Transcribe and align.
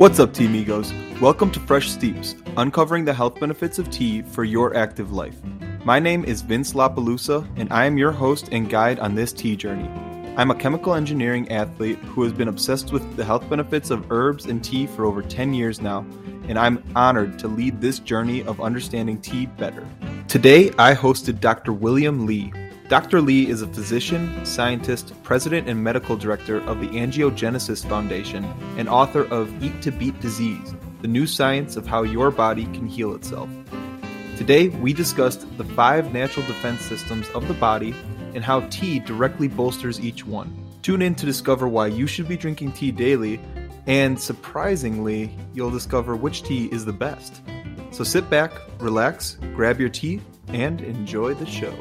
What's 0.00 0.18
up, 0.18 0.32
Tea 0.32 0.46
Migos? 0.46 1.20
Welcome 1.20 1.50
to 1.50 1.60
Fresh 1.60 1.90
Steeps, 1.90 2.34
uncovering 2.56 3.04
the 3.04 3.12
health 3.12 3.38
benefits 3.38 3.78
of 3.78 3.90
tea 3.90 4.22
for 4.22 4.44
your 4.44 4.74
active 4.74 5.12
life. 5.12 5.36
My 5.84 5.98
name 5.98 6.24
is 6.24 6.40
Vince 6.40 6.72
LaPalusa, 6.72 7.46
and 7.56 7.70
I 7.70 7.84
am 7.84 7.98
your 7.98 8.10
host 8.10 8.48
and 8.50 8.70
guide 8.70 8.98
on 8.98 9.14
this 9.14 9.30
tea 9.30 9.56
journey. 9.56 9.90
I'm 10.38 10.50
a 10.50 10.54
chemical 10.54 10.94
engineering 10.94 11.52
athlete 11.52 11.98
who 11.98 12.22
has 12.22 12.32
been 12.32 12.48
obsessed 12.48 12.92
with 12.92 13.14
the 13.14 13.26
health 13.26 13.46
benefits 13.50 13.90
of 13.90 14.10
herbs 14.10 14.46
and 14.46 14.64
tea 14.64 14.86
for 14.86 15.04
over 15.04 15.20
10 15.20 15.52
years 15.52 15.82
now, 15.82 16.06
and 16.48 16.58
I'm 16.58 16.82
honored 16.96 17.38
to 17.40 17.48
lead 17.48 17.82
this 17.82 17.98
journey 17.98 18.42
of 18.44 18.58
understanding 18.58 19.20
tea 19.20 19.44
better. 19.44 19.86
Today, 20.28 20.70
I 20.78 20.94
hosted 20.94 21.40
Dr. 21.40 21.74
William 21.74 22.24
Li, 22.24 22.54
Dr. 22.90 23.20
Li 23.20 23.48
is 23.48 23.62
a 23.62 23.68
physician, 23.68 24.44
scientist, 24.44 25.14
president, 25.22 25.68
and 25.68 25.80
medical 25.80 26.16
director 26.16 26.60
of 26.62 26.80
the 26.80 26.88
Angiogenesis 26.88 27.88
Foundation 27.88 28.44
and 28.76 28.88
author 28.88 29.26
of 29.26 29.62
Eat 29.62 29.80
to 29.82 29.92
Beat 29.92 30.18
Disease 30.20 30.74
The 31.00 31.06
New 31.06 31.24
Science 31.24 31.76
of 31.76 31.86
How 31.86 32.02
Your 32.02 32.32
Body 32.32 32.64
Can 32.64 32.88
Heal 32.88 33.14
Itself. 33.14 33.48
Today, 34.36 34.70
we 34.70 34.92
discussed 34.92 35.46
the 35.56 35.62
five 35.62 36.12
natural 36.12 36.44
defense 36.46 36.80
systems 36.80 37.28
of 37.28 37.46
the 37.46 37.54
body 37.54 37.94
and 38.34 38.42
how 38.42 38.62
tea 38.70 38.98
directly 38.98 39.46
bolsters 39.46 40.00
each 40.00 40.26
one. 40.26 40.52
Tune 40.82 41.00
in 41.00 41.14
to 41.14 41.24
discover 41.24 41.68
why 41.68 41.86
you 41.86 42.08
should 42.08 42.26
be 42.26 42.36
drinking 42.36 42.72
tea 42.72 42.90
daily, 42.90 43.40
and 43.86 44.20
surprisingly, 44.20 45.32
you'll 45.54 45.70
discover 45.70 46.16
which 46.16 46.42
tea 46.42 46.66
is 46.72 46.84
the 46.84 46.92
best. 46.92 47.40
So 47.92 48.02
sit 48.02 48.28
back, 48.28 48.50
relax, 48.80 49.38
grab 49.54 49.78
your 49.78 49.90
tea, 49.90 50.20
and 50.48 50.80
enjoy 50.80 51.34
the 51.34 51.46
show. 51.46 51.72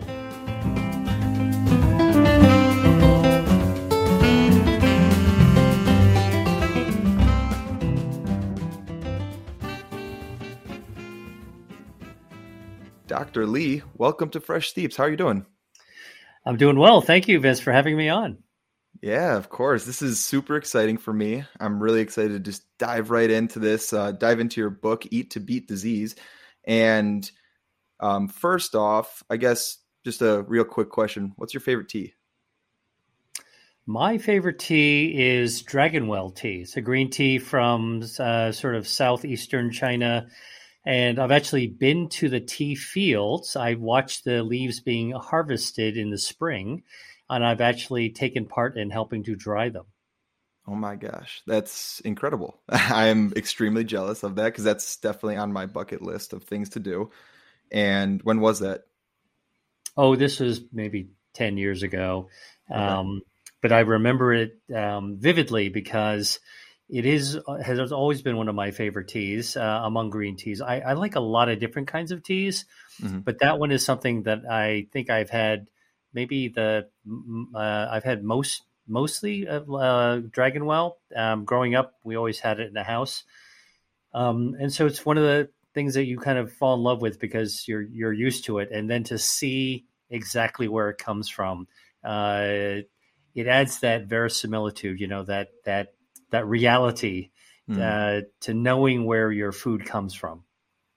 Dr. 13.20 13.46
Li. 13.46 13.84
welcome 13.96 14.30
to 14.30 14.40
Fresh 14.40 14.70
Steeps. 14.70 14.96
How 14.96 15.04
are 15.04 15.10
you 15.10 15.18
doing? 15.18 15.46
I'm 16.46 16.56
doing 16.56 16.80
well. 16.80 17.02
Thank 17.02 17.28
you, 17.28 17.38
Vince, 17.42 17.60
for 17.60 17.74
having 17.74 17.98
me 17.98 18.08
on. 18.08 18.38
Yeah, 19.02 19.36
of 19.36 19.50
course. 19.50 19.84
This 19.84 20.02
is 20.02 20.24
super 20.24 20.56
exciting 20.56 20.98
for 20.98 21.12
me. 21.12 21.44
I'm 21.60 21.84
really 21.84 22.00
excited 22.00 22.32
to 22.32 22.40
just 22.40 22.64
dive 22.78 23.12
right 23.12 23.30
into 23.30 23.60
this, 23.60 23.92
uh, 23.92 24.14
dive 24.14 24.40
into 24.40 24.62
your 24.62 24.70
book, 24.70 25.04
Eat 25.12 25.32
to 25.32 25.42
Beat 25.42 25.68
Disease. 25.68 26.16
And 26.66 27.30
um, 28.00 28.30
first 28.30 28.74
off, 28.74 29.22
I 29.30 29.36
guess 29.36 29.80
just 30.06 30.22
a 30.22 30.44
real 30.44 30.64
quick 30.64 30.90
question 30.90 31.34
What's 31.36 31.54
your 31.54 31.60
favorite 31.60 31.90
tea? 31.90 32.14
My 33.86 34.18
favorite 34.18 34.60
tea 34.60 35.14
is 35.14 35.62
Dragonwell 35.62 36.38
tea. 36.38 36.62
It's 36.62 36.78
a 36.78 36.82
green 36.82 37.10
tea 37.10 37.38
from 37.38 38.02
uh, 38.18 38.54
sort 38.54 38.76
of 38.76 38.88
southeastern 38.88 39.72
China 39.72 40.30
and 40.86 41.20
I've 41.20 41.32
actually 41.32 41.68
been 41.68 42.10
to 42.10 42.30
the 42.30 42.40
tea 42.40 42.76
fields. 42.76 43.56
I've 43.56 43.80
watched 43.80 44.24
the 44.24 44.44
leaves 44.44 44.80
being 44.80 45.12
harvested 45.12 45.98
in 45.98 46.10
the 46.10 46.18
spring, 46.18 46.84
and 47.30 47.46
I've 47.46 47.62
actually 47.62 48.10
taken 48.10 48.46
part 48.46 48.78
in 48.78 48.90
helping 48.90 49.24
to 49.24 49.36
dry 49.36 49.70
them. 49.70 49.86
Oh 50.68 50.76
my 50.76 50.96
gosh, 50.96 51.42
that's 51.48 52.00
incredible. 52.02 52.60
I 52.70 53.08
am 53.08 53.34
extremely 53.36 53.84
jealous 53.84 54.24
of 54.24 54.36
that 54.36 54.46
because 54.46 54.64
that's 54.64 54.98
definitely 54.98 55.38
on 55.38 55.52
my 55.52 55.66
bucket 55.66 56.02
list 56.02 56.34
of 56.34 56.44
things 56.44 56.70
to 56.70 56.80
do. 56.80 57.10
And 57.72 58.22
when 58.24 58.40
was 58.40 58.60
that? 58.60 58.84
Oh, 59.98 60.16
this 60.16 60.40
was 60.40 60.62
maybe 60.72 61.10
10 61.34 61.58
years 61.58 61.84
ago. 61.84 62.30
Okay. 62.70 62.80
Um, 62.80 63.22
but 63.62 63.72
I 63.72 63.80
remember 63.80 64.34
it 64.34 64.60
um, 64.74 65.18
vividly 65.20 65.70
because 65.70 66.40
it 66.90 67.06
is 67.06 67.38
uh, 67.48 67.58
has 67.58 67.92
always 67.92 68.22
been 68.22 68.36
one 68.36 68.50
of 68.50 68.56
my 68.56 68.72
favorite 68.72 69.08
teas 69.08 69.56
uh, 69.56 69.82
among 69.84 70.10
green 70.10 70.36
teas. 70.36 70.60
I, 70.60 70.80
I, 70.80 70.94
like 70.94 71.16
a 71.16 71.20
lot 71.20 71.48
of 71.48 71.60
different 71.60 71.88
kinds 71.88 72.12
of 72.12 72.24
teas, 72.24 72.66
mm-hmm. 73.02 73.20
but 73.20 73.40
that 73.40 73.60
one 73.60 73.72
is 73.72 73.86
something 73.86 74.24
that 74.24 74.40
I 74.50 74.88
think 74.92 75.10
I've 75.10 75.30
had 75.30 75.68
maybe 76.14 76.48
the 76.48 76.88
uh, 77.54 77.88
I've 77.92 78.04
had 78.04 78.24
most 78.24 78.64
mostly 78.88 79.48
of 79.48 79.70
uh, 79.70 80.22
Dragonwell. 80.30 80.94
Um, 81.16 81.46
growing 81.46 81.76
up, 81.76 81.94
we 82.04 82.16
always 82.16 82.40
had 82.40 82.60
it 82.60 82.68
in 82.68 82.74
the 82.74 82.84
house, 82.84 83.24
um, 84.14 84.56
and 84.60 84.74
so 84.74 84.88
it's 84.88 85.06
one 85.06 85.18
of 85.18 85.24
the 85.24 85.50
things 85.76 85.94
that 85.94 86.06
you 86.06 86.18
kind 86.18 86.40
of 86.40 86.52
fall 86.52 86.74
in 86.74 86.82
love 86.82 87.04
with 87.04 87.20
because 87.20 87.68
you're 87.68 87.84
you're 87.84 88.14
used 88.14 88.46
to 88.46 88.58
it, 88.58 88.72
and 88.72 88.90
then 88.90 89.04
to 89.06 89.20
see 89.20 89.86
exactly 90.10 90.68
where 90.68 90.90
it 90.90 90.98
comes 90.98 91.30
from, 91.30 91.68
uh, 92.04 92.82
it 93.36 93.48
adds 93.48 93.82
that 93.82 94.08
verisimilitude. 94.08 95.00
You 95.00 95.08
know 95.08 95.24
that 95.26 95.50
that 95.66 95.94
that 96.32 96.48
reality 96.48 97.32
mm. 97.70 97.80
uh, 97.80 98.26
to 98.42 98.54
knowing 98.54 99.06
where 99.06 99.32
your 99.32 99.52
food 99.52 99.86
comes 99.86 100.14
from. 100.14 100.44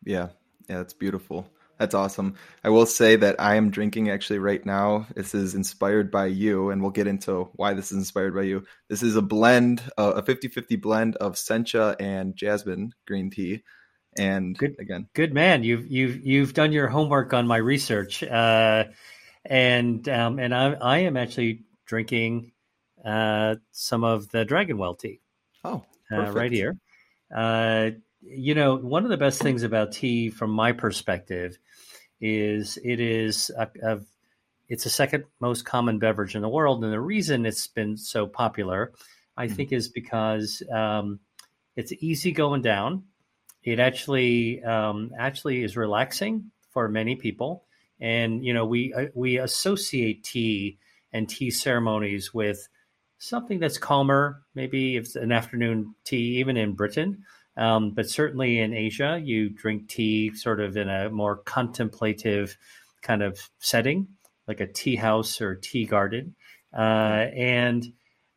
Yeah, 0.04 0.28
yeah, 0.68 0.78
that's 0.78 0.94
beautiful. 0.94 1.46
That's 1.78 1.94
awesome. 1.94 2.36
I 2.62 2.68
will 2.68 2.86
say 2.86 3.16
that 3.16 3.40
I 3.40 3.56
am 3.56 3.70
drinking 3.70 4.08
actually 4.08 4.38
right 4.38 4.64
now. 4.64 5.06
This 5.16 5.34
is 5.34 5.56
inspired 5.56 6.12
by 6.12 6.26
you, 6.26 6.70
and 6.70 6.80
we'll 6.80 6.92
get 6.92 7.08
into 7.08 7.50
why 7.54 7.74
this 7.74 7.90
is 7.90 7.98
inspired 7.98 8.36
by 8.36 8.42
you. 8.42 8.64
This 8.88 9.02
is 9.02 9.16
a 9.16 9.22
blend, 9.22 9.82
uh, 9.98 10.12
a 10.16 10.22
50 10.22 10.46
50 10.46 10.76
blend 10.76 11.16
of 11.16 11.34
sencha 11.34 11.96
and 11.98 12.36
jasmine 12.36 12.92
green 13.06 13.30
tea. 13.30 13.64
And 14.16 14.56
good, 14.56 14.76
again, 14.78 15.08
good 15.14 15.34
man. 15.34 15.64
You've 15.64 15.90
you've 15.90 16.24
you've 16.24 16.54
done 16.54 16.70
your 16.70 16.86
homework 16.86 17.32
on 17.32 17.48
my 17.48 17.56
research, 17.56 18.22
uh, 18.22 18.84
and 19.44 20.08
um, 20.08 20.38
and 20.38 20.54
I, 20.54 20.74
I 20.74 20.98
am 20.98 21.16
actually 21.16 21.64
drinking 21.86 22.52
uh, 23.04 23.56
some 23.70 24.04
of 24.04 24.28
the 24.30 24.44
Dragonwell 24.44 24.98
tea. 24.98 25.20
Oh, 25.64 25.84
uh, 26.10 26.30
right 26.32 26.52
here. 26.52 26.76
Uh, 27.34 27.90
you 28.20 28.54
know, 28.54 28.76
one 28.76 29.04
of 29.04 29.10
the 29.10 29.16
best 29.16 29.40
things 29.40 29.62
about 29.62 29.92
tea, 29.92 30.30
from 30.30 30.50
my 30.50 30.72
perspective, 30.72 31.58
is 32.20 32.78
it 32.84 33.00
is 33.00 33.50
a, 33.56 33.68
a, 33.82 34.00
it's 34.68 34.86
a 34.86 34.90
second 34.90 35.24
most 35.40 35.64
common 35.64 35.98
beverage 35.98 36.36
in 36.36 36.42
the 36.42 36.48
world, 36.48 36.84
and 36.84 36.92
the 36.92 37.00
reason 37.00 37.46
it's 37.46 37.66
been 37.66 37.96
so 37.96 38.26
popular, 38.26 38.92
I 39.36 39.46
mm-hmm. 39.46 39.54
think, 39.54 39.72
is 39.72 39.88
because 39.88 40.62
um, 40.70 41.20
it's 41.76 41.92
easy 41.92 42.32
going 42.32 42.62
down. 42.62 43.04
It 43.64 43.80
actually 43.80 44.62
um, 44.62 45.12
actually 45.18 45.62
is 45.62 45.76
relaxing 45.76 46.50
for 46.70 46.88
many 46.88 47.16
people, 47.16 47.64
and 48.00 48.44
you 48.44 48.54
know 48.54 48.66
we 48.66 48.92
uh, 48.94 49.06
we 49.14 49.38
associate 49.38 50.22
tea 50.22 50.78
and 51.12 51.28
tea 51.28 51.50
ceremonies 51.50 52.32
with 52.32 52.68
something 53.22 53.60
that's 53.60 53.78
calmer. 53.78 54.42
Maybe 54.54 54.96
it's 54.96 55.14
an 55.14 55.30
afternoon 55.30 55.94
tea, 56.04 56.38
even 56.38 56.56
in 56.56 56.74
Britain. 56.74 57.22
Um, 57.56 57.92
but 57.92 58.08
certainly 58.10 58.58
in 58.58 58.74
Asia, 58.74 59.20
you 59.22 59.48
drink 59.48 59.88
tea 59.88 60.34
sort 60.34 60.58
of 60.58 60.76
in 60.76 60.88
a 60.88 61.08
more 61.08 61.36
contemplative 61.36 62.56
kind 63.00 63.22
of 63.22 63.38
setting, 63.58 64.08
like 64.48 64.60
a 64.60 64.66
tea 64.66 64.96
house 64.96 65.40
or 65.40 65.54
tea 65.54 65.86
garden. 65.86 66.34
Uh, 66.76 67.28
and 67.36 67.92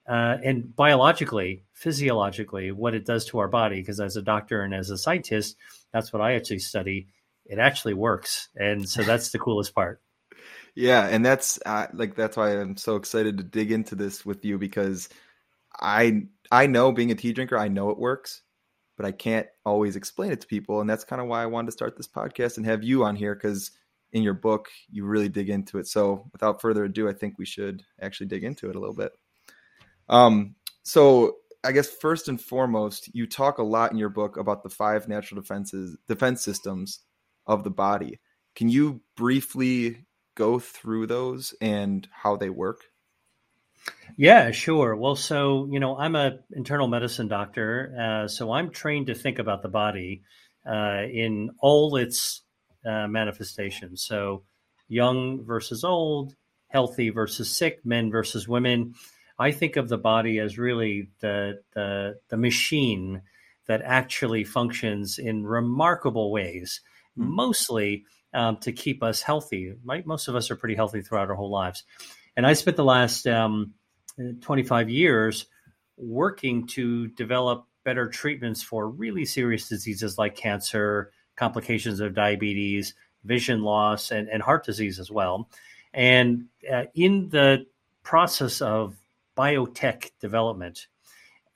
uh, 0.07 0.37
and 0.43 0.75
biologically, 0.75 1.63
physiologically, 1.73 2.71
what 2.71 2.93
it 2.93 3.07
does 3.07 3.25
to 3.25 3.39
our 3.39 3.47
body, 3.47 3.77
because 3.77 3.99
as 3.99 4.15
a 4.15 4.21
doctor 4.21 4.61
and 4.61 4.75
as 4.75 4.91
a 4.91 4.99
scientist, 4.99 5.55
that's 5.91 6.13
what 6.13 6.21
I 6.21 6.35
actually 6.35 6.59
study. 6.59 7.07
It 7.47 7.57
actually 7.57 7.95
works, 7.95 8.49
and 8.55 8.87
so 8.87 9.01
that's 9.01 9.31
the 9.31 9.39
coolest 9.39 9.73
part. 9.73 9.99
Yeah, 10.75 11.07
and 11.07 11.25
that's 11.25 11.57
uh, 11.65 11.87
like 11.93 12.15
that's 12.15 12.35
why 12.35 12.51
I'm 12.51 12.75
so 12.75 12.97
excited 12.97 13.37
to 13.37 13.43
dig 13.43 13.71
into 13.71 13.95
this 13.95 14.25
with 14.25 14.43
you 14.43 14.57
because 14.57 15.07
I 15.79 16.23
I 16.51 16.67
know 16.67 16.91
being 16.91 17.11
a 17.11 17.15
tea 17.15 17.31
drinker, 17.31 17.57
I 17.57 17.69
know 17.69 17.89
it 17.91 17.97
works, 17.97 18.41
but 18.97 19.05
I 19.05 19.13
can't 19.13 19.47
always 19.65 19.95
explain 19.95 20.31
it 20.31 20.41
to 20.41 20.47
people, 20.47 20.81
and 20.81 20.89
that's 20.89 21.05
kind 21.05 21.21
of 21.21 21.29
why 21.29 21.41
I 21.41 21.47
wanted 21.47 21.67
to 21.67 21.71
start 21.71 21.95
this 21.95 22.09
podcast 22.09 22.57
and 22.57 22.65
have 22.65 22.83
you 22.83 23.05
on 23.05 23.15
here 23.15 23.35
because 23.35 23.71
in 24.11 24.21
your 24.21 24.33
book 24.33 24.69
you 24.89 25.05
really 25.05 25.29
dig 25.29 25.49
into 25.49 25.77
it. 25.77 25.87
So 25.87 26.27
without 26.33 26.61
further 26.61 26.83
ado, 26.85 27.07
I 27.09 27.13
think 27.13 27.37
we 27.37 27.45
should 27.45 27.83
actually 28.01 28.27
dig 28.27 28.43
into 28.43 28.69
it 28.69 28.75
a 28.75 28.79
little 28.79 28.95
bit. 28.95 29.11
Um, 30.09 30.55
so 30.83 31.37
I 31.63 31.71
guess 31.71 31.89
first 31.89 32.27
and 32.27 32.39
foremost, 32.39 33.09
you 33.13 33.27
talk 33.27 33.57
a 33.57 33.63
lot 33.63 33.91
in 33.91 33.97
your 33.97 34.09
book 34.09 34.37
about 34.37 34.61
the 34.61 34.69
five 34.69 35.07
natural 35.07 35.41
defenses 35.41 35.97
defense 36.07 36.43
systems 36.43 36.99
of 37.47 37.63
the 37.63 37.71
body. 37.71 38.19
Can 38.55 38.69
you 38.69 39.01
briefly 39.17 40.05
go 40.35 40.59
through 40.59 41.07
those 41.07 41.53
and 41.61 42.07
how 42.11 42.35
they 42.35 42.49
work? 42.49 42.81
Yeah, 44.17 44.51
sure. 44.51 44.95
Well, 44.95 45.15
so 45.15 45.67
you 45.71 45.79
know, 45.79 45.97
I'm 45.97 46.15
a 46.15 46.39
internal 46.51 46.87
medicine 46.87 47.27
doctor, 47.27 47.93
uh, 47.99 48.27
so 48.27 48.51
I'm 48.51 48.69
trained 48.69 49.07
to 49.07 49.15
think 49.15 49.39
about 49.39 49.61
the 49.61 49.69
body 49.69 50.23
uh, 50.65 51.03
in 51.11 51.51
all 51.59 51.95
its 51.95 52.41
uh, 52.85 53.07
manifestations. 53.07 54.03
So, 54.03 54.43
young 54.87 55.43
versus 55.43 55.83
old, 55.83 56.35
healthy 56.67 57.09
versus 57.09 57.55
sick, 57.55 57.85
men 57.85 58.11
versus 58.11 58.47
women. 58.47 58.93
I 59.37 59.51
think 59.51 59.75
of 59.75 59.89
the 59.89 59.97
body 59.97 60.39
as 60.39 60.57
really 60.57 61.09
the 61.19 61.61
the, 61.73 62.19
the 62.29 62.37
machine 62.37 63.21
that 63.67 63.81
actually 63.83 64.43
functions 64.43 65.17
in 65.17 65.45
remarkable 65.45 66.31
ways, 66.31 66.81
mm-hmm. 67.17 67.29
mostly 67.29 68.05
um, 68.35 68.57
to 68.57 68.71
keep 68.71 69.01
us 69.01 69.21
healthy. 69.21 69.73
Right? 69.83 70.05
Most 70.05 70.27
of 70.27 70.35
us 70.35 70.51
are 70.51 70.55
pretty 70.55 70.75
healthy 70.75 71.01
throughout 71.01 71.29
our 71.29 71.35
whole 71.35 71.49
lives. 71.49 71.83
And 72.37 72.45
I 72.45 72.53
spent 72.53 72.77
the 72.77 72.83
last 72.83 73.25
um, 73.27 73.73
25 74.41 74.89
years 74.89 75.45
working 75.97 76.67
to 76.67 77.07
develop 77.07 77.65
better 77.83 78.07
treatments 78.09 78.61
for 78.61 78.89
really 78.89 79.25
serious 79.25 79.69
diseases 79.69 80.17
like 80.17 80.35
cancer, 80.35 81.11
complications 81.35 81.99
of 81.99 82.13
diabetes, 82.13 82.93
vision 83.23 83.61
loss, 83.61 84.11
and, 84.11 84.27
and 84.29 84.41
heart 84.41 84.65
disease 84.65 84.99
as 84.99 85.09
well. 85.09 85.49
And 85.93 86.45
uh, 86.71 86.85
in 86.93 87.29
the 87.29 87.65
process 88.03 88.61
of 88.61 88.95
biotech 89.37 90.11
development, 90.19 90.87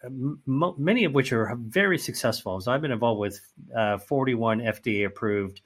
m- 0.04 0.42
many 0.78 1.04
of 1.04 1.14
which 1.14 1.34
are 1.34 1.56
very 1.60 1.98
successful. 1.98 2.60
So 2.62 2.72
I've 2.72 2.81
been 2.81 2.92
involved 2.92 3.20
with 3.20 3.42
uh, 3.76 3.98
41 3.98 4.60
FDA 4.62 5.06
approved 5.06 5.62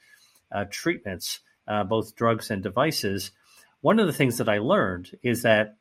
treatments, 0.70 1.40
uh, 1.68 1.84
both 1.84 2.16
drugs 2.16 2.52
and 2.52 2.62
devices. 2.62 3.32
One 3.82 4.00
of 4.00 4.08
the 4.08 4.14
things 4.14 4.38
that 4.38 4.50
I 4.50 4.60
learned 4.60 5.18
is 5.24 5.44
that 5.44 5.78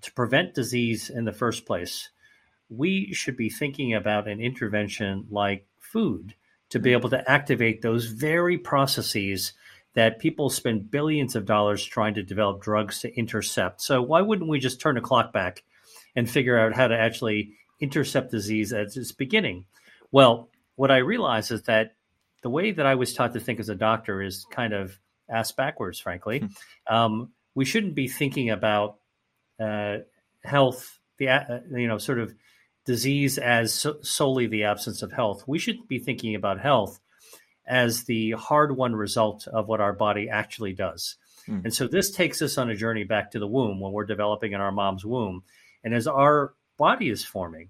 to 0.00 0.12
prevent 0.12 0.54
disease 0.54 1.10
in 1.10 1.24
the 1.24 1.32
first 1.32 1.66
place, 1.66 2.10
we 2.68 3.12
should 3.12 3.36
be 3.36 3.50
thinking 3.50 3.94
about 3.94 4.28
an 4.28 4.40
intervention 4.40 5.26
like 5.30 5.66
food 5.78 6.34
to 6.70 6.78
be 6.78 6.92
able 6.92 7.10
to 7.10 7.30
activate 7.30 7.82
those 7.82 8.06
very 8.06 8.56
processes 8.56 9.52
that 9.94 10.18
people 10.18 10.48
spend 10.48 10.90
billions 10.90 11.36
of 11.36 11.44
dollars 11.44 11.84
trying 11.84 12.14
to 12.14 12.22
develop 12.22 12.62
drugs 12.62 13.00
to 13.00 13.14
intercept. 13.14 13.82
So 13.82 14.00
why 14.00 14.22
wouldn't 14.22 14.48
we 14.48 14.58
just 14.58 14.80
turn 14.80 14.94
the 14.94 15.02
clock 15.02 15.34
back 15.34 15.64
and 16.16 16.28
figure 16.28 16.58
out 16.58 16.74
how 16.74 16.88
to 16.88 16.98
actually 16.98 17.52
intercept 17.78 18.30
disease 18.30 18.72
at 18.72 18.96
its 18.96 19.12
beginning? 19.12 19.66
Well, 20.10 20.48
what 20.76 20.90
I 20.90 20.98
realize 20.98 21.50
is 21.50 21.62
that 21.64 21.94
the 22.42 22.50
way 22.50 22.72
that 22.72 22.86
I 22.86 22.94
was 22.94 23.14
taught 23.14 23.32
to 23.34 23.40
think 23.40 23.60
as 23.60 23.68
a 23.68 23.74
doctor 23.74 24.20
is 24.22 24.46
kind 24.50 24.72
of 24.72 24.98
ass 25.30 25.52
backwards, 25.52 25.98
frankly. 25.98 26.40
Hmm. 26.40 26.94
Um, 26.94 27.28
we 27.54 27.64
shouldn't 27.64 27.94
be 27.94 28.08
thinking 28.08 28.50
about 28.50 28.98
uh, 29.60 29.98
health, 30.44 30.98
the 31.18 31.28
uh, 31.28 31.60
you 31.70 31.88
know, 31.88 31.98
sort 31.98 32.18
of 32.18 32.34
disease 32.84 33.38
as 33.38 33.72
so- 33.72 34.00
solely 34.02 34.46
the 34.46 34.64
absence 34.64 35.02
of 35.02 35.12
health. 35.12 35.44
We 35.46 35.58
should 35.58 35.86
be 35.88 35.98
thinking 35.98 36.34
about 36.34 36.60
health 36.60 37.00
as 37.66 38.04
the 38.04 38.32
hard 38.32 38.76
won 38.76 38.96
result 38.96 39.46
of 39.46 39.68
what 39.68 39.80
our 39.80 39.92
body 39.92 40.28
actually 40.28 40.72
does. 40.72 41.16
Mm. 41.48 41.64
And 41.64 41.74
so 41.74 41.86
this 41.86 42.10
takes 42.10 42.42
us 42.42 42.58
on 42.58 42.70
a 42.70 42.76
journey 42.76 43.04
back 43.04 43.30
to 43.32 43.38
the 43.38 43.46
womb 43.46 43.80
when 43.80 43.92
we're 43.92 44.04
developing 44.04 44.52
in 44.52 44.60
our 44.60 44.72
mom's 44.72 45.04
womb. 45.04 45.44
And 45.84 45.94
as 45.94 46.06
our 46.06 46.54
body 46.76 47.08
is 47.08 47.24
forming, 47.24 47.68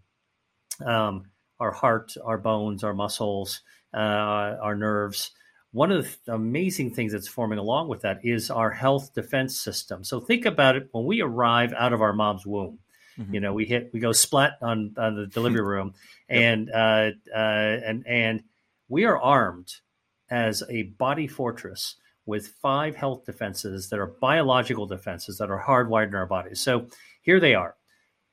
um, 0.85 1.27
our 1.61 1.73
heart, 1.73 2.15
our 2.25 2.39
bones, 2.39 2.85
our 2.85 2.95
muscles, 2.95 3.61
uh, 3.95 4.57
our 4.61 4.75
nerves, 4.75 5.31
one 5.73 5.91
of 5.91 6.19
the 6.27 6.35
amazing 6.35 6.95
things 6.95 7.13
that's 7.13 7.29
forming 7.29 7.59
along 7.59 7.89
with 7.89 8.03
that 8.03 8.25
is 8.25 8.51
our 8.51 8.71
health 8.71 9.15
defense 9.15 9.59
system. 9.59 10.05
So 10.05 10.21
think 10.21 10.45
about 10.45 10.77
it 10.77 10.89
when 10.93 11.05
we 11.05 11.23
arrive 11.23 11.73
out 11.73 11.93
of 11.93 12.03
our 12.03 12.13
mom's 12.13 12.47
womb. 12.47 12.79
Mm-hmm. 13.19 13.35
You 13.35 13.41
know, 13.41 13.53
we 13.53 13.65
hit, 13.67 13.91
we 13.93 14.01
go 14.01 14.13
splat 14.13 14.53
on, 14.63 14.95
on 14.97 15.17
the 15.17 15.27
delivery 15.27 15.61
room, 15.65 15.95
and 16.29 16.69
yep. 16.69 16.77
uh, 16.77 17.37
uh, 17.37 17.81
and 17.85 18.07
and 18.07 18.43
we 18.89 19.05
are 19.05 19.19
armed 19.19 19.71
as 20.31 20.63
a 20.71 20.85
body 20.85 21.27
fortress 21.27 21.97
with 22.25 22.49
five 22.63 22.97
health 22.97 23.25
defenses 23.25 23.91
that 23.91 23.99
are 23.99 24.07
biological 24.07 24.87
defenses 24.87 25.39
that 25.39 25.51
are 25.51 25.63
hardwired 25.63 26.09
in 26.09 26.15
our 26.15 26.27
bodies. 26.27 26.61
So 26.61 26.87
here 27.21 27.41
they 27.41 27.55
are. 27.55 27.75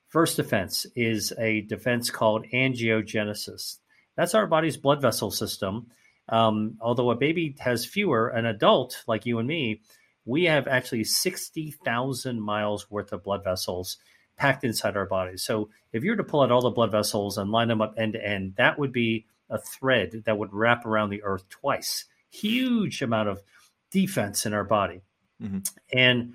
First 0.08 0.38
defense 0.38 0.86
is 0.96 1.34
a 1.38 1.62
defense 1.62 2.10
called 2.10 2.46
angiogenesis. 2.54 3.78
That's 4.20 4.36
our 4.36 4.48
body's 4.48 4.76
blood 4.76 5.02
vessel 5.02 5.32
system. 5.32 5.88
Um, 6.28 6.78
although 6.82 7.10
a 7.10 7.16
baby 7.16 7.56
has 7.60 7.86
fewer, 7.86 8.28
an 8.28 8.46
adult 8.46 9.02
like 9.08 9.26
you 9.26 9.40
and 9.40 9.48
me, 9.48 9.80
we 10.26 10.44
have 10.44 10.68
actually 10.68 11.06
60,000 11.06 12.42
miles 12.42 12.92
worth 12.92 13.14
of 13.14 13.24
blood 13.24 13.46
vessels 13.46 13.96
packed 14.36 14.66
inside 14.66 14.98
our 14.98 15.06
bodies. 15.06 15.42
So 15.42 15.70
if 15.94 16.04
you 16.04 16.10
were 16.10 16.18
to 16.18 16.26
pull 16.26 16.42
out 16.42 16.52
all 16.52 16.60
the 16.60 16.70
blood 16.70 16.92
vessels 16.92 17.38
and 17.38 17.50
line 17.50 17.70
them 17.70 17.82
up 17.82 17.94
end 17.98 18.12
to 18.12 18.22
end, 18.22 18.56
that 18.58 18.78
would 18.78 18.92
be 18.92 19.26
a 19.50 19.58
thread 19.58 20.24
that 20.26 20.38
would 20.38 20.52
wrap 20.52 20.86
around 20.86 21.12
the 21.12 21.24
earth 21.24 21.48
twice. 21.48 22.04
Huge 22.30 23.02
amount 23.02 23.30
of 23.30 23.42
defense 23.90 24.46
in 24.46 24.54
our 24.54 24.66
body. 24.66 25.00
Mm-hmm. 25.42 25.60
And 25.98 26.34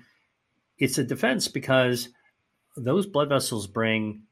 it's 0.79 0.97
a 0.97 1.03
defense 1.03 1.49
because 1.49 2.09
those 2.75 3.05
blood 3.05 3.29
vessels 3.29 3.67
bring 3.67 4.23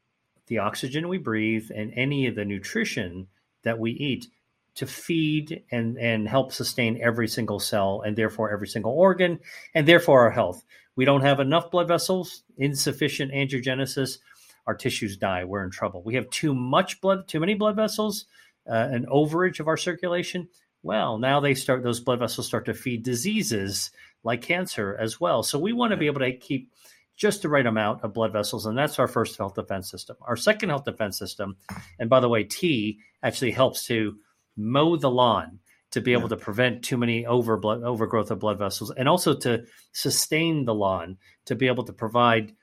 the 0.47 0.57
oxygen 0.57 1.07
we 1.07 1.19
breathe 1.19 1.69
and 1.69 1.94
any 1.95 2.25
of 2.25 2.33
the 2.33 2.45
nutrition 2.45 3.27
that 3.63 3.80
we 3.80 3.92
eat 3.92 4.27
to 4.75 4.88
feed 4.88 5.63
and, 5.71 5.98
and 5.98 6.27
help 6.27 6.51
sustain 6.51 7.00
every 7.01 7.27
single 7.27 7.60
cell 7.60 8.01
and 8.06 8.18
therefore 8.18 8.51
every 8.51 8.68
single 8.68 8.92
organ 8.92 9.39
and 9.75 9.88
therefore 9.88 10.21
our 10.21 10.31
health. 10.31 10.63
We 10.95 11.06
don't 11.06 11.21
have 11.21 11.39
enough 11.39 11.71
blood 11.71 11.88
vessels, 11.88 12.44
insufficient 12.57 13.31
angiogenesis, 13.31 14.19
our 14.65 14.75
tissues 14.75 15.18
die. 15.18 15.44
We're 15.44 15.63
in 15.63 15.71
trouble. 15.71 16.01
We 16.04 16.15
have 16.15 16.30
too 16.30 16.56
much 16.56 17.01
blood, 17.01 17.27
too 17.27 17.39
many 17.39 17.54
blood 17.54 17.75
vessels, 17.75 18.25
uh, 18.68 18.74
an 18.92 19.06
overage 19.12 19.60
of 19.60 19.68
our 19.68 19.77
circulation, 19.77 20.48
well, 20.83 21.18
now 21.18 21.39
they 21.39 21.54
start 21.54 21.81
those 21.81 22.01
blood 22.01 22.19
vessels 22.19 22.45
start 22.45 22.66
to 22.66 22.74
feed 22.74 23.04
diseases 23.04 23.89
like 24.24 24.42
cancer 24.42 24.95
as 25.00 25.19
well. 25.19 25.42
So 25.42 25.57
we 25.57 25.71
want 25.71 25.92
to 25.92 25.98
be 25.98 26.07
able 26.07 26.19
to 26.19 26.33
keep 26.33 26.71
just 27.15 27.42
the 27.42 27.50
right 27.50 27.65
amount 27.65 28.04
of 28.04 28.13
blood 28.13 28.33
vessels, 28.33 28.65
and 28.65 28.77
that's 28.77 29.00
our 29.00 29.07
first 29.07 29.38
health 29.38 29.56
defense 29.56 29.89
system. 29.89 30.18
Our 30.21 30.36
second 30.36 30.69
health 30.69 30.86
defense 30.86 31.18
system, 31.18 31.57
and 32.00 32.10
by 32.10 32.19
the 32.19 32.30
way, 32.30 32.44
tea 32.44 33.00
actually 33.21 33.51
helps 33.51 33.86
to 33.88 34.18
mow 34.56 34.95
the 34.95 35.12
lawn 35.12 35.60
to 35.92 36.01
be 36.01 36.13
able 36.13 36.30
to 36.30 36.38
prevent 36.38 36.83
too 36.83 36.98
many 36.98 37.25
over 37.25 37.56
blood, 37.56 37.83
overgrowth 37.83 38.31
of 38.31 38.39
blood 38.39 38.57
vessels, 38.57 38.92
and 38.92 39.07
also 39.07 39.36
to 39.36 39.65
sustain 39.92 40.65
the 40.65 40.74
lawn 40.74 41.18
to 41.45 41.56
be 41.56 41.68
able 41.68 41.83
to 41.83 41.94
provide 41.94 42.54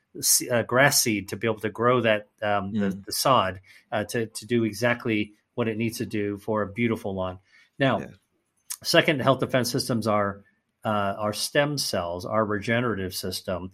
uh, 0.50 0.62
grass 0.62 1.00
seed 1.00 1.29
to 1.29 1.37
be 1.37 1.46
able 1.46 1.61
to 1.61 1.70
grow 1.70 2.00
that 2.00 2.26
um, 2.43 2.73
mm. 2.73 2.81
the, 2.81 3.03
the, 3.06 3.12
sod 3.12 3.61
uh, 3.93 4.03
to 4.03 4.26
to 4.26 4.46
do 4.46 4.64
exactly 4.64 5.35
what 5.55 5.69
it 5.69 5.76
needs 5.76 5.99
to 5.99 6.06
do 6.06 6.38
for 6.38 6.62
a 6.62 6.67
beautiful 6.67 7.14
lawn. 7.14 7.38
Now, 7.79 8.00
yeah. 8.00 8.06
second 8.82 9.23
health 9.23 9.41
defense 9.41 9.70
systems 9.70 10.06
are 10.08 10.43
uh, 10.85 11.14
our 11.19 11.32
stem 11.32 11.79
cells, 11.79 12.25
our 12.25 12.44
regenerative 12.44 13.14
system. 13.14 13.73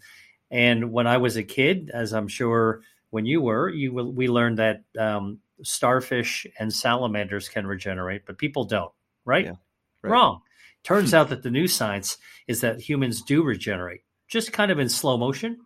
And 0.50 0.92
when 0.92 1.06
I 1.06 1.16
was 1.16 1.36
a 1.36 1.42
kid, 1.42 1.90
as 1.92 2.12
I'm 2.12 2.28
sure 2.28 2.82
when 3.10 3.26
you 3.26 3.40
were, 3.40 3.68
you 3.68 3.92
we 3.92 4.28
learned 4.28 4.58
that 4.58 4.82
um, 4.98 5.38
starfish 5.62 6.46
and 6.58 6.72
salamanders 6.72 7.48
can 7.48 7.66
regenerate, 7.66 8.22
but 8.26 8.38
people 8.38 8.64
don't. 8.64 8.92
Right? 9.24 9.46
Yeah, 9.46 9.54
right. 10.02 10.10
Wrong. 10.10 10.40
Turns 10.84 11.14
out 11.14 11.30
that 11.30 11.42
the 11.42 11.50
new 11.50 11.66
science 11.66 12.16
is 12.46 12.60
that 12.60 12.80
humans 12.80 13.22
do 13.22 13.42
regenerate, 13.42 14.02
just 14.28 14.52
kind 14.52 14.70
of 14.70 14.78
in 14.78 14.88
slow 14.88 15.16
motion, 15.16 15.58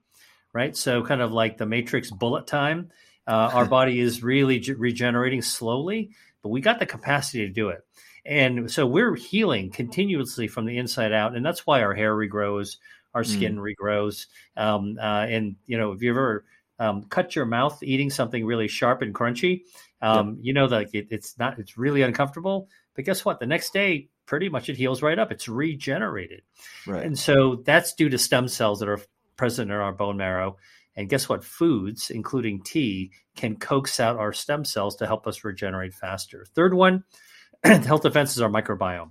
right? 0.54 0.74
So 0.74 1.02
kind 1.02 1.20
of 1.20 1.32
like 1.32 1.58
the 1.58 1.66
Matrix 1.66 2.10
bullet 2.10 2.46
time. 2.46 2.90
Uh, 3.26 3.50
our 3.52 3.64
body 3.66 4.00
is 4.00 4.22
really 4.22 4.60
regenerating 4.78 5.42
slowly, 5.42 6.10
but 6.42 6.48
we 6.48 6.62
got 6.62 6.78
the 6.78 6.86
capacity 6.86 7.46
to 7.46 7.52
do 7.52 7.68
it. 7.68 7.84
And 8.24 8.70
so 8.70 8.86
we're 8.86 9.14
healing 9.14 9.70
continuously 9.70 10.46
from 10.48 10.66
the 10.66 10.78
inside 10.78 11.12
out. 11.12 11.36
And 11.36 11.44
that's 11.44 11.66
why 11.66 11.82
our 11.82 11.94
hair 11.94 12.14
regrows, 12.14 12.76
our 13.14 13.24
skin 13.24 13.56
mm. 13.56 13.74
regrows. 13.74 14.26
Um, 14.56 14.96
uh, 15.00 15.26
and, 15.26 15.56
you 15.66 15.78
know, 15.78 15.92
if 15.92 16.02
you 16.02 16.10
ever 16.10 16.44
um, 16.78 17.04
cut 17.04 17.34
your 17.36 17.44
mouth 17.46 17.82
eating 17.82 18.10
something 18.10 18.44
really 18.44 18.68
sharp 18.68 19.02
and 19.02 19.14
crunchy, 19.14 19.62
um, 20.00 20.28
yep. 20.28 20.36
you 20.40 20.54
know 20.54 20.68
that 20.68 20.94
it, 20.94 21.08
it's 21.10 21.38
not, 21.38 21.58
it's 21.58 21.76
really 21.76 22.02
uncomfortable. 22.02 22.68
But 22.94 23.04
guess 23.04 23.24
what? 23.24 23.40
The 23.40 23.46
next 23.46 23.72
day, 23.72 24.08
pretty 24.26 24.48
much 24.48 24.68
it 24.68 24.76
heals 24.76 25.02
right 25.02 25.18
up. 25.18 25.32
It's 25.32 25.48
regenerated. 25.48 26.42
Right. 26.86 27.04
And 27.04 27.18
so 27.18 27.62
that's 27.64 27.94
due 27.94 28.08
to 28.08 28.18
stem 28.18 28.46
cells 28.46 28.78
that 28.80 28.88
are 28.88 29.00
present 29.36 29.70
in 29.70 29.76
our 29.76 29.92
bone 29.92 30.16
marrow. 30.16 30.56
And 30.94 31.08
guess 31.08 31.28
what? 31.28 31.44
Foods, 31.44 32.10
including 32.10 32.62
tea, 32.62 33.12
can 33.34 33.56
coax 33.56 34.00
out 34.00 34.18
our 34.18 34.32
stem 34.32 34.64
cells 34.64 34.96
to 34.96 35.06
help 35.06 35.26
us 35.26 35.44
regenerate 35.44 35.94
faster. 35.94 36.46
Third 36.54 36.74
one, 36.74 37.04
health 37.64 38.02
defense 38.02 38.32
is 38.36 38.42
our 38.42 38.50
microbiome. 38.50 39.10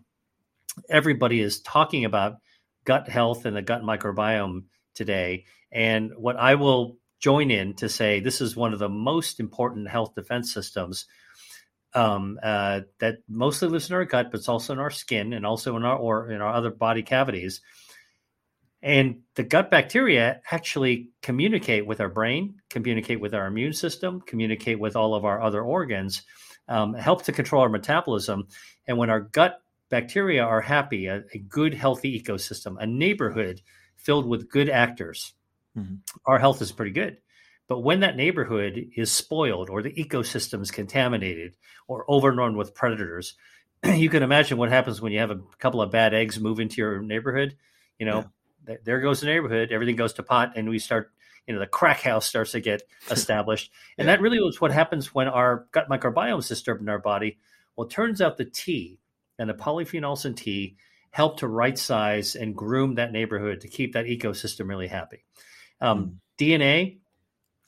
Everybody 0.90 1.42
is 1.42 1.62
talking 1.62 2.06
about 2.06 2.36
gut 2.86 3.08
health 3.10 3.46
and 3.46 3.56
the 3.56 3.62
gut 3.62 3.82
microbiome 3.82 4.64
today. 4.96 5.46
And 5.72 6.12
what 6.16 6.36
I 6.38 6.56
will 6.56 6.98
join 7.20 7.52
in 7.52 7.76
to 7.76 7.90
say 7.90 8.20
this 8.20 8.42
is 8.42 8.56
one 8.56 8.74
of 8.74 8.80
the 8.80 8.90
most 8.90 9.40
important 9.40 9.90
health 9.90 10.16
defense 10.16 10.54
systems 10.54 11.06
um, 11.94 12.40
uh, 12.42 12.82
that 13.00 13.18
mostly 13.28 13.68
lives 13.68 13.90
in 13.90 13.96
our 13.96 14.06
gut, 14.06 14.32
but 14.32 14.40
it's 14.40 14.50
also 14.50 14.74
in 14.74 14.80
our 14.80 14.92
skin 14.92 15.34
and 15.34 15.46
also 15.46 15.76
in 15.76 15.84
our 15.84 15.98
or 15.98 16.32
in 16.32 16.42
our 16.42 16.54
other 16.54 16.72
body 16.72 17.04
cavities. 17.04 17.62
And 18.82 19.22
the 19.36 19.44
gut 19.44 19.70
bacteria 19.70 20.42
actually 20.50 21.10
communicate 21.22 21.86
with 21.86 22.00
our 22.00 22.10
brain, 22.10 22.56
communicate 22.70 23.20
with 23.20 23.34
our 23.34 23.48
immune 23.48 23.74
system, 23.74 24.22
communicate 24.22 24.80
with 24.80 24.96
all 24.96 25.16
of 25.16 25.26
our 25.26 25.42
other 25.42 25.62
organs, 25.62 26.22
um, 26.70 26.94
help 26.94 27.24
to 27.24 27.34
control 27.34 27.64
our 27.64 27.70
metabolism. 27.70 28.48
And 28.88 28.98
when 28.98 29.10
our 29.10 29.20
gut 29.20 29.60
bacteria 29.90 30.44
are 30.44 30.62
happy, 30.62 31.08
a, 31.08 31.24
a 31.34 31.38
good, 31.38 31.74
healthy 31.74 32.22
ecosystem, 32.22 32.76
a 32.80 32.88
neighborhood 32.88 33.62
filled 33.96 34.28
with 34.28 34.50
good 34.50 34.70
actors, 34.70 35.34
mm-hmm. 35.78 35.96
our 36.26 36.40
health 36.40 36.62
is 36.62 36.72
pretty 36.72 36.92
good. 36.92 37.18
But 37.68 37.80
when 37.80 38.00
that 38.00 38.16
neighborhood 38.16 38.90
is 38.96 39.12
spoiled 39.12 39.70
or 39.70 39.84
the 39.84 39.94
ecosystem 39.94 40.62
is 40.62 40.72
contaminated 40.72 41.56
or 41.88 42.06
overrun 42.08 42.58
with 42.58 42.74
predators, 42.74 43.36
you 43.86 44.10
can 44.10 44.24
imagine 44.24 44.58
what 44.58 44.70
happens 44.70 45.02
when 45.02 45.12
you 45.12 45.20
have 45.20 45.32
a 45.32 45.42
couple 45.60 45.82
of 45.82 45.92
bad 45.92 46.14
eggs 46.14 46.40
move 46.40 46.60
into 46.60 46.78
your 46.78 47.02
neighborhood. 47.02 47.56
You 48.00 48.06
know, 48.08 48.18
yeah 48.18 48.24
there 48.84 49.00
goes 49.00 49.22
the 49.22 49.28
neighborhood. 49.28 49.72
Everything 49.72 49.96
goes 49.96 50.14
to 50.14 50.24
pot, 50.24 50.54
and 50.56 50.70
we 50.70 50.80
start 50.80 51.12
you 51.48 51.54
know 51.54 51.60
the 51.60 51.68
crack 51.68 52.02
house 52.02 52.28
starts 52.28 52.52
to 52.52 52.60
get 52.60 52.84
established, 53.12 53.72
and 53.98 54.08
yeah. 54.08 54.16
that 54.16 54.22
really 54.22 54.40
was 54.40 54.62
what 54.62 54.72
happens 54.72 55.14
when 55.14 55.28
our 55.28 55.68
gut 55.72 55.90
microbiome 55.90 56.40
is 56.40 56.48
disturbed 56.48 56.82
in 56.82 56.90
our 56.90 57.00
body. 57.00 57.38
Well, 57.76 57.88
it 57.88 57.92
turns 57.92 58.22
out 58.22 58.38
the 58.38 58.46
tea 58.46 59.00
and 59.40 59.50
the 59.50 59.54
polyphenols 59.54 60.26
in 60.26 60.36
tea 60.36 60.78
help 61.12 61.38
to 61.40 61.48
right 61.48 61.78
size 61.78 62.36
and 62.36 62.56
groom 62.56 62.96
that 62.96 63.12
neighborhood 63.12 63.62
to 63.62 63.68
keep 63.68 63.94
that 63.94 64.06
ecosystem 64.06 64.68
really 64.68 64.88
happy. 64.88 65.26
Um, 65.82 66.06
mm. 66.06 66.16
DNA, 66.38 67.00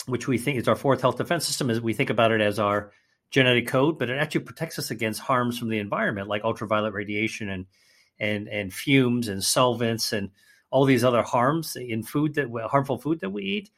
which 0.06 0.28
we 0.28 0.38
think 0.38 0.60
is 0.60 0.68
our 0.68 0.75
fourth 0.75 1.01
health 1.01 1.18
defense 1.18 1.46
system, 1.46 1.70
is 1.70 1.82
we 1.82 1.94
think 1.94 2.10
about 2.10 2.32
it 2.32 2.42
as 2.42 2.60
our 2.60 2.92
genetic 3.32 3.68
code, 3.68 3.98
but 3.98 4.10
it 4.10 4.18
actually 4.18 4.42
protects 4.42 4.78
us 4.78 4.92
against 4.92 5.22
harms 5.22 5.58
from 5.58 5.70
the 5.70 5.80
environment, 5.80 6.28
like 6.28 6.44
ultraviolet 6.44 6.94
radiation 6.94 7.50
and 7.50 7.66
and 8.20 8.48
and 8.48 8.74
fumes 8.74 9.28
and 9.28 9.44
solvents 9.44 10.13
and 10.13 10.30
all 10.70 10.86
these 10.86 11.04
other 11.04 11.24
harms 11.24 11.75
in 11.75 12.04
food 12.04 12.36
that 12.36 12.50
harmful 12.70 12.98
food 12.98 13.20
that 13.22 13.32
we 13.32 13.44
eat. 13.44 13.72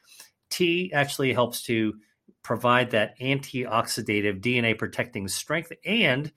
Tea 0.50 0.92
actually 0.92 1.32
helps 1.32 1.62
to 1.62 1.94
provide 2.42 2.90
that 2.90 3.18
antioxidative 3.18 4.40
DNA 4.40 4.78
protecting 4.78 5.26
strength, 5.28 5.72
and 5.84 6.30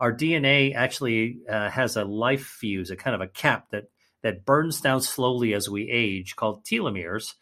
our 0.00 0.12
DNA 0.12 0.74
actually 0.74 1.38
uh, 1.48 1.70
has 1.70 1.96
a 1.96 2.04
life 2.04 2.44
fuse, 2.44 2.90
a 2.90 2.96
kind 2.96 3.14
of 3.14 3.20
a 3.20 3.28
cap 3.28 3.70
that 3.70 3.84
that 4.22 4.44
burns 4.44 4.80
down 4.80 5.00
slowly 5.00 5.54
as 5.54 5.68
we 5.68 5.88
age, 5.90 6.36
called 6.36 6.64
telomeres. 6.64 7.34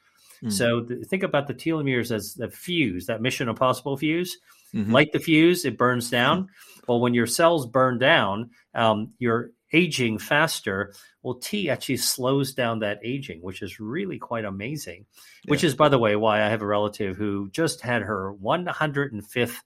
Mm. 0.43 0.53
So 0.53 0.83
th- 0.83 1.07
think 1.07 1.23
about 1.23 1.47
the 1.47 1.55
telomeres 1.55 2.11
as 2.11 2.35
the 2.35 2.51
fuse, 2.51 3.07
that 3.07 3.23
Mission 3.23 3.49
Impossible 3.49 3.97
fuse 3.97 4.37
mm-hmm. 4.75 4.93
light 4.93 5.13
the 5.13 5.19
fuse, 5.19 5.65
it 5.65 5.79
burns 5.79 6.11
down. 6.11 6.49
Well, 6.89 7.01
when 7.01 7.15
your 7.15 7.27
cells 7.27 7.67
burn 7.67 7.99
down, 7.99 8.51
um, 8.75 9.13
you're 9.19 9.51
aging 9.73 10.19
faster. 10.19 10.93
Well, 11.23 11.35
tea 11.35 11.71
actually 11.71 11.97
slows 11.99 12.53
down 12.53 12.81
that 12.81 13.01
aging, 13.03 13.41
which 13.41 13.63
is 13.63 13.81
really 13.81 14.19
quite 14.19 14.45
amazing. 14.45 15.07
Yeah. 15.45 15.51
Which 15.51 15.65
is, 15.65 15.75
by 15.75 15.89
the 15.89 15.99
way, 15.99 16.17
why 16.17 16.43
I 16.43 16.49
have 16.49 16.63
a 16.63 16.67
relative 16.67 17.17
who 17.17 17.49
just 17.51 17.81
had 17.81 18.03
her 18.03 18.35
105th 18.43 19.57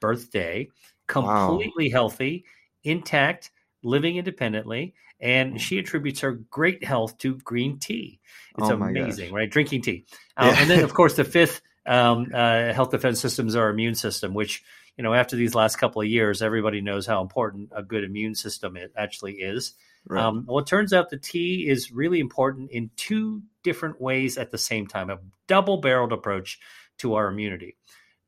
birthday, 0.00 0.68
completely 1.06 1.88
wow. 1.88 1.92
healthy, 1.92 2.44
intact, 2.84 3.50
living 3.82 4.16
independently 4.16 4.94
and 5.20 5.54
mm. 5.54 5.60
she 5.60 5.78
attributes 5.78 6.20
her 6.20 6.32
great 6.32 6.84
health 6.84 7.18
to 7.18 7.36
green 7.36 7.78
tea. 7.78 8.20
It's 8.58 8.68
oh 8.68 8.74
amazing, 8.74 9.28
gosh. 9.28 9.34
right? 9.34 9.50
Drinking 9.50 9.82
tea, 9.82 10.04
uh, 10.36 10.46
yeah. 10.52 10.60
and 10.60 10.70
then 10.70 10.84
of 10.84 10.94
course 10.94 11.14
the 11.14 11.24
fifth 11.24 11.60
um, 11.86 12.30
uh, 12.34 12.72
health 12.72 12.90
defense 12.90 13.20
systems 13.20 13.56
our 13.56 13.70
immune 13.70 13.94
system, 13.94 14.34
which 14.34 14.62
you 14.96 15.04
know 15.04 15.14
after 15.14 15.36
these 15.36 15.54
last 15.54 15.76
couple 15.76 16.02
of 16.02 16.08
years, 16.08 16.42
everybody 16.42 16.80
knows 16.80 17.06
how 17.06 17.20
important 17.20 17.70
a 17.74 17.82
good 17.82 18.04
immune 18.04 18.34
system 18.34 18.76
it 18.76 18.92
actually 18.96 19.34
is. 19.34 19.74
Right. 20.08 20.22
Um, 20.22 20.44
well, 20.46 20.60
it 20.60 20.66
turns 20.66 20.92
out 20.92 21.10
the 21.10 21.16
tea 21.16 21.68
is 21.68 21.90
really 21.90 22.20
important 22.20 22.70
in 22.70 22.90
two 22.96 23.42
different 23.64 24.00
ways 24.00 24.38
at 24.38 24.52
the 24.52 24.58
same 24.58 24.86
time, 24.86 25.10
a 25.10 25.18
double 25.48 25.78
barreled 25.78 26.12
approach 26.12 26.60
to 26.98 27.14
our 27.14 27.26
immunity. 27.26 27.76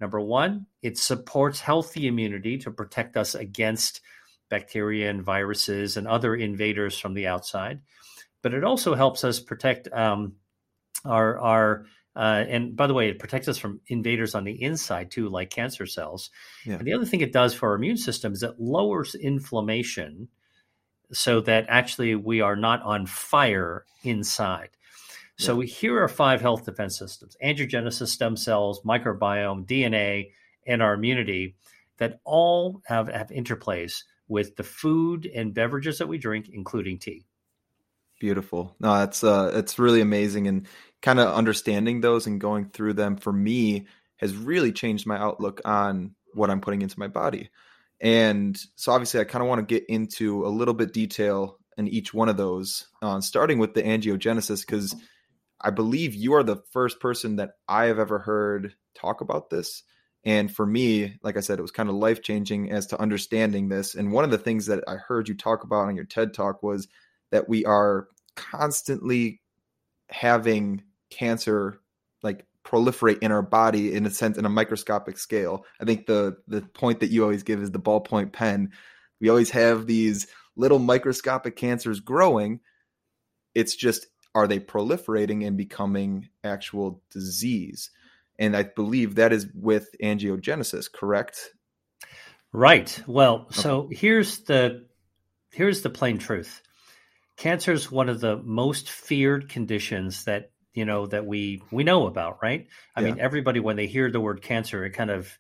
Number 0.00 0.20
one, 0.20 0.66
it 0.82 0.98
supports 0.98 1.60
healthy 1.60 2.06
immunity 2.06 2.58
to 2.58 2.70
protect 2.70 3.16
us 3.16 3.34
against 3.34 4.00
bacteria 4.48 5.10
and 5.10 5.22
viruses 5.22 5.96
and 5.96 6.06
other 6.06 6.34
invaders 6.34 6.98
from 6.98 7.14
the 7.14 7.26
outside. 7.26 7.80
But 8.42 8.54
it 8.54 8.64
also 8.64 8.94
helps 8.94 9.24
us 9.24 9.40
protect 9.40 9.88
um, 9.92 10.34
our 11.04 11.38
our 11.38 11.86
uh, 12.18 12.44
and 12.48 12.74
by 12.74 12.88
the 12.88 12.94
way, 12.94 13.08
it 13.08 13.20
protects 13.20 13.46
us 13.46 13.58
from 13.58 13.80
invaders 13.86 14.34
on 14.34 14.42
the 14.42 14.60
inside 14.62 15.10
too, 15.10 15.28
like 15.28 15.50
cancer 15.50 15.86
cells. 15.86 16.30
Yeah. 16.64 16.74
And 16.74 16.86
the 16.86 16.92
other 16.92 17.04
thing 17.04 17.20
it 17.20 17.32
does 17.32 17.54
for 17.54 17.68
our 17.68 17.76
immune 17.76 17.96
system 17.96 18.32
is 18.32 18.42
it 18.42 18.58
lowers 18.58 19.14
inflammation 19.14 20.28
so 21.12 21.40
that 21.42 21.66
actually 21.68 22.16
we 22.16 22.40
are 22.40 22.56
not 22.56 22.82
on 22.82 23.06
fire 23.06 23.84
inside. 24.02 24.70
So 25.38 25.60
yeah. 25.60 25.66
here 25.66 26.02
are 26.02 26.08
five 26.08 26.40
health 26.40 26.64
defense 26.64 26.98
systems 26.98 27.36
angiogenesis, 27.42 28.08
stem 28.08 28.36
cells, 28.36 28.80
microbiome, 28.82 29.66
DNA, 29.66 30.32
and 30.66 30.82
our 30.82 30.94
immunity 30.94 31.56
that 31.98 32.20
all 32.24 32.82
have, 32.86 33.08
have 33.08 33.28
interplays 33.28 34.02
with 34.28 34.56
the 34.56 34.62
food 34.62 35.26
and 35.26 35.54
beverages 35.54 35.98
that 35.98 36.08
we 36.08 36.18
drink, 36.18 36.48
including 36.52 36.98
tea. 36.98 37.24
Beautiful. 38.20 38.74
No, 38.80 38.98
that's 38.98 39.22
uh, 39.22 39.52
it's 39.54 39.78
really 39.78 40.00
amazing, 40.00 40.48
and 40.48 40.66
kind 41.02 41.20
of 41.20 41.32
understanding 41.32 42.00
those 42.00 42.26
and 42.26 42.40
going 42.40 42.70
through 42.70 42.94
them 42.94 43.16
for 43.16 43.32
me 43.32 43.86
has 44.16 44.36
really 44.36 44.72
changed 44.72 45.06
my 45.06 45.16
outlook 45.16 45.60
on 45.64 46.16
what 46.34 46.50
I'm 46.50 46.60
putting 46.60 46.82
into 46.82 46.98
my 46.98 47.06
body. 47.06 47.50
And 48.00 48.60
so, 48.74 48.90
obviously, 48.90 49.20
I 49.20 49.24
kind 49.24 49.42
of 49.42 49.48
want 49.48 49.60
to 49.60 49.74
get 49.74 49.88
into 49.88 50.44
a 50.44 50.48
little 50.48 50.74
bit 50.74 50.92
detail 50.92 51.58
in 51.76 51.86
each 51.86 52.12
one 52.12 52.28
of 52.28 52.36
those, 52.36 52.88
uh, 53.02 53.20
starting 53.20 53.60
with 53.60 53.74
the 53.74 53.82
angiogenesis, 53.84 54.66
because 54.66 54.96
I 55.60 55.70
believe 55.70 56.14
you 56.14 56.34
are 56.34 56.42
the 56.42 56.62
first 56.72 57.00
person 57.00 57.36
that 57.36 57.52
I 57.68 57.86
have 57.86 57.98
ever 57.98 58.18
heard 58.18 58.74
talk 58.94 59.20
about 59.20 59.50
this. 59.50 59.82
And 60.24 60.54
for 60.54 60.66
me, 60.66 61.18
like 61.22 61.36
I 61.36 61.40
said, 61.40 61.58
it 61.58 61.62
was 61.62 61.70
kind 61.70 61.88
of 61.88 61.94
life 61.94 62.22
changing 62.22 62.70
as 62.70 62.86
to 62.88 63.00
understanding 63.00 63.68
this. 63.68 63.94
And 63.94 64.12
one 64.12 64.24
of 64.24 64.30
the 64.30 64.38
things 64.38 64.66
that 64.66 64.84
I 64.86 64.96
heard 64.96 65.28
you 65.28 65.34
talk 65.34 65.64
about 65.64 65.86
on 65.88 65.96
your 65.96 66.04
TED 66.04 66.34
talk 66.34 66.62
was 66.62 66.88
that 67.30 67.48
we 67.48 67.64
are 67.64 68.08
constantly 68.36 69.40
having 70.10 70.82
cancer 71.10 71.80
like 72.22 72.46
proliferate 72.64 73.18
in 73.20 73.32
our 73.32 73.42
body 73.42 73.94
in 73.94 74.06
a 74.06 74.10
sense 74.10 74.36
in 74.36 74.44
a 74.44 74.50
microscopic 74.50 75.18
scale. 75.18 75.64
I 75.80 75.84
think 75.84 76.06
the 76.06 76.36
the 76.46 76.62
point 76.62 77.00
that 77.00 77.10
you 77.10 77.22
always 77.22 77.42
give 77.42 77.62
is 77.62 77.70
the 77.70 77.80
ballpoint 77.80 78.32
pen. 78.32 78.72
We 79.20 79.28
always 79.28 79.50
have 79.50 79.86
these 79.86 80.26
little 80.56 80.78
microscopic 80.78 81.56
cancers 81.56 82.00
growing. 82.00 82.60
It's 83.54 83.74
just 83.74 84.06
are 84.34 84.46
they 84.46 84.60
proliferating 84.60 85.46
and 85.46 85.56
becoming 85.56 86.28
actual 86.44 87.02
disease? 87.10 87.90
And 88.38 88.56
I 88.56 88.62
believe 88.62 89.16
that 89.16 89.32
is 89.32 89.48
with 89.54 89.88
angiogenesis, 90.02 90.90
correct? 90.92 91.50
Right. 92.52 93.02
Well, 93.06 93.46
okay. 93.46 93.60
so 93.60 93.88
here's 93.90 94.40
the 94.40 94.86
here's 95.52 95.82
the 95.82 95.90
plain 95.90 96.18
truth. 96.18 96.62
Cancer 97.36 97.72
is 97.72 97.90
one 97.90 98.08
of 98.08 98.20
the 98.20 98.36
most 98.36 98.90
feared 98.90 99.48
conditions 99.48 100.24
that 100.24 100.50
you 100.72 100.84
know 100.84 101.06
that 101.06 101.26
we 101.26 101.62
we 101.70 101.84
know 101.84 102.06
about, 102.06 102.38
right? 102.42 102.68
I 102.94 103.00
yeah. 103.00 103.06
mean, 103.06 103.20
everybody 103.20 103.60
when 103.60 103.76
they 103.76 103.86
hear 103.86 104.10
the 104.10 104.20
word 104.20 104.42
cancer, 104.42 104.84
it 104.84 104.90
kind 104.90 105.10
of 105.10 105.36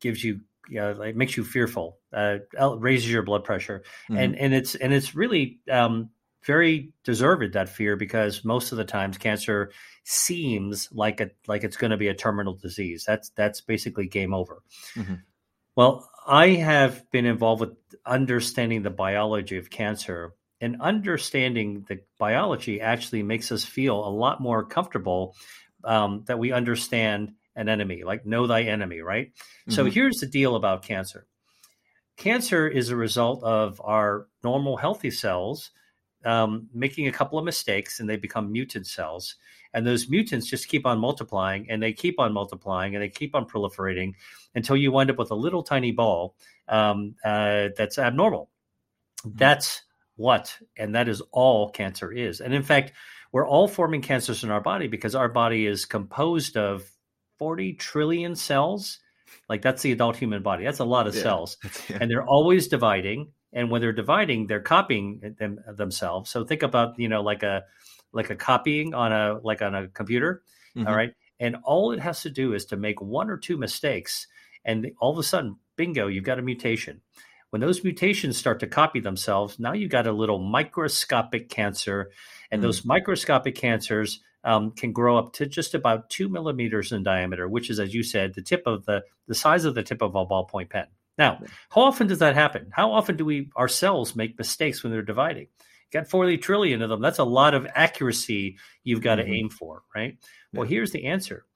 gives 0.00 0.22
you 0.22 0.40
you 0.68 0.80
know, 0.80 1.02
it 1.02 1.16
makes 1.16 1.36
you 1.36 1.44
fearful, 1.44 1.98
uh, 2.12 2.38
raises 2.78 3.10
your 3.10 3.22
blood 3.22 3.44
pressure, 3.44 3.84
mm-hmm. 4.10 4.16
and 4.16 4.36
and 4.36 4.54
it's 4.54 4.74
and 4.74 4.92
it's 4.92 5.14
really 5.14 5.60
um, 5.70 6.10
very 6.46 6.92
deserved 7.04 7.52
that 7.54 7.68
fear 7.68 7.96
because 7.96 8.44
most 8.44 8.72
of 8.72 8.78
the 8.78 8.84
times 8.84 9.18
cancer 9.18 9.72
seems 10.04 10.88
like 10.92 11.20
a 11.20 11.30
like 11.46 11.64
it's 11.64 11.76
going 11.76 11.90
to 11.90 11.96
be 11.96 12.08
a 12.08 12.14
terminal 12.14 12.54
disease. 12.54 13.04
That's 13.06 13.30
that's 13.30 13.60
basically 13.60 14.06
game 14.06 14.32
over. 14.32 14.62
Mm-hmm. 14.94 15.14
Well, 15.74 16.08
I 16.26 16.48
have 16.50 17.10
been 17.10 17.26
involved 17.26 17.60
with 17.60 17.76
understanding 18.06 18.82
the 18.82 18.90
biology 18.90 19.58
of 19.58 19.68
cancer 19.68 20.32
and 20.60 20.80
understanding 20.80 21.84
the 21.88 22.00
biology 22.18 22.80
actually 22.80 23.22
makes 23.22 23.52
us 23.52 23.64
feel 23.64 24.06
a 24.06 24.08
lot 24.08 24.40
more 24.40 24.64
comfortable 24.64 25.34
um, 25.84 26.24
that 26.26 26.38
we 26.38 26.52
understand 26.52 27.32
an 27.54 27.68
enemy, 27.68 28.04
like 28.04 28.24
know 28.24 28.46
thy 28.46 28.62
enemy, 28.62 29.00
right? 29.00 29.28
Mm-hmm. 29.28 29.72
So 29.72 29.84
here's 29.84 30.16
the 30.16 30.26
deal 30.26 30.56
about 30.56 30.82
cancer 30.82 31.26
cancer 32.16 32.66
is 32.66 32.88
a 32.88 32.96
result 32.96 33.42
of 33.44 33.80
our 33.84 34.26
normal 34.42 34.76
healthy 34.76 35.10
cells 35.10 35.70
um, 36.26 36.68
making 36.74 37.06
a 37.06 37.12
couple 37.12 37.38
of 37.38 37.44
mistakes 37.44 38.00
and 38.00 38.10
they 38.10 38.16
become 38.16 38.50
mutant 38.52 38.86
cells. 38.86 39.36
And 39.72 39.86
those 39.86 40.08
mutants 40.08 40.46
just 40.46 40.68
keep 40.68 40.84
on 40.84 40.98
multiplying 40.98 41.70
and 41.70 41.82
they 41.82 41.92
keep 41.92 42.18
on 42.18 42.32
multiplying 42.32 42.94
and 42.94 43.02
they 43.02 43.08
keep 43.08 43.34
on 43.34 43.46
proliferating 43.46 44.14
until 44.54 44.76
you 44.76 44.90
wind 44.90 45.10
up 45.10 45.18
with 45.18 45.30
a 45.30 45.36
little 45.36 45.62
tiny 45.62 45.92
ball 45.92 46.34
um, 46.68 47.14
uh, 47.24 47.68
that's 47.76 47.98
abnormal. 47.98 48.50
Mm-hmm. 49.20 49.36
That's 49.36 49.82
what, 50.16 50.58
and 50.76 50.94
that 50.94 51.08
is 51.08 51.22
all 51.30 51.70
cancer 51.70 52.10
is. 52.10 52.40
And 52.40 52.52
in 52.52 52.62
fact, 52.62 52.92
we're 53.30 53.46
all 53.46 53.68
forming 53.68 54.02
cancers 54.02 54.42
in 54.42 54.50
our 54.50 54.60
body 54.60 54.88
because 54.88 55.14
our 55.14 55.28
body 55.28 55.66
is 55.66 55.84
composed 55.84 56.56
of 56.56 56.90
40 57.38 57.74
trillion 57.74 58.34
cells. 58.34 58.98
Like 59.48 59.62
that's 59.62 59.82
the 59.82 59.92
adult 59.92 60.16
human 60.16 60.42
body. 60.42 60.64
That's 60.64 60.80
a 60.80 60.84
lot 60.84 61.06
of 61.06 61.14
yeah. 61.14 61.22
cells. 61.22 61.56
Yeah. 61.88 61.98
And 62.00 62.10
they're 62.10 62.24
always 62.24 62.66
dividing. 62.66 63.32
And 63.56 63.70
when 63.70 63.80
they're 63.80 63.92
dividing, 63.92 64.46
they're 64.46 64.60
copying 64.60 65.34
them, 65.38 65.58
themselves. 65.66 66.30
So 66.30 66.44
think 66.44 66.62
about, 66.62 66.98
you 66.98 67.08
know, 67.08 67.22
like 67.22 67.42
a 67.42 67.64
like 68.12 68.30
a 68.30 68.36
copying 68.36 68.94
on 68.94 69.12
a 69.12 69.40
like 69.42 69.62
on 69.62 69.74
a 69.74 69.88
computer. 69.88 70.42
Mm-hmm. 70.76 70.86
All 70.86 70.94
right. 70.94 71.14
And 71.40 71.56
all 71.64 71.92
it 71.92 72.00
has 72.00 72.20
to 72.22 72.30
do 72.30 72.52
is 72.52 72.66
to 72.66 72.76
make 72.76 73.00
one 73.00 73.30
or 73.30 73.38
two 73.38 73.56
mistakes. 73.56 74.26
And 74.64 74.92
all 75.00 75.10
of 75.10 75.18
a 75.18 75.22
sudden, 75.22 75.56
bingo, 75.76 76.06
you've 76.06 76.24
got 76.24 76.38
a 76.38 76.42
mutation. 76.42 77.00
When 77.50 77.60
those 77.60 77.82
mutations 77.82 78.36
start 78.36 78.60
to 78.60 78.66
copy 78.66 79.00
themselves, 79.00 79.58
now 79.58 79.72
you've 79.72 79.90
got 79.90 80.06
a 80.06 80.12
little 80.12 80.38
microscopic 80.38 81.48
cancer, 81.48 82.10
and 82.50 82.60
mm. 82.60 82.62
those 82.62 82.84
microscopic 82.84 83.54
cancers 83.54 84.20
um, 84.44 84.72
can 84.72 84.92
grow 84.92 85.16
up 85.16 85.32
to 85.34 85.46
just 85.46 85.74
about 85.74 86.10
two 86.10 86.28
millimeters 86.28 86.92
in 86.92 87.02
diameter, 87.02 87.48
which 87.48 87.70
is, 87.70 87.80
as 87.80 87.94
you 87.94 88.02
said, 88.02 88.34
the 88.34 88.42
tip 88.42 88.64
of 88.66 88.84
the 88.84 89.04
the 89.28 89.34
size 89.34 89.64
of 89.64 89.74
the 89.74 89.82
tip 89.82 90.02
of 90.02 90.14
a 90.14 90.26
ballpoint 90.26 90.70
pen. 90.70 90.86
Now, 91.18 91.40
how 91.70 91.82
often 91.82 92.06
does 92.06 92.18
that 92.18 92.34
happen? 92.34 92.68
How 92.70 92.92
often 92.92 93.16
do 93.16 93.24
we 93.24 93.50
ourselves 93.56 94.14
make 94.14 94.38
mistakes 94.38 94.82
when 94.82 94.92
they're 94.92 95.02
dividing? 95.02 95.48
got 95.92 96.08
40 96.08 96.38
trillion 96.38 96.82
of 96.82 96.90
them. 96.90 97.00
That's 97.00 97.18
a 97.18 97.24
lot 97.24 97.54
of 97.54 97.66
accuracy 97.74 98.56
you've 98.84 99.02
got 99.02 99.18
mm-hmm. 99.18 99.30
to 99.30 99.36
aim 99.36 99.48
for, 99.48 99.82
right? 99.94 100.16
Yeah. 100.52 100.60
Well, 100.60 100.68
here's 100.68 100.92
the 100.92 101.06
answer. 101.06 101.46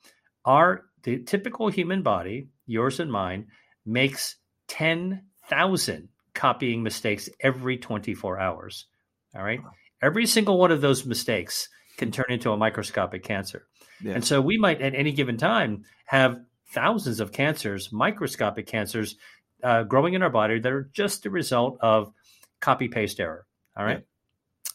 Our 0.45 0.85
the 1.03 1.23
typical 1.23 1.69
human 1.69 2.03
body, 2.03 2.49
yours 2.67 3.01
and 3.01 3.11
mine, 3.11 3.49
makes 3.87 4.37
10,000 4.69 6.09
copying 6.35 6.83
mistakes 6.83 7.29
every 7.41 7.79
24 7.79 8.39
hours. 8.39 8.87
All 9.35 9.43
right. 9.43 9.61
Every 10.03 10.27
single 10.27 10.59
one 10.59 10.71
of 10.71 10.81
those 10.81 11.07
mistakes 11.07 11.69
can 11.97 12.11
turn 12.11 12.27
into 12.29 12.53
a 12.53 12.57
microscopic 12.57 13.23
cancer. 13.25 13.67
Yeah. 14.03 14.15
And 14.15 14.25
so 14.25 14.41
we 14.41 14.59
might 14.59 14.81
at 14.81 14.95
any 14.95 15.13
given 15.13 15.37
time 15.37 15.85
have 16.07 16.41
thousands 16.73 17.21
of 17.21 17.33
cancers, 17.33 17.91
microscopic 17.93 18.67
cancers, 18.67 19.17
uh, 19.63 19.83
growing 19.85 20.15
in 20.15 20.23
our 20.23 20.31
body 20.31 20.59
that 20.59 20.73
are 20.73 20.91
just 20.93 21.27
a 21.27 21.31
result 21.31 21.79
of 21.81 22.13
copy 22.61 22.89
paste 22.89 23.21
error. 23.21 23.47
All 23.77 23.85
right. 23.85 23.99
Yeah. 23.99 24.05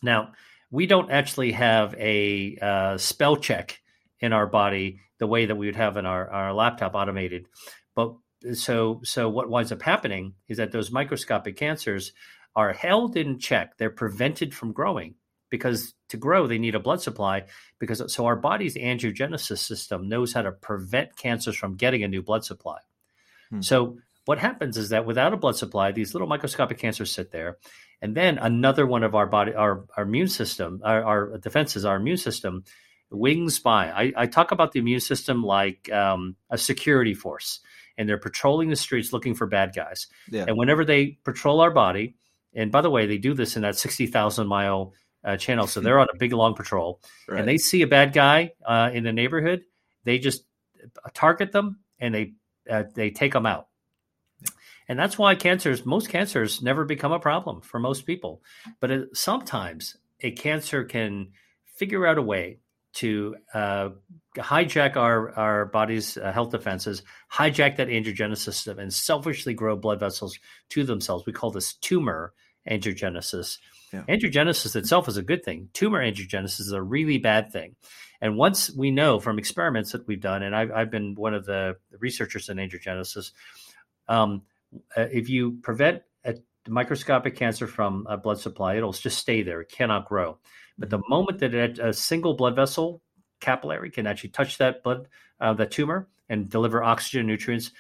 Now, 0.02 0.32
we 0.72 0.88
don't 0.88 1.12
actually 1.12 1.52
have 1.54 1.96
a 1.96 2.58
uh, 2.62 2.98
spell 2.98 3.38
check 3.38 3.82
in 4.20 4.34
our 4.34 4.48
body 4.48 5.00
the 5.20 5.28
way 5.28 5.46
that 5.46 5.56
we 5.56 5.68
would 5.68 5.76
have 5.76 5.98
in 5.98 6.06
our, 6.06 6.30
our 6.30 6.54
laptop 6.54 6.96
automated. 6.96 7.48
But 7.96 8.16
so 8.54 9.02
so 9.04 9.30
what 9.30 9.50
winds 9.50 9.72
up 9.72 9.82
happening 9.82 10.34
is 10.48 10.58
that 10.58 10.72
those 10.72 10.92
microscopic 10.92 11.58
cancers 11.58 12.14
are 12.56 12.74
held 12.74 13.18
in 13.18 13.40
check. 13.40 13.78
They're 13.78 13.90
prevented 13.90 14.54
from 14.54 14.72
growing 14.74 15.16
because 15.50 15.94
to 16.10 16.18
grow 16.18 16.48
they 16.48 16.58
need 16.58 16.76
a 16.76 16.80
blood 16.80 17.02
supply 17.02 17.46
because 17.80 18.14
so 18.14 18.26
our 18.26 18.36
body's 18.36 18.76
angiogenesis 18.76 19.60
system 19.60 20.10
knows 20.10 20.34
how 20.34 20.42
to 20.42 20.52
prevent 20.52 21.16
cancers 21.16 21.56
from 21.56 21.76
getting 21.76 22.04
a 22.04 22.08
new 22.08 22.22
blood 22.22 22.44
supply. 22.44 22.80
Hmm. 23.50 23.62
So 23.62 23.98
what 24.26 24.40
happens 24.40 24.78
is 24.78 24.90
that 24.90 25.06
without 25.06 25.34
a 25.34 25.38
blood 25.38 25.56
supply, 25.56 25.92
these 25.92 26.14
little 26.14 26.28
microscopic 26.28 26.78
cancers 26.78 27.12
sit 27.12 27.32
there, 27.32 27.58
and 28.02 28.16
then 28.16 28.38
another 28.38 28.86
one 28.86 29.04
of 29.04 29.16
our 29.16 29.28
body, 29.28 29.54
our, 29.54 29.86
our 29.96 30.04
immune 30.04 30.28
system, 30.28 30.82
our, 30.84 31.04
our 31.04 31.38
defenses, 31.38 31.86
our 31.86 31.96
immune 31.96 32.18
system, 32.18 32.64
wings 33.12 33.60
by. 33.60 33.90
I, 33.92 34.14
I 34.16 34.26
talk 34.26 34.52
about 34.52 34.72
the 34.72 34.80
immune 34.80 35.00
system 35.00 35.44
like 35.44 35.92
um, 35.92 36.36
a 36.50 36.58
security 36.58 37.14
force, 37.14 37.60
and 37.98 38.10
they're 38.10 38.18
patrolling 38.18 38.70
the 38.70 38.76
streets 38.76 39.14
looking 39.14 39.36
for 39.36 39.48
bad 39.48 39.74
guys. 39.76 40.08
Yeah. 40.30 40.46
And 40.48 40.58
whenever 40.58 40.84
they 40.84 41.18
patrol 41.24 41.62
our 41.62 41.72
body, 41.72 42.16
and 42.54 42.72
by 42.72 42.82
the 42.82 42.90
way, 42.90 43.06
they 43.06 43.18
do 43.18 43.34
this 43.34 43.56
in 43.56 43.62
that 43.62 43.78
sixty 43.78 44.08
thousand 44.08 44.48
mile 44.48 44.94
uh, 45.24 45.38
channel, 45.38 45.68
so 45.68 45.82
they're 45.82 46.00
on 46.00 46.08
a 46.14 46.18
big 46.18 46.34
long 46.34 46.56
patrol, 46.56 47.02
right. 47.28 47.40
and 47.40 47.48
they 47.48 47.58
see 47.58 47.82
a 47.82 47.88
bad 47.88 48.14
guy 48.14 48.54
uh, 48.66 48.90
in 48.94 49.04
the 49.04 49.14
neighborhood, 49.14 49.64
they 50.04 50.20
just 50.20 50.46
target 51.14 51.52
them 51.52 51.80
and 52.00 52.14
they 52.14 52.34
uh, 52.70 52.84
they 52.94 53.12
take 53.12 53.34
them 53.34 53.46
out 53.46 53.68
and 54.88 54.98
that's 55.00 55.18
why 55.18 55.36
cancers, 55.36 55.86
most 55.86 56.10
cancers 56.10 56.62
never 56.62 56.86
become 56.86 57.12
a 57.12 57.20
problem 57.20 57.62
for 57.62 57.80
most 57.80 58.06
people. 58.06 58.42
But 58.80 58.92
it, 58.92 59.18
sometimes 59.18 59.98
a 60.22 60.32
cancer 60.32 60.84
can 60.84 61.32
figure 61.76 62.06
out 62.06 62.18
a 62.18 62.22
way 62.22 62.60
to 62.94 63.36
uh, 63.54 63.90
hijack 64.38 64.96
our, 64.96 65.32
our 65.38 65.66
body's 65.66 66.18
uh, 66.18 66.32
health 66.32 66.52
defenses, 66.52 67.04
hijack 67.32 67.76
that 67.78 67.90
angiogenesis 67.90 68.38
system, 68.38 68.80
and 68.80 68.94
selfishly 68.94 69.54
grow 69.54 69.76
blood 69.76 70.00
vessels 70.00 70.40
to 70.70 70.84
themselves. 70.84 71.26
We 71.26 71.34
call 71.34 71.52
this 71.52 71.74
tumor 71.74 72.34
angiogenesis. 72.70 73.58
Yeah. 73.92 74.04
Angiogenesis 74.08 74.76
itself 74.76 75.08
is 75.08 75.18
a 75.18 75.24
good 75.24 75.44
thing. 75.44 75.70
Tumor 75.74 76.00
angiogenesis 76.00 76.62
is 76.62 76.72
a 76.72 76.82
really 76.82 77.18
bad 77.18 77.52
thing. 77.52 77.76
And 78.22 78.38
once 78.38 78.72
we 78.72 78.92
know 78.92 79.20
from 79.20 79.38
experiments 79.38 79.92
that 79.92 80.08
we've 80.08 80.22
done, 80.22 80.42
and 80.42 80.56
I've, 80.56 80.72
I've 80.72 80.92
been 80.92 81.16
one 81.16 81.34
of 81.34 81.46
the 81.46 81.76
researchers 82.00 82.50
in 82.50 82.58
angiogenesis, 82.58 83.32
um, 84.08 84.44
uh, 84.96 85.08
if 85.12 85.30
you 85.30 85.60
prevent 85.62 86.02
a 86.24 86.36
microscopic 86.68 87.36
cancer 87.36 87.68
from 87.68 88.06
a 88.10 88.18
blood 88.18 88.40
supply, 88.40 88.76
it'll 88.76 88.94
just 88.94 89.18
stay 89.18 89.44
there. 89.44 89.62
It 89.62 89.70
cannot 89.70 90.08
grow. 90.08 90.38
But 90.78 90.90
the 90.90 91.00
mm-hmm. 91.00 91.10
moment 91.10 91.40
that 91.40 91.54
it, 91.54 91.80
a 91.80 91.94
single 91.94 92.36
blood 92.36 92.56
vessel 92.56 93.02
capillary 93.40 93.92
can 93.92 94.08
actually 94.08 94.30
touch 94.30 94.58
that 94.58 94.84
blood, 94.84 95.08
uh, 95.40 95.54
the 95.54 95.66
tumor, 95.66 96.08
and 96.30 96.50
deliver 96.50 96.84
oxygen 96.84 97.28
nutrients, 97.28 97.72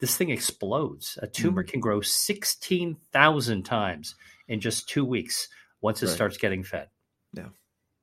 this 0.00 0.16
thing 0.16 0.30
explodes. 0.30 1.18
A 1.22 1.28
tumor 1.28 1.62
mm. 1.62 1.68
can 1.68 1.80
grow 1.80 2.00
16,000 2.00 3.62
times 3.62 4.16
in 4.48 4.60
just 4.60 4.88
two 4.88 5.04
weeks 5.04 5.48
once 5.80 6.02
it 6.02 6.06
right. 6.06 6.14
starts 6.14 6.36
getting 6.38 6.64
fed. 6.64 6.88
Yeah. 7.32 7.48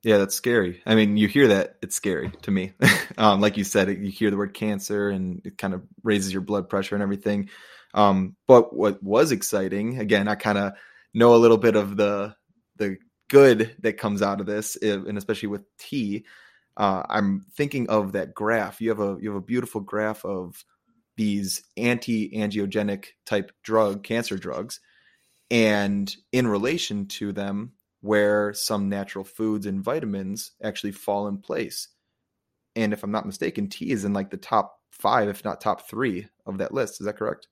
Yeah, 0.01 0.17
that's 0.17 0.35
scary. 0.35 0.81
I 0.85 0.95
mean, 0.95 1.17
you 1.17 1.27
hear 1.27 1.49
that, 1.49 1.75
it's 1.81 1.95
scary 1.95 2.31
to 2.43 2.51
me. 2.51 2.71
um, 3.17 3.41
like 3.41 3.57
you 3.57 3.65
said, 3.65 3.89
you 3.89 4.09
hear 4.09 4.31
the 4.31 4.37
word 4.37 4.53
cancer 4.53 5.09
and 5.09 5.41
it 5.43 5.57
kind 5.57 5.73
of 5.73 5.83
raises 6.03 6.31
your 6.31 6.41
blood 6.41 6.69
pressure 6.69 6.95
and 6.95 7.03
everything. 7.03 7.49
Um, 7.93 8.35
but 8.47 8.75
what 8.75 9.01
was 9.01 9.31
exciting, 9.31 9.99
again, 9.99 10.27
I 10.27 10.35
kind 10.35 10.57
of 10.57 10.73
know 11.13 11.35
a 11.35 11.37
little 11.37 11.57
bit 11.57 11.75
of 11.75 11.97
the 11.97 12.35
the 12.77 12.97
good 13.29 13.75
that 13.79 13.97
comes 13.97 14.21
out 14.21 14.39
of 14.39 14.45
this, 14.45 14.75
and 14.75 15.17
especially 15.17 15.49
with 15.49 15.63
tea. 15.77 16.25
Uh, 16.77 17.03
I'm 17.09 17.45
thinking 17.55 17.89
of 17.89 18.13
that 18.13 18.33
graph. 18.33 18.79
You 18.79 18.89
have 18.89 18.99
a 18.99 19.17
you 19.19 19.29
have 19.29 19.37
a 19.37 19.45
beautiful 19.45 19.81
graph 19.81 20.23
of 20.23 20.63
these 21.17 21.63
anti-angiogenic 21.75 23.07
type 23.25 23.51
drug 23.63 24.03
cancer 24.03 24.37
drugs, 24.37 24.79
and 25.51 26.15
in 26.31 26.47
relation 26.47 27.07
to 27.07 27.33
them, 27.33 27.73
where 28.01 28.53
some 28.53 28.87
natural 28.87 29.25
foods 29.25 29.65
and 29.65 29.83
vitamins 29.83 30.51
actually 30.63 30.93
fall 30.93 31.27
in 31.27 31.39
place. 31.39 31.89
And 32.75 32.93
if 32.93 33.03
I'm 33.03 33.11
not 33.11 33.25
mistaken, 33.25 33.67
tea 33.67 33.91
is 33.91 34.05
in 34.05 34.13
like 34.13 34.29
the 34.29 34.37
top 34.37 34.78
five, 34.99 35.29
if 35.29 35.43
not 35.43 35.61
top 35.61 35.89
three, 35.89 36.27
of 36.45 36.57
that 36.59 36.73
list. 36.73 37.01
Is 37.01 37.05
that 37.05 37.17
correct? 37.17 37.47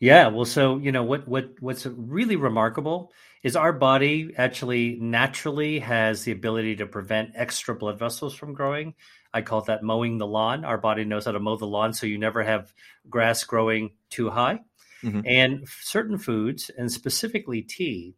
Yeah, 0.00 0.28
well, 0.28 0.44
so 0.44 0.78
you 0.78 0.90
know 0.90 1.04
what 1.04 1.28
what 1.28 1.50
what's 1.60 1.86
really 1.86 2.36
remarkable 2.36 3.12
is 3.42 3.56
our 3.56 3.72
body 3.72 4.32
actually 4.36 4.98
naturally 5.00 5.78
has 5.80 6.24
the 6.24 6.32
ability 6.32 6.76
to 6.76 6.86
prevent 6.86 7.30
extra 7.34 7.74
blood 7.74 7.98
vessels 7.98 8.34
from 8.34 8.54
growing. 8.54 8.94
I 9.32 9.42
call 9.42 9.62
that 9.62 9.82
mowing 9.82 10.18
the 10.18 10.26
lawn. 10.26 10.64
Our 10.64 10.78
body 10.78 11.04
knows 11.04 11.24
how 11.24 11.32
to 11.32 11.40
mow 11.40 11.56
the 11.56 11.66
lawn 11.66 11.92
so 11.92 12.06
you 12.06 12.18
never 12.18 12.42
have 12.42 12.72
grass 13.08 13.44
growing 13.44 13.90
too 14.10 14.30
high. 14.30 14.60
Mm-hmm. 15.02 15.20
And 15.24 15.68
certain 15.80 16.18
foods, 16.18 16.70
and 16.76 16.90
specifically 16.90 17.62
tea, 17.62 18.14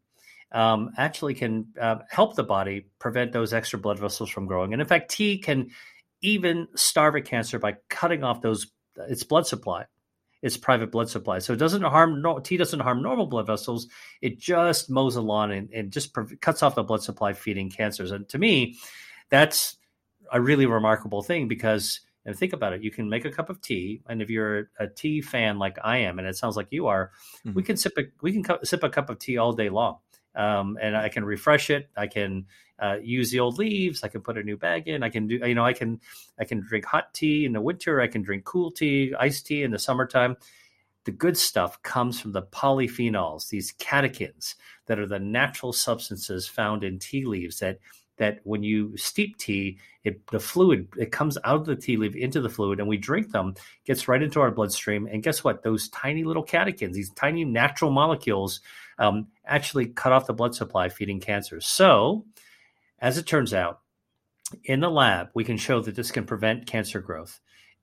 um, 0.53 0.91
actually 0.99 1.35
can 1.35 1.69
uh, 1.81 1.97
help 2.11 2.37
the 2.37 2.45
body 2.45 2.87
prevent 2.99 3.33
those 3.33 3.55
extra 3.55 3.79
blood 3.79 3.99
vessels 3.99 4.31
from 4.31 4.47
growing. 4.47 4.73
And 4.73 4.83
in 4.83 4.89
fact, 4.89 5.11
tea 5.11 5.39
can 5.39 5.71
even 6.21 6.69
starve 6.75 7.15
a 7.15 7.21
cancer 7.21 7.59
by 7.59 7.77
cutting 7.89 8.25
off 8.25 8.41
those 8.41 8.67
its 9.09 9.23
blood 9.23 9.47
supply 9.47 9.87
its 10.43 10.59
private 10.59 10.93
blood 10.93 11.09
supply. 11.09 11.39
So 11.39 11.55
it 11.55 11.59
doesn't 11.59 11.81
harm 11.81 12.21
no, 12.21 12.39
tea 12.39 12.59
doesn't 12.59 12.81
harm 12.81 13.01
normal 13.01 13.25
blood 13.25 13.47
vessels. 13.47 13.89
It 14.21 14.39
just 14.39 14.91
mows 14.91 15.15
the 15.15 15.23
lawn 15.23 15.51
and, 15.51 15.71
and 15.73 15.91
just 15.91 16.13
pre- 16.13 16.37
cuts 16.37 16.63
off 16.63 16.75
the 16.75 16.83
blood 16.83 17.03
supply, 17.03 17.33
feeding 17.33 17.71
cancers. 17.71 18.11
And 18.11 18.29
to 18.29 18.37
me, 18.37 18.77
that's 19.31 19.79
a 20.31 20.43
really 20.43 20.67
remarkable 20.67 21.23
thing 21.23 21.49
because 21.49 22.01
and 22.27 22.37
think 22.37 22.53
about 22.53 22.73
it 22.73 22.83
you 22.83 22.91
can 22.91 23.09
make 23.09 23.25
a 23.25 23.31
cup 23.31 23.51
of 23.51 23.61
tea 23.61 24.01
and 24.09 24.23
if 24.23 24.31
you're 24.31 24.71
a 24.79 24.87
tea 24.87 25.21
fan 25.21 25.59
like 25.59 25.79
i 25.85 25.99
am 25.99 26.19
and 26.19 26.27
it 26.27 26.37
sounds 26.37 26.57
like 26.57 26.69
you 26.71 26.87
are 26.87 27.11
mm-hmm. 27.41 27.55
we 27.55 27.63
can 27.63 27.77
sip 27.77 27.93
a 27.99 28.03
we 28.23 28.33
can 28.33 28.43
cu- 28.43 28.65
sip 28.65 28.83
a 28.83 28.89
cup 28.89 29.11
of 29.11 29.19
tea 29.19 29.37
all 29.37 29.53
day 29.53 29.69
long 29.69 29.99
um, 30.35 30.79
and 30.81 30.97
i 30.97 31.09
can 31.09 31.25
refresh 31.25 31.71
it 31.71 31.89
i 31.97 32.07
can 32.07 32.45
uh, 32.79 32.97
use 33.03 33.31
the 33.31 33.41
old 33.41 33.59
leaves. 33.59 34.03
I 34.03 34.09
can 34.09 34.21
put 34.21 34.39
a 34.39 34.43
new 34.43 34.57
bag 34.57 34.89
in. 34.89 35.03
I 35.03 35.09
can 35.09 35.27
do, 35.27 35.37
you 35.37 35.55
know, 35.55 35.65
I 35.65 35.73
can, 35.73 36.01
I 36.39 36.45
can 36.45 36.61
drink 36.61 36.85
hot 36.85 37.15
tea 37.15 37.45
in 37.45 37.53
the 37.53 37.61
winter. 37.61 38.01
I 38.01 38.09
can 38.09 38.23
drink 38.23 38.45
cool 38.45 38.71
tea, 38.71 39.15
iced 39.19 39.47
tea 39.47 39.63
in 39.63 39.71
the 39.71 39.79
summertime. 39.79 40.37
The 41.05 41.13
good 41.13 41.37
stuff 41.37 41.83
comes 41.83 42.21
from 42.21 42.33
the 42.33 42.43
polyphenols, 42.43 43.49
these 43.49 43.75
catechins 43.75 44.55
that 44.87 44.99
are 44.99 45.07
the 45.07 45.19
natural 45.19 45.73
substances 45.73 46.49
found 46.49 46.83
in 46.83 46.99
tea 46.99 47.25
leaves 47.25 47.59
that 47.61 47.79
that 48.17 48.39
when 48.45 48.63
you 48.63 48.97
steep 48.97 49.37
tea, 49.37 49.77
it 50.05 50.25
the 50.29 50.39
fluid 50.39 50.89
it 50.97 51.11
comes 51.11 51.37
out 51.45 51.61
of 51.61 51.67
the 51.67 51.77
tea 51.77 51.97
leaf 51.97 52.15
into 52.15 52.41
the 52.41 52.49
fluid, 52.49 52.79
and 52.79 52.89
we 52.89 52.97
drink 52.97 53.33
them, 53.33 53.55
gets 53.85 54.09
right 54.09 54.23
into 54.23 54.41
our 54.41 54.51
bloodstream. 54.51 55.07
And 55.07 55.23
guess 55.23 55.45
what? 55.45 55.63
Those 55.63 55.89
tiny 55.89 56.25
little 56.25 56.45
catechins, 56.45 56.95
these 56.95 57.11
tiny 57.11 57.45
natural 57.45 57.91
molecules, 57.91 58.61
um, 58.99 59.29
actually 59.45 59.87
cut 59.87 60.13
off 60.13 60.27
the 60.27 60.33
blood 60.33 60.55
supply, 60.55 60.89
feeding 60.89 61.21
cancer. 61.21 61.61
So 61.61 62.25
as 62.99 63.19
it 63.19 63.27
turns 63.27 63.53
out, 63.53 63.81
in 64.65 64.81
the 64.81 64.91
lab, 64.91 65.29
we 65.35 65.45
can 65.45 65.57
show 65.57 65.81
that 65.81 65.95
this 65.95 66.11
can 66.11 66.25
prevent 66.25 66.67
cancer 66.67 67.01
growth. 67.01 67.41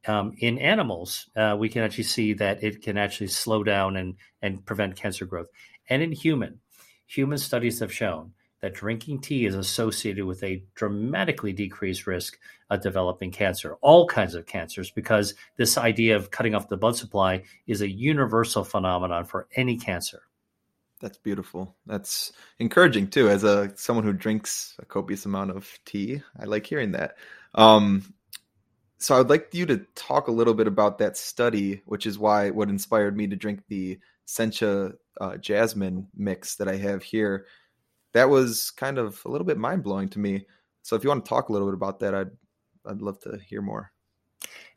Um, 0.08 0.34
in 0.40 0.58
animals, 0.58 1.30
uh, 1.36 1.56
we 1.60 1.70
can 1.70 1.84
actually 1.84 2.06
see 2.06 2.34
that 2.34 2.64
it 2.64 2.82
can 2.82 2.98
actually 2.98 3.28
slow 3.28 3.64
down 3.64 3.98
and, 3.98 4.16
and 4.42 4.66
prevent 4.66 4.96
cancer 4.96 5.26
growth. 5.26 5.48
And 5.90 6.02
in 6.02 6.12
human, 6.12 6.60
human 7.06 7.38
studies 7.38 7.80
have 7.80 7.94
shown 7.94 8.34
that 8.62 8.74
drinking 8.74 9.20
tea 9.20 9.46
is 9.46 9.56
associated 9.56 10.26
with 10.26 10.44
a 10.44 10.64
dramatically 10.76 11.52
decreased 11.52 12.08
risk 12.08 12.38
of 12.70 12.82
developing 12.82 13.32
cancer, 13.32 13.76
all 13.82 14.08
kinds 14.08 14.36
of 14.36 14.46
cancers, 14.46 14.92
because 14.92 15.34
this 15.58 15.78
idea 15.78 16.16
of 16.16 16.32
cutting 16.32 16.56
off 16.56 16.70
the 16.70 16.78
blood 16.78 16.96
supply 16.96 17.44
is 17.68 17.82
a 17.82 17.90
universal 17.90 18.64
phenomenon 18.64 19.26
for 19.26 19.48
any 19.56 19.78
cancer. 19.78 20.22
That's 21.02 21.18
beautiful. 21.18 21.76
That's 21.88 22.32
encouraging 22.60 23.08
too. 23.10 23.28
As 23.28 23.44
a 23.44 23.72
someone 23.76 24.06
who 24.06 24.14
drinks 24.14 24.76
a 24.80 24.86
copious 24.86 25.26
amount 25.26 25.52
of 25.52 25.68
tea, 25.86 26.22
I 26.40 26.46
like 26.46 26.66
hearing 26.66 26.92
that. 26.92 27.16
Um, 27.56 28.14
so 29.00 29.20
I'd 29.20 29.30
like 29.30 29.50
you 29.54 29.66
to 29.66 29.86
talk 29.96 30.28
a 30.28 30.32
little 30.32 30.54
bit 30.54 30.68
about 30.68 31.00
that 31.00 31.18
study, 31.18 31.82
which 31.86 32.06
is 32.06 32.20
why 32.20 32.52
what 32.52 32.70
inspired 32.70 33.18
me 33.18 33.28
to 33.28 33.36
drink 33.36 33.64
the 33.68 34.00
sencha 34.28 34.94
uh, 35.20 35.38
jasmine 35.38 36.08
mix 36.16 36.56
that 36.58 36.68
I 36.68 36.78
have 36.78 37.04
here. 37.04 37.48
that 38.14 38.30
was 38.30 38.72
kind 38.72 38.98
of 38.98 39.22
a 39.26 39.30
little 39.30 39.46
bit 39.46 39.58
mind 39.58 39.84
blowing 39.84 40.10
to 40.10 40.20
me. 40.20 40.46
So 40.84 40.96
if 40.96 41.04
you 41.04 41.10
want 41.10 41.26
to 41.26 41.30
talk 41.30 41.50
a 41.50 41.54
little 41.54 41.68
bit 41.68 41.74
about 41.74 42.00
that, 42.00 42.14
I'd 42.14 42.32
I'd 42.86 43.02
love 43.02 43.20
to 43.22 43.38
hear 43.46 43.62
more. 43.62 43.92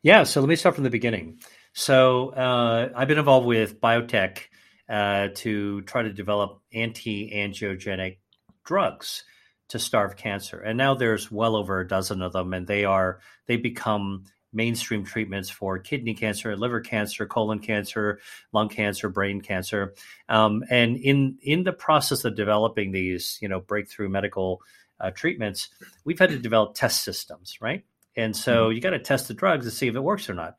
Yeah, 0.03 0.23
so 0.23 0.39
let 0.39 0.49
me 0.49 0.55
start 0.55 0.75
from 0.75 0.83
the 0.83 0.89
beginning. 0.89 1.39
So 1.73 2.29
uh, 2.29 2.89
I've 2.95 3.07
been 3.07 3.17
involved 3.17 3.47
with 3.47 3.81
biotech 3.81 4.39
uh, 4.89 5.29
to 5.35 5.81
try 5.81 6.03
to 6.03 6.13
develop 6.13 6.61
anti-angiogenic 6.73 8.17
drugs 8.63 9.23
to 9.69 9.79
starve 9.79 10.15
cancer, 10.15 10.59
and 10.59 10.77
now 10.77 10.93
there's 10.93 11.31
well 11.31 11.55
over 11.55 11.79
a 11.79 11.87
dozen 11.87 12.21
of 12.21 12.33
them, 12.33 12.53
and 12.53 12.67
they 12.67 12.85
are 12.85 13.19
they 13.47 13.57
become 13.57 14.25
mainstream 14.53 15.03
treatments 15.03 15.49
for 15.49 15.77
kidney 15.77 16.13
cancer, 16.13 16.55
liver 16.55 16.79
cancer, 16.79 17.25
colon 17.25 17.59
cancer, 17.59 18.19
lung 18.53 18.69
cancer, 18.69 19.09
brain 19.09 19.41
cancer. 19.41 19.93
Um, 20.29 20.63
and 20.69 20.95
in 20.97 21.37
in 21.41 21.63
the 21.63 21.73
process 21.73 22.25
of 22.25 22.35
developing 22.35 22.91
these, 22.91 23.37
you 23.41 23.49
know, 23.49 23.59
breakthrough 23.59 24.09
medical 24.09 24.61
uh, 24.99 25.11
treatments, 25.11 25.69
we've 26.05 26.19
had 26.19 26.29
to 26.29 26.39
develop 26.39 26.73
test 26.73 27.03
systems, 27.03 27.57
right? 27.59 27.83
And 28.15 28.35
so 28.35 28.65
mm-hmm. 28.65 28.75
you 28.75 28.81
got 28.81 28.91
to 28.91 28.99
test 28.99 29.27
the 29.27 29.33
drugs 29.33 29.65
to 29.65 29.71
see 29.71 29.87
if 29.87 29.95
it 29.95 29.99
works 29.99 30.29
or 30.29 30.33
not. 30.33 30.55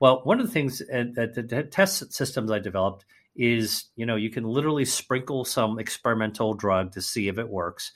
Well, 0.00 0.22
one 0.24 0.40
of 0.40 0.46
the 0.46 0.52
things 0.52 0.80
uh, 0.80 1.04
that 1.14 1.34
the 1.34 1.62
test 1.64 2.12
systems 2.12 2.50
I 2.50 2.58
developed 2.58 3.04
is, 3.36 3.86
you 3.96 4.06
know, 4.06 4.16
you 4.16 4.30
can 4.30 4.44
literally 4.44 4.84
sprinkle 4.84 5.44
some 5.44 5.78
experimental 5.78 6.54
drug 6.54 6.92
to 6.92 7.02
see 7.02 7.28
if 7.28 7.38
it 7.38 7.48
works. 7.48 7.92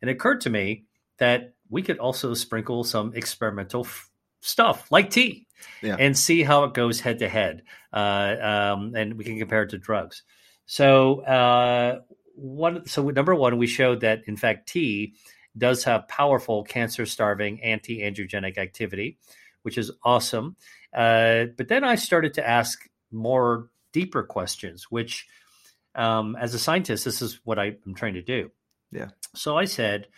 And 0.00 0.10
it 0.10 0.14
occurred 0.14 0.40
to 0.42 0.50
me 0.50 0.84
that 1.18 1.54
we 1.68 1.82
could 1.82 1.98
also 1.98 2.34
sprinkle 2.34 2.84
some 2.84 3.14
experimental 3.14 3.84
f- 3.84 4.10
stuff 4.40 4.90
like 4.90 5.10
tea 5.10 5.46
yeah. 5.82 5.96
and 5.98 6.16
see 6.16 6.42
how 6.42 6.64
it 6.64 6.74
goes 6.74 7.00
head 7.00 7.18
to 7.20 7.28
head. 7.28 7.62
Uh, 7.92 8.36
um, 8.40 8.94
and 8.94 9.14
we 9.14 9.24
can 9.24 9.38
compare 9.38 9.62
it 9.62 9.70
to 9.70 9.78
drugs. 9.78 10.22
So, 10.66 11.20
uh, 11.22 12.00
one, 12.34 12.86
so 12.86 13.08
number 13.10 13.34
one, 13.34 13.56
we 13.56 13.66
showed 13.66 14.00
that 14.00 14.22
in 14.26 14.36
fact 14.36 14.68
tea 14.68 15.14
does 15.56 15.84
have 15.84 16.08
powerful 16.08 16.64
cancer 16.64 17.06
starving 17.06 17.62
anti 17.62 18.00
angiogenic 18.00 18.58
activity, 18.58 19.18
which 19.62 19.78
is 19.78 19.90
awesome. 20.04 20.56
Uh, 20.92 21.46
but 21.56 21.68
then 21.68 21.84
I 21.84 21.94
started 21.94 22.34
to 22.34 22.46
ask 22.46 22.88
more 23.10 23.70
deeper 23.96 24.22
questions, 24.22 24.86
which, 24.90 25.26
um, 25.94 26.36
as 26.36 26.54
a 26.54 26.58
scientist, 26.58 27.04
this 27.04 27.22
is 27.22 27.40
what 27.44 27.58
I 27.58 27.76
am 27.86 27.94
trying 27.94 28.14
to 28.14 28.22
do. 28.22 28.50
Yeah. 28.92 29.10
So 29.34 29.56
I 29.56 29.64
said, 29.64 30.08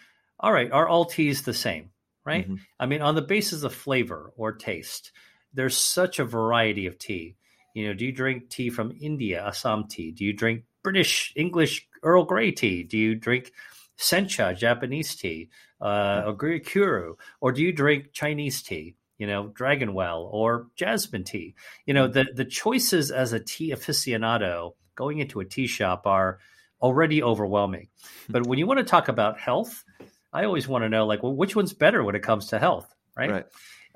all 0.40 0.52
right, 0.52 0.70
are 0.72 0.88
all 0.88 1.04
teas 1.04 1.42
the 1.42 1.54
same? 1.54 1.90
right? 2.28 2.44
Mm-hmm. 2.44 2.56
I 2.78 2.84
mean, 2.84 3.00
on 3.00 3.14
the 3.14 3.22
basis 3.22 3.62
of 3.62 3.74
flavor 3.74 4.32
or 4.36 4.52
taste, 4.52 5.12
there's 5.54 5.76
such 5.76 6.18
a 6.18 6.24
variety 6.26 6.86
of 6.86 6.98
tea. 6.98 7.36
You 7.74 7.88
know, 7.88 7.94
do 7.94 8.04
you 8.04 8.12
drink 8.12 8.50
tea 8.50 8.68
from 8.68 8.92
India, 9.00 9.42
Assam 9.46 9.88
tea? 9.88 10.12
Do 10.12 10.24
you 10.24 10.34
drink 10.34 10.64
British 10.84 11.32
English 11.36 11.88
Earl 12.02 12.24
Grey 12.24 12.50
tea? 12.52 12.82
Do 12.82 12.98
you 12.98 13.14
drink 13.14 13.52
sencha, 13.98 14.54
Japanese 14.54 15.16
tea, 15.16 15.48
uh, 15.80 16.24
or 16.26 16.58
kuru? 16.58 17.14
Or 17.40 17.52
do 17.52 17.62
you 17.62 17.72
drink 17.72 18.12
Chinese 18.12 18.60
tea? 18.60 18.96
You 19.18 19.26
know, 19.26 19.48
dragon 19.48 19.94
well 19.94 20.28
or 20.33 20.68
jasmine 20.76 21.24
tea. 21.24 21.54
You 21.87 21.94
know, 21.94 22.09
the 22.09 22.26
the 22.33 22.44
choices 22.44 23.11
as 23.11 23.33
a 23.33 23.40
tea 23.40 23.72
aficionado 23.72 24.74
going 24.94 25.18
into 25.18 25.40
a 25.40 25.44
tea 25.44 25.66
shop 25.66 26.07
are 26.07 26.38
already 26.81 27.22
overwhelming. 27.22 27.88
Hmm. 28.26 28.33
But 28.33 28.46
when 28.46 28.59
you 28.59 28.66
want 28.66 28.78
to 28.78 28.85
talk 28.85 29.09
about 29.09 29.38
health, 29.38 29.85
I 30.33 30.44
always 30.44 30.68
want 30.68 30.85
to 30.85 30.88
know 30.88 31.07
like, 31.07 31.22
well, 31.22 31.35
which 31.35 31.57
one's 31.57 31.72
better 31.72 32.02
when 32.04 32.14
it 32.14 32.22
comes 32.22 32.48
to 32.48 32.59
health, 32.59 32.92
right? 33.16 33.31
Right. 33.31 33.46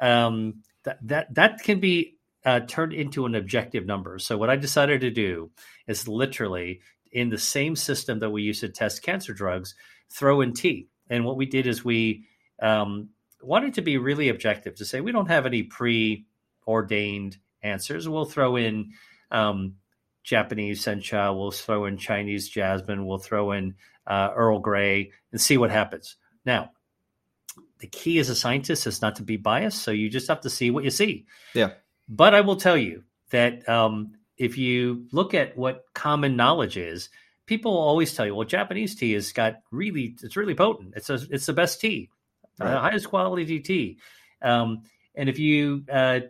Um, 0.01 0.63
that 0.85 0.99
that 1.07 1.35
that 1.35 1.63
can 1.63 1.81
be 1.81 2.17
uh, 2.45 2.61
turned 2.61 2.93
into 2.93 3.27
an 3.27 3.35
objective 3.35 3.87
number. 3.87 4.19
So 4.19 4.37
what 4.37 4.51
I 4.51 4.57
decided 4.57 5.03
to 5.03 5.11
do 5.11 5.51
is 5.87 6.09
literally 6.09 6.81
in 7.13 7.29
the 7.29 7.39
same 7.39 7.77
system 7.77 8.19
that 8.21 8.31
we 8.31 8.43
use 8.43 8.61
to 8.61 8.69
test 8.69 9.03
cancer 9.03 9.33
drugs, 9.33 9.75
throw 10.11 10.41
in 10.41 10.55
tea. 10.55 10.89
And 11.09 11.25
what 11.25 11.37
we 11.37 11.47
did 11.47 11.67
is 11.67 11.85
we 11.85 12.25
um, 12.61 13.11
wanted 13.43 13.75
to 13.75 13.83
be 13.83 13.99
really 13.99 14.29
objective 14.29 14.75
to 14.77 14.85
say 14.85 15.01
we 15.01 15.13
don't 15.13 15.29
have 15.29 15.47
any 15.47 15.63
pre-ordained 15.63 17.37
answers. 17.63 18.09
We'll 18.09 18.25
throw 18.25 18.57
in 18.57 18.93
um, 19.31 19.77
Japanese 20.23 20.85
sencha, 20.85 21.37
we'll 21.37 21.51
throw 21.51 21.87
in 21.87 21.97
Chinese 21.97 22.49
jasmine, 22.49 23.07
we'll 23.07 23.19
throw 23.19 23.53
in 23.53 23.75
uh, 24.07 24.31
Earl 24.35 24.59
Grey, 24.61 25.11
and 25.31 25.41
see 25.41 25.59
what 25.59 25.71
happens. 25.71 26.17
Now, 26.45 26.71
the 27.79 27.87
key 27.89 28.19
as 28.19 28.29
a 28.29 28.37
scientist 28.37 28.87
is 28.87 29.03
not 29.03 29.17
to 29.17 29.23
be 29.23 29.37
biased, 29.37 29.83
so 29.83 29.91
you 29.91 30.09
just 30.09 30.29
have 30.29 30.41
to 30.43 30.51
see 30.51 30.71
what 30.71 30.85
you 30.85 30.91
see. 30.91 31.27
Yeah. 31.55 31.71
But 32.09 32.35
I 32.35 32.41
will 32.41 32.57
tell 32.57 32.77
you 32.77 33.03
that 33.31 33.69
um, 33.69 34.13
if 34.37 34.57
you 34.57 35.07
look 35.13 35.35
at 35.35 35.57
what 35.57 35.85
common 35.95 36.37
knowledge 36.37 36.77
is, 36.77 37.09
people 37.47 37.77
always 37.77 38.15
tell 38.15 38.27
you, 38.27 38.35
"Well, 38.35 38.47
Japanese 38.47 38.95
tea 38.95 39.13
has 39.13 39.33
got 39.33 39.63
really, 39.71 40.17
it's 40.23 40.37
really 40.37 40.55
potent. 40.55 40.95
It's 40.97 41.11
a, 41.11 41.19
it's 41.31 41.47
the 41.47 41.53
best 41.53 41.81
tea, 41.81 42.11
right. 42.65 42.73
the 42.73 42.81
highest 42.81 43.09
quality 43.09 43.61
tea." 43.61 43.99
Um, 44.41 44.83
and 45.15 45.29
if 45.29 45.39
you 45.39 45.85
uh, 45.91 46.21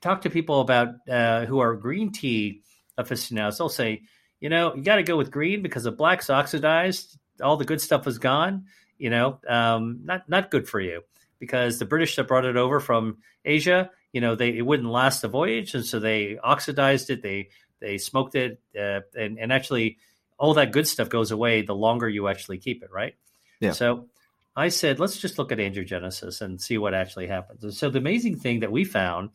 talk 0.00 0.22
to 0.22 0.30
people 0.30 0.60
about 0.60 0.94
uh, 1.08 1.44
who 1.46 1.58
are 1.60 1.74
green 1.74 2.12
tea 2.12 2.62
aficionados, 2.96 3.58
they'll 3.58 3.68
say, 3.68 4.02
"You 4.40 4.48
know, 4.48 4.74
you 4.74 4.82
got 4.82 4.96
to 4.96 5.02
go 5.02 5.16
with 5.16 5.30
green 5.30 5.62
because 5.62 5.84
the 5.84 5.92
black's 5.92 6.30
oxidized, 6.30 7.18
all 7.42 7.56
the 7.56 7.64
good 7.64 7.80
stuff 7.80 8.06
is 8.06 8.18
gone." 8.18 8.66
you 9.02 9.10
know, 9.10 9.40
um, 9.48 9.98
not 10.04 10.28
not 10.28 10.52
good 10.52 10.68
for 10.68 10.78
you 10.78 11.02
because 11.40 11.80
the 11.80 11.84
British 11.84 12.14
that 12.14 12.28
brought 12.28 12.44
it 12.44 12.56
over 12.56 12.78
from 12.78 13.18
Asia, 13.44 13.90
you 14.12 14.20
know, 14.20 14.36
they 14.36 14.56
it 14.56 14.64
wouldn't 14.64 14.88
last 14.88 15.22
the 15.22 15.28
voyage, 15.28 15.74
and 15.74 15.84
so 15.84 15.98
they 15.98 16.38
oxidized 16.38 17.10
it, 17.10 17.20
they 17.20 17.48
they 17.80 17.98
smoked 17.98 18.36
it, 18.36 18.60
uh, 18.78 19.00
and 19.18 19.40
and 19.40 19.52
actually 19.52 19.98
all 20.38 20.54
that 20.54 20.70
good 20.70 20.86
stuff 20.86 21.08
goes 21.08 21.32
away 21.32 21.62
the 21.62 21.74
longer 21.74 22.08
you 22.08 22.28
actually 22.28 22.58
keep 22.58 22.84
it, 22.84 22.92
right? 22.92 23.16
Yeah. 23.58 23.72
So 23.72 24.06
I 24.54 24.68
said, 24.68 25.00
let's 25.00 25.18
just 25.18 25.38
look 25.38 25.50
at 25.50 25.58
angiogenesis 25.58 26.40
and 26.42 26.60
see 26.60 26.76
what 26.78 26.94
actually 26.94 27.26
happens. 27.26 27.64
And 27.64 27.72
so 27.72 27.88
the 27.88 27.98
amazing 27.98 28.38
thing 28.38 28.60
that 28.60 28.72
we 28.72 28.84
found 28.84 29.30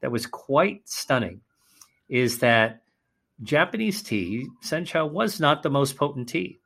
that 0.00 0.10
was 0.10 0.26
quite 0.26 0.88
stunning 0.88 1.40
is 2.08 2.38
that 2.38 2.82
Japanese 3.42 4.02
tea, 4.02 4.48
sencha, 4.62 5.08
was 5.08 5.40
not 5.40 5.62
the 5.62 5.70
most 5.70 5.96
potent 5.96 6.28
tea. 6.28 6.58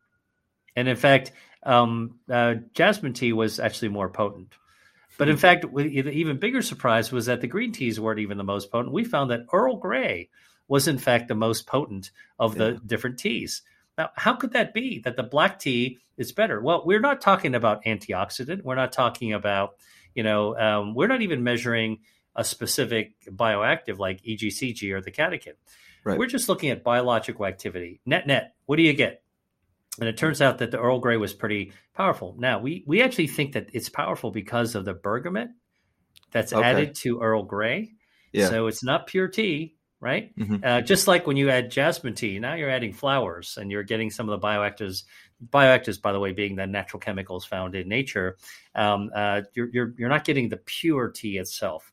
And 0.77 0.89
in 0.89 0.97
fact, 0.97 1.33
um, 1.63 2.19
uh, 2.31 2.55
jasmine 2.75 3.13
tea 3.13 3.33
was 3.33 3.61
actually 3.61 3.89
more 3.89 4.09
potent. 4.09 4.55
But 5.19 5.29
in 5.29 5.37
hmm. 5.37 5.41
fact, 5.41 5.67
the 5.75 5.85
even 5.85 6.39
bigger 6.39 6.63
surprise 6.63 7.13
was 7.13 7.27
that 7.27 7.41
the 7.43 7.47
green 7.47 7.73
teas 7.73 8.01
weren't 8.01 8.21
even 8.21 8.39
the 8.39 8.45
most 8.45 8.71
potent. 8.71 8.95
We 8.95 9.05
found 9.05 9.31
that 9.31 9.47
Earl 9.53 9.77
Grey 9.77 10.31
was, 10.69 10.89
in 10.89 10.99
fact, 10.99 11.29
the 11.29 11.35
most 11.35 11.67
potent 11.67 12.11
of 12.39 12.55
the 12.55 12.73
yeah. 12.73 12.79
different 12.87 13.19
teas. 13.19 13.63
Now, 14.01 14.09
how 14.17 14.33
could 14.33 14.53
that 14.53 14.73
be 14.73 15.01
that 15.01 15.17
the 15.17 15.23
black 15.23 15.59
tea 15.59 15.99
is 16.17 16.33
better? 16.33 16.59
Well, 16.59 16.85
we're 16.87 17.01
not 17.01 17.21
talking 17.21 17.55
about 17.55 17.85
antioxidant. 17.85 18.63
We're 18.63 18.75
not 18.75 18.93
talking 18.93 19.35
about, 19.35 19.75
you 20.15 20.23
know, 20.23 20.57
um, 20.57 20.95
we're 20.95 21.07
not 21.07 21.21
even 21.21 21.45
measuring 21.45 21.99
a 22.35 22.43
specific 22.43 23.13
bioactive 23.27 23.99
like 23.99 24.23
EGCG 24.23 24.91
or 24.95 25.03
the 25.03 25.11
catechin. 25.11 25.53
Right. 26.03 26.19
We're 26.19 26.29
just 26.29 26.49
looking 26.49 26.71
at 26.71 26.83
biological 26.83 27.45
activity. 27.45 28.01
Net 28.07 28.27
net, 28.27 28.55
what 28.65 28.77
do 28.77 28.83
you 28.85 28.95
get? 28.95 29.23
And 29.99 30.09
it 30.09 30.17
turns 30.17 30.41
out 30.41 30.57
that 30.59 30.71
the 30.71 30.81
Earl 30.81 31.01
Grey 31.01 31.19
was 31.19 31.35
pretty 31.35 31.75
powerful. 31.95 32.35
Now, 32.39 32.59
we, 32.59 32.83
we 32.87 33.03
actually 33.03 33.27
think 33.27 33.53
that 33.53 33.69
it's 33.75 33.91
powerful 33.91 34.31
because 34.31 34.75
of 34.75 34.87
the 34.87 34.95
bergamot 34.95 35.51
that's 36.31 36.55
okay. 36.55 36.67
added 36.67 36.95
to 37.03 37.21
Earl 37.21 37.43
Grey. 37.43 37.93
Yeah. 38.33 38.49
So 38.49 38.67
it's 38.67 38.83
not 38.83 39.09
pure 39.09 39.29
tea, 39.29 39.75
right? 40.01 40.35
Mm-hmm. 40.37 40.57
Uh, 40.65 40.81
just 40.81 41.07
like 41.07 41.27
when 41.27 41.37
you 41.37 41.51
add 41.51 41.71
jasmine 41.71 42.15
tea, 42.15 42.39
now 42.39 42.55
you're 42.55 42.71
adding 42.71 42.93
flowers 42.93 43.59
and 43.61 43.71
you're 43.71 43.83
getting 43.83 44.11
some 44.11 44.29
of 44.29 44.41
the 44.41 44.47
bioactives. 44.47 45.05
Bioactives, 45.53 46.01
by 46.01 46.13
the 46.13 46.21
way, 46.21 46.33
being 46.33 46.57
the 46.57 46.67
natural 46.67 47.01
chemicals 47.01 47.45
found 47.45 47.75
in 47.75 47.89
nature. 47.89 48.37
Um, 48.75 49.11
uh, 49.15 49.43
you're, 49.55 49.69
you're, 49.73 49.95
you're 49.99 50.09
not 50.09 50.25
getting 50.25 50.49
the 50.49 50.57
pure 50.57 51.09
tea 51.09 51.39
itself. 51.39 51.93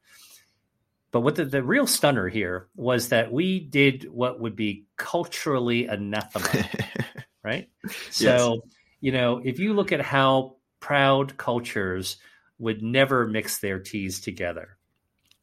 But 1.11 1.21
what 1.21 1.35
the, 1.35 1.45
the 1.45 1.63
real 1.63 1.87
stunner 1.87 2.27
here 2.27 2.67
was 2.75 3.09
that 3.09 3.31
we 3.31 3.59
did 3.59 4.09
what 4.09 4.39
would 4.39 4.55
be 4.55 4.85
culturally 4.97 5.87
anathema. 5.87 6.69
right? 7.43 7.69
So, 8.09 8.61
yes. 8.65 8.73
you 8.99 9.11
know, 9.11 9.41
if 9.43 9.59
you 9.59 9.73
look 9.73 9.91
at 9.91 10.01
how 10.01 10.57
proud 10.79 11.37
cultures 11.37 12.17
would 12.59 12.81
never 12.81 13.27
mix 13.27 13.59
their 13.59 13.79
teas 13.79 14.19
together, 14.19 14.76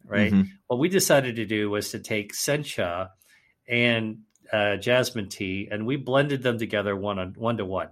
right? 0.06 0.32
Mm-hmm. 0.32 0.50
What 0.66 0.78
we 0.78 0.88
decided 0.88 1.36
to 1.36 1.46
do 1.46 1.70
was 1.70 1.90
to 1.90 1.98
take 1.98 2.34
sencha 2.34 3.10
and 3.68 4.18
uh, 4.52 4.76
jasmine 4.76 5.28
tea, 5.28 5.68
and 5.70 5.86
we 5.86 5.96
blended 5.96 6.42
them 6.42 6.58
together 6.58 6.94
one 6.94 7.18
on 7.18 7.34
one 7.36 7.56
to 7.56 7.64
one, 7.64 7.88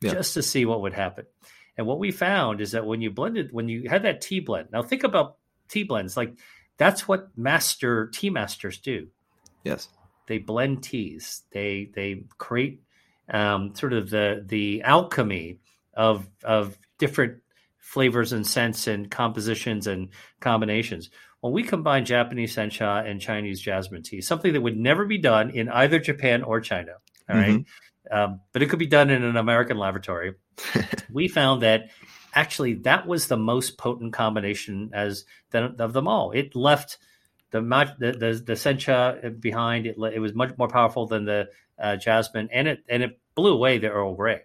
yeah. 0.00 0.12
just 0.12 0.34
to 0.34 0.42
see 0.42 0.64
what 0.64 0.82
would 0.82 0.92
happen. 0.92 1.26
And 1.76 1.86
what 1.86 1.98
we 1.98 2.12
found 2.12 2.60
is 2.60 2.72
that 2.72 2.86
when 2.86 3.00
you 3.00 3.10
blended, 3.10 3.48
when 3.52 3.68
you 3.68 3.88
had 3.88 4.04
that 4.04 4.20
tea 4.20 4.40
blend, 4.40 4.68
now 4.72 4.82
think 4.82 5.02
about 5.02 5.36
tea 5.68 5.82
blends, 5.82 6.16
like 6.16 6.38
that's 6.76 7.08
what 7.08 7.36
master 7.36 8.08
tea 8.08 8.30
masters 8.30 8.78
do. 8.78 9.08
Yes, 9.64 9.88
they 10.26 10.38
blend 10.38 10.82
teas. 10.82 11.42
They 11.52 11.90
they 11.94 12.24
create 12.38 12.82
um, 13.28 13.74
sort 13.74 13.92
of 13.92 14.10
the 14.10 14.44
the 14.46 14.82
alchemy 14.82 15.58
of 15.94 16.28
of 16.44 16.78
different 16.98 17.40
flavors 17.78 18.32
and 18.32 18.46
scents 18.46 18.86
and 18.86 19.10
compositions 19.10 19.86
and 19.86 20.08
combinations. 20.40 21.10
When 21.44 21.52
we 21.52 21.62
combine 21.62 22.06
Japanese 22.06 22.56
sencha 22.56 23.06
and 23.06 23.20
Chinese 23.20 23.60
jasmine 23.60 24.02
tea, 24.02 24.22
something 24.22 24.54
that 24.54 24.62
would 24.62 24.78
never 24.78 25.04
be 25.04 25.18
done 25.18 25.50
in 25.50 25.68
either 25.68 25.98
Japan 25.98 26.42
or 26.42 26.58
China. 26.62 26.92
All 27.28 27.36
right? 27.36 27.50
mm-hmm. 27.50 28.16
um, 28.16 28.40
but 28.54 28.62
it 28.62 28.70
could 28.70 28.78
be 28.78 28.86
done 28.86 29.10
in 29.10 29.22
an 29.22 29.36
American 29.36 29.76
laboratory. 29.76 30.36
we 31.12 31.28
found 31.28 31.60
that 31.60 31.90
actually 32.34 32.76
that 32.84 33.06
was 33.06 33.26
the 33.26 33.36
most 33.36 33.76
potent 33.76 34.14
combination 34.14 34.88
as 34.94 35.26
the, 35.50 35.74
of 35.80 35.92
them 35.92 36.08
all. 36.08 36.30
It 36.30 36.56
left 36.56 36.96
the 37.50 37.60
the 37.60 38.12
the, 38.12 38.42
the 38.46 38.52
sencha 38.54 39.38
behind. 39.38 39.84
It 39.86 39.96
it 40.14 40.20
was 40.20 40.32
much 40.32 40.56
more 40.56 40.68
powerful 40.68 41.06
than 41.06 41.26
the 41.26 41.50
uh, 41.78 41.96
jasmine, 41.96 42.48
and 42.52 42.68
it 42.68 42.84
and 42.88 43.02
it 43.02 43.20
blew 43.34 43.52
away 43.52 43.76
the 43.76 43.90
Earl 43.90 44.14
Grey. 44.14 44.40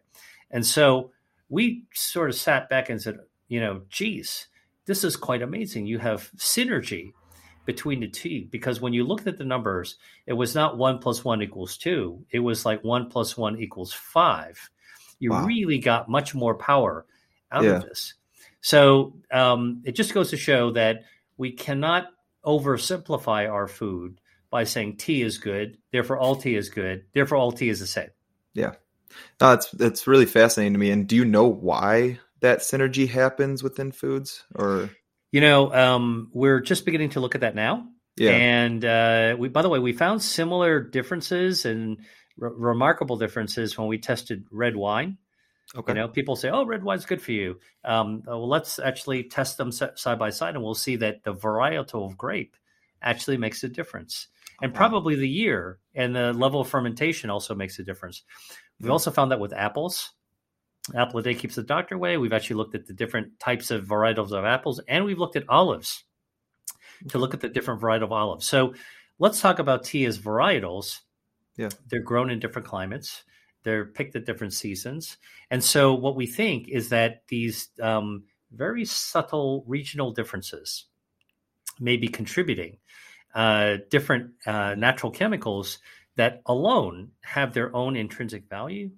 And 0.51 0.65
so 0.65 1.12
we 1.47 1.85
sort 1.93 2.29
of 2.29 2.35
sat 2.35 2.67
back 2.67 2.89
and 2.89 3.01
said, 3.01 3.19
you 3.47 3.62
know, 3.62 3.83
geez, 3.88 4.49
this 4.89 5.04
is 5.04 5.15
quite 5.15 5.43
amazing. 5.43 5.86
You 5.86 5.99
have 5.99 6.32
synergy 6.36 7.13
between 7.67 7.99
the 7.99 8.08
two 8.08 8.47
because 8.49 8.82
when 8.82 8.91
you 8.91 9.04
looked 9.04 9.28
at 9.28 9.38
the 9.38 9.45
numbers, 9.45 9.97
it 10.25 10.34
was 10.34 10.56
not 10.56 10.80
one 10.80 10.97
plus 10.97 11.23
one 11.23 11.43
equals 11.43 11.78
two. 11.78 12.25
It 12.32 12.39
was 12.39 12.65
like 12.65 12.84
one 12.84 13.08
plus 13.08 13.38
one 13.38 13.62
equals 13.62 13.93
five. 13.93 14.71
You 15.19 15.30
wow. 15.30 15.45
really 15.45 15.78
got 15.78 16.10
much 16.10 16.34
more 16.34 16.56
power 16.56 17.06
out 17.52 17.65
yeah. 17.65 17.75
of 17.75 17.84
this. 17.84 18.15
So 18.62 19.13
um, 19.32 19.84
it 19.86 19.91
just 19.91 20.12
goes 20.12 20.32
to 20.32 20.38
show 20.38 20.71
that 20.71 21.04
we 21.38 21.52
cannot 21.52 22.08
oversimplify 22.43 23.47
our 23.47 23.67
food 23.67 24.19
by 24.49 24.63
saying 24.63 24.97
tea 24.97 25.21
is 25.21 25.38
good, 25.38 25.78
therefore 25.91 26.17
all 26.17 26.36
tea 26.36 26.56
is 26.56 26.69
good, 26.69 27.04
therefore 27.13 27.38
all 27.38 27.52
tea 27.52 27.69
is 27.69 27.80
the 27.80 27.86
same. 27.86 28.10
Yeah. 28.56 28.73
No, 29.39 29.54
it's 29.54 29.71
it's 29.75 30.08
really 30.08 30.25
fascinating 30.25 30.73
to 30.73 30.80
me. 30.80 30.89
And 30.89 31.08
do 31.08 31.15
you 31.15 31.25
know 31.25 31.45
why 31.45 32.19
that 32.41 32.60
synergy 32.60 33.08
happens 33.08 33.63
within 33.63 33.91
foods 33.91 34.43
or? 34.56 34.89
You 35.32 35.41
know 35.41 35.73
um, 35.73 36.30
we're 36.34 36.60
just 36.60 36.86
beginning 36.86 37.12
to 37.12 37.19
look 37.19 37.36
at 37.36 37.41
that 37.41 37.56
now. 37.56 37.88
Yeah. 38.17 38.32
And 38.32 38.84
uh, 38.84 39.36
we 39.38 39.47
by 39.47 39.62
the 39.62 39.69
way 39.69 39.80
we 39.80 39.93
found 39.93 40.21
similar 40.21 40.82
differences 40.82 41.65
and 41.65 41.99
r- 42.41 42.54
remarkable 42.54 43.17
differences 43.17 43.78
when 43.78 43.88
we 43.88 43.97
tested 43.97 44.45
red 44.52 44.75
wine. 44.75 45.17
Okay. 45.75 45.93
You 45.93 45.99
know 45.99 46.08
people 46.08 46.36
say 46.36 46.49
oh 46.49 46.65
red 46.65 46.84
wine's 46.84 47.06
good 47.06 47.21
for 47.21 47.32
you. 47.32 47.60
Um, 47.86 48.23
well 48.25 48.49
let's 48.49 48.80
actually 48.80 49.23
test 49.23 49.58
them 49.58 49.71
side 49.71 50.19
by 50.19 50.32
side 50.32 50.56
and 50.56 50.63
we'll 50.63 50.73
see 50.73 50.97
that 50.97 51.23
the 51.23 51.34
varietal 51.34 52.06
of 52.06 52.17
grape 52.17 52.56
actually 53.02 53.38
makes 53.38 53.63
a 53.63 53.69
difference. 53.69 54.28
And 54.62 54.73
probably 54.73 55.15
the 55.15 55.30
year 55.30 55.80
and 55.95 56.13
the 56.13 56.34
level 56.34 56.60
of 56.60 56.67
fermentation 56.67 57.30
also 57.30 57.56
makes 57.56 57.80
a 57.80 57.84
difference. 57.84 58.23
We 58.82 58.88
hmm. 58.88 58.91
also 58.91 59.12
found 59.12 59.32
that 59.32 59.39
with 59.39 59.54
apples 59.54 60.12
Apple 60.95 61.19
a 61.19 61.23
day 61.23 61.34
keeps 61.34 61.56
the 61.56 61.63
doctor 61.63 61.95
away. 61.95 62.17
We've 62.17 62.34
actually 62.34 62.58
looked 62.58 62.75
at 62.75 62.88
the 62.88 62.93
different 62.93 63.39
types 63.39 63.71
of 63.71 63.86
varietals 63.86 64.32
of 64.32 64.45
apples, 64.45 64.80
and 64.88 65.06
we've 65.06 65.19
looked 65.19 65.36
at 65.36 65.47
olives 65.49 66.04
to 67.10 67.17
look 67.17 67.34
at 67.34 67.41
the 67.41 67.49
different 67.49 67.82
varietal 67.82 68.04
of 68.04 68.12
olives. 68.12 68.47
So 68.47 68.73
let's 69.19 69.41
talk 69.41 69.60
about 69.60 69.84
tea 69.84 70.06
as 70.06 70.17
varietals. 70.17 70.99
Yeah, 71.58 71.69
they're 71.89 72.02
grown 72.02 72.30
in 72.30 72.39
different 72.39 72.67
climates. 72.67 73.23
They're 73.63 73.86
picked 73.86 74.15
at 74.15 74.25
different 74.25 74.54
seasons, 74.54 75.17
and 75.52 75.63
so 75.63 75.93
what 75.93 76.15
we 76.15 76.25
think 76.25 76.69
is 76.69 76.89
that 76.89 77.23
these 77.28 77.69
um, 77.82 78.23
very 78.52 78.86
subtle 78.86 79.63
regional 79.67 80.12
differences 80.12 80.86
may 81.80 81.97
be 81.97 82.08
contributing 82.08 82.78
uh, 83.36 83.78
different 83.89 84.32
uh, 84.45 84.75
natural 84.75 85.12
chemicals 85.12 85.80
that 86.15 86.41
alone 86.45 87.12
have 87.21 87.54
their 87.54 87.75
own 87.75 87.95
intrinsic 87.95 88.49
value. 88.49 88.89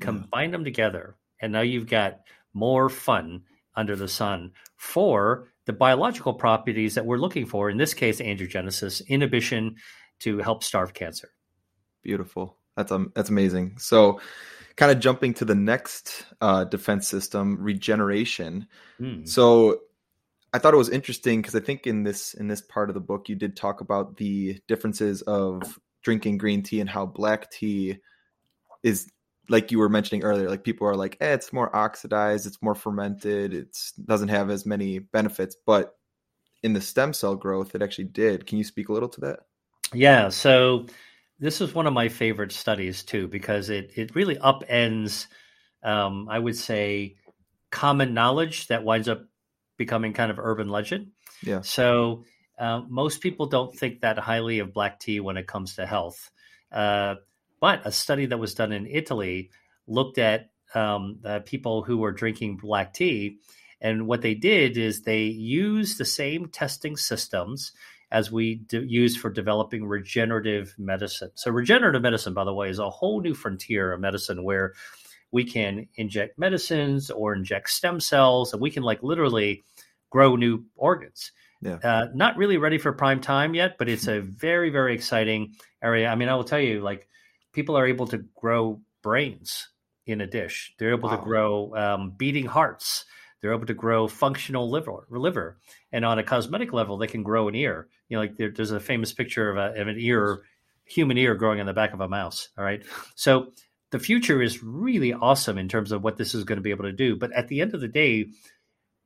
Combine 0.00 0.50
them 0.50 0.64
together 0.64 1.16
and 1.40 1.52
now 1.52 1.60
you've 1.60 1.88
got 1.88 2.20
more 2.54 2.88
fun 2.88 3.42
under 3.74 3.94
the 3.94 4.08
sun 4.08 4.52
for 4.76 5.48
the 5.66 5.72
biological 5.72 6.32
properties 6.32 6.94
that 6.94 7.04
we're 7.04 7.18
looking 7.18 7.44
for. 7.44 7.68
In 7.68 7.76
this 7.76 7.94
case, 7.94 8.20
angiogenesis, 8.20 9.06
inhibition 9.08 9.76
to 10.20 10.38
help 10.38 10.64
starve 10.64 10.94
cancer. 10.94 11.30
Beautiful. 12.02 12.56
That's 12.76 12.92
um, 12.92 13.12
that's 13.14 13.30
amazing. 13.30 13.78
So, 13.78 14.20
kind 14.76 14.92
of 14.92 15.00
jumping 15.00 15.34
to 15.34 15.44
the 15.44 15.54
next 15.54 16.24
uh, 16.40 16.64
defense 16.64 17.08
system, 17.08 17.58
regeneration. 17.60 18.68
Mm. 19.00 19.28
So, 19.28 19.80
I 20.52 20.58
thought 20.58 20.74
it 20.74 20.78
was 20.78 20.90
interesting 20.90 21.40
because 21.40 21.54
I 21.54 21.60
think 21.60 21.86
in 21.86 22.02
this 22.02 22.34
in 22.34 22.48
this 22.48 22.60
part 22.60 22.88
of 22.88 22.94
the 22.94 23.00
book 23.00 23.28
you 23.28 23.34
did 23.34 23.56
talk 23.56 23.80
about 23.80 24.16
the 24.16 24.60
differences 24.68 25.22
of 25.22 25.78
drinking 26.02 26.38
green 26.38 26.62
tea 26.62 26.80
and 26.80 26.88
how 26.88 27.04
black 27.04 27.50
tea 27.50 27.96
is 28.82 29.10
like 29.48 29.70
you 29.70 29.78
were 29.78 29.88
mentioning 29.88 30.24
earlier, 30.24 30.48
like 30.48 30.64
people 30.64 30.86
are 30.86 30.96
like, 30.96 31.16
eh, 31.20 31.32
it's 31.34 31.52
more 31.52 31.74
oxidized, 31.74 32.46
it's 32.46 32.62
more 32.62 32.74
fermented, 32.74 33.54
it 33.54 33.76
doesn't 34.04 34.28
have 34.28 34.50
as 34.50 34.66
many 34.66 34.98
benefits. 34.98 35.56
But 35.66 35.94
in 36.62 36.72
the 36.72 36.80
stem 36.80 37.12
cell 37.12 37.36
growth, 37.36 37.74
it 37.74 37.82
actually 37.82 38.04
did. 38.04 38.46
Can 38.46 38.58
you 38.58 38.64
speak 38.64 38.88
a 38.88 38.92
little 38.92 39.08
to 39.10 39.20
that? 39.22 39.40
Yeah. 39.92 40.30
So 40.30 40.86
this 41.38 41.60
is 41.60 41.74
one 41.74 41.86
of 41.86 41.92
my 41.92 42.08
favorite 42.08 42.52
studies 42.52 43.02
too, 43.04 43.28
because 43.28 43.70
it 43.70 43.92
it 43.96 44.14
really 44.14 44.36
upends, 44.36 45.26
um, 45.82 46.28
I 46.28 46.38
would 46.38 46.56
say, 46.56 47.16
common 47.70 48.14
knowledge 48.14 48.68
that 48.68 48.84
winds 48.84 49.08
up 49.08 49.22
becoming 49.76 50.12
kind 50.12 50.30
of 50.30 50.38
urban 50.38 50.68
legend. 50.68 51.12
Yeah. 51.42 51.60
So 51.60 52.24
uh, 52.58 52.82
most 52.88 53.20
people 53.20 53.46
don't 53.46 53.76
think 53.76 54.00
that 54.00 54.18
highly 54.18 54.60
of 54.60 54.72
black 54.72 54.98
tea 54.98 55.20
when 55.20 55.36
it 55.36 55.46
comes 55.46 55.76
to 55.76 55.86
health. 55.86 56.30
Uh, 56.72 57.16
but 57.66 57.84
a 57.84 57.90
study 57.90 58.26
that 58.26 58.38
was 58.38 58.54
done 58.54 58.70
in 58.70 58.86
Italy 58.86 59.50
looked 59.88 60.18
at 60.18 60.50
um, 60.72 61.18
people 61.46 61.82
who 61.82 61.98
were 61.98 62.12
drinking 62.12 62.58
black 62.58 62.94
tea. 62.94 63.38
And 63.80 64.06
what 64.06 64.22
they 64.22 64.34
did 64.34 64.78
is 64.78 65.02
they 65.02 65.24
used 65.24 65.98
the 65.98 66.04
same 66.04 66.46
testing 66.46 66.96
systems 66.96 67.72
as 68.12 68.30
we 68.30 68.64
use 68.70 69.16
for 69.16 69.30
developing 69.30 69.84
regenerative 69.84 70.76
medicine. 70.78 71.32
So, 71.34 71.50
regenerative 71.50 72.02
medicine, 72.02 72.34
by 72.34 72.44
the 72.44 72.54
way, 72.54 72.70
is 72.70 72.78
a 72.78 72.88
whole 72.88 73.20
new 73.20 73.34
frontier 73.34 73.92
of 73.92 73.98
medicine 73.98 74.44
where 74.44 74.74
we 75.32 75.42
can 75.42 75.88
inject 75.96 76.38
medicines 76.38 77.10
or 77.10 77.34
inject 77.34 77.70
stem 77.70 77.98
cells, 77.98 78.52
and 78.52 78.62
we 78.62 78.70
can 78.70 78.84
like 78.84 79.02
literally 79.02 79.64
grow 80.10 80.36
new 80.36 80.66
organs. 80.76 81.32
Yeah. 81.62 81.78
Uh, 81.82 82.06
not 82.14 82.36
really 82.36 82.58
ready 82.58 82.78
for 82.78 82.92
prime 82.92 83.20
time 83.20 83.56
yet, 83.56 83.76
but 83.76 83.88
it's 83.88 84.06
a 84.06 84.20
very, 84.46 84.70
very 84.70 84.94
exciting 84.94 85.56
area. 85.82 86.06
I 86.06 86.14
mean, 86.14 86.28
I 86.28 86.36
will 86.36 86.44
tell 86.44 86.60
you, 86.60 86.80
like 86.80 87.08
people 87.56 87.76
are 87.76 87.86
able 87.86 88.06
to 88.06 88.18
grow 88.36 88.80
brains 89.02 89.68
in 90.06 90.20
a 90.20 90.26
dish. 90.26 90.74
They're 90.78 90.92
able 90.92 91.08
wow. 91.08 91.16
to 91.16 91.22
grow 91.22 91.74
um, 91.74 92.10
beating 92.10 92.44
hearts. 92.44 93.06
They're 93.40 93.54
able 93.54 93.66
to 93.66 93.74
grow 93.74 94.06
functional 94.08 94.70
liver, 94.70 95.06
liver, 95.10 95.58
and 95.90 96.04
on 96.04 96.18
a 96.18 96.22
cosmetic 96.22 96.72
level, 96.72 96.98
they 96.98 97.06
can 97.06 97.22
grow 97.22 97.48
an 97.48 97.54
ear. 97.54 97.88
You 98.08 98.16
know, 98.16 98.20
like 98.20 98.36
there, 98.36 98.50
there's 98.50 98.72
a 98.72 98.78
famous 98.78 99.12
picture 99.12 99.50
of, 99.50 99.56
a, 99.56 99.80
of 99.80 99.88
an 99.88 99.96
ear, 99.98 100.42
human 100.84 101.16
ear, 101.16 101.34
growing 101.34 101.58
on 101.58 101.66
the 101.66 101.72
back 101.72 101.94
of 101.94 102.00
a 102.00 102.08
mouse. 102.08 102.50
All 102.58 102.64
right, 102.64 102.84
so 103.14 103.52
the 103.90 103.98
future 103.98 104.42
is 104.42 104.62
really 104.62 105.14
awesome 105.14 105.56
in 105.56 105.68
terms 105.68 105.92
of 105.92 106.04
what 106.04 106.18
this 106.18 106.34
is 106.34 106.44
going 106.44 106.56
to 106.56 106.62
be 106.62 106.70
able 106.70 106.84
to 106.84 106.92
do. 106.92 107.16
But 107.16 107.32
at 107.32 107.48
the 107.48 107.62
end 107.62 107.74
of 107.74 107.80
the 107.80 107.88
day, 107.88 108.26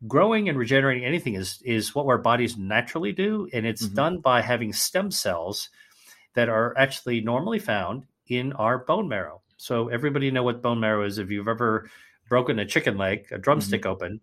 growing 0.08 0.48
and 0.48 0.58
regenerating 0.58 1.04
anything 1.04 1.34
is 1.34 1.62
is 1.64 1.94
what 1.94 2.06
our 2.06 2.18
bodies 2.18 2.56
naturally 2.56 3.12
do, 3.12 3.48
and 3.52 3.64
it's 3.64 3.86
mm-hmm. 3.86 3.94
done 3.94 4.18
by 4.18 4.42
having 4.42 4.72
stem 4.72 5.12
cells 5.12 5.70
that 6.34 6.48
are 6.48 6.76
actually 6.76 7.20
normally 7.20 7.58
found 7.58 8.06
in 8.30 8.52
our 8.54 8.78
bone 8.78 9.08
marrow. 9.08 9.42
So 9.56 9.88
everybody 9.88 10.30
know 10.30 10.42
what 10.42 10.62
bone 10.62 10.80
marrow 10.80 11.04
is. 11.04 11.18
If 11.18 11.30
you've 11.30 11.48
ever 11.48 11.90
broken 12.28 12.58
a 12.58 12.64
chicken 12.64 12.96
leg, 12.96 13.26
a 13.30 13.38
drumstick 13.38 13.82
mm-hmm. 13.82 13.90
open, 13.90 14.20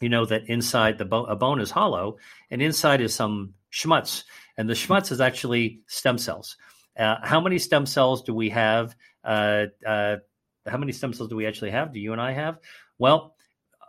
you 0.00 0.08
know 0.08 0.24
that 0.26 0.48
inside 0.48 0.98
the 0.98 1.04
bone, 1.04 1.26
a 1.28 1.36
bone 1.36 1.60
is 1.60 1.70
hollow, 1.70 2.16
and 2.50 2.60
inside 2.60 3.00
is 3.00 3.14
some 3.14 3.54
schmutz, 3.72 4.24
and 4.56 4.68
the 4.68 4.74
schmutz 4.74 5.12
is 5.12 5.20
actually 5.20 5.80
stem 5.86 6.18
cells. 6.18 6.56
Uh, 6.98 7.16
how 7.22 7.40
many 7.40 7.58
stem 7.58 7.86
cells 7.86 8.22
do 8.22 8.34
we 8.34 8.50
have? 8.50 8.96
Uh, 9.22 9.66
uh, 9.86 10.16
how 10.66 10.78
many 10.78 10.92
stem 10.92 11.12
cells 11.12 11.28
do 11.28 11.36
we 11.36 11.46
actually 11.46 11.70
have? 11.70 11.92
Do 11.92 12.00
you 12.00 12.12
and 12.12 12.20
I 12.20 12.32
have? 12.32 12.58
Well, 12.98 13.36